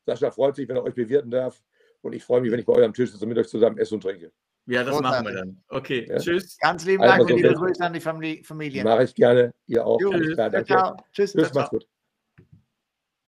Sascha 0.05 0.31
freut 0.31 0.55
sich, 0.55 0.67
wenn 0.69 0.75
er 0.77 0.83
euch 0.83 0.93
bewirten 0.95 1.31
darf. 1.31 1.61
Und 2.01 2.13
ich 2.13 2.23
freue 2.23 2.41
mich, 2.41 2.51
wenn 2.51 2.59
ich 2.59 2.65
bei 2.65 2.73
eurem 2.73 2.93
Tisch 2.93 3.11
sitze 3.11 3.23
und 3.25 3.29
mit 3.29 3.37
euch 3.37 3.47
zusammen 3.47 3.77
esse 3.79 3.95
und 3.95 4.01
trinke. 4.01 4.31
Ja, 4.67 4.83
das 4.83 4.99
machen 5.01 5.25
wir 5.25 5.31
Großartig. 5.31 5.35
dann. 5.39 5.63
Okay, 5.69 6.05
Ja. 6.09 6.17
tschüss. 6.17 6.57
ganz 6.59 6.85
lieben 6.85 7.03
Also, 7.03 7.17
Dank 7.17 7.29
und 7.31 7.35
liebe 7.37 7.53
Grüße 7.53 7.83
an 7.83 7.93
die 7.93 7.99
Famili- 8.01 8.43
Familie. 8.45 8.83
Mache 8.83 9.03
ich 9.03 9.15
gerne. 9.15 9.53
Ihr 9.67 9.85
auch. 9.85 9.99
Jo, 10.01 10.11
Alles 10.11 10.33
klar, 10.33 10.49
danke. 10.49 10.67
Ciao. 10.67 10.97
Tschüss. 11.11 11.33
Tschüss, 11.33 11.53
macht's 11.53 11.69
gut. 11.69 11.87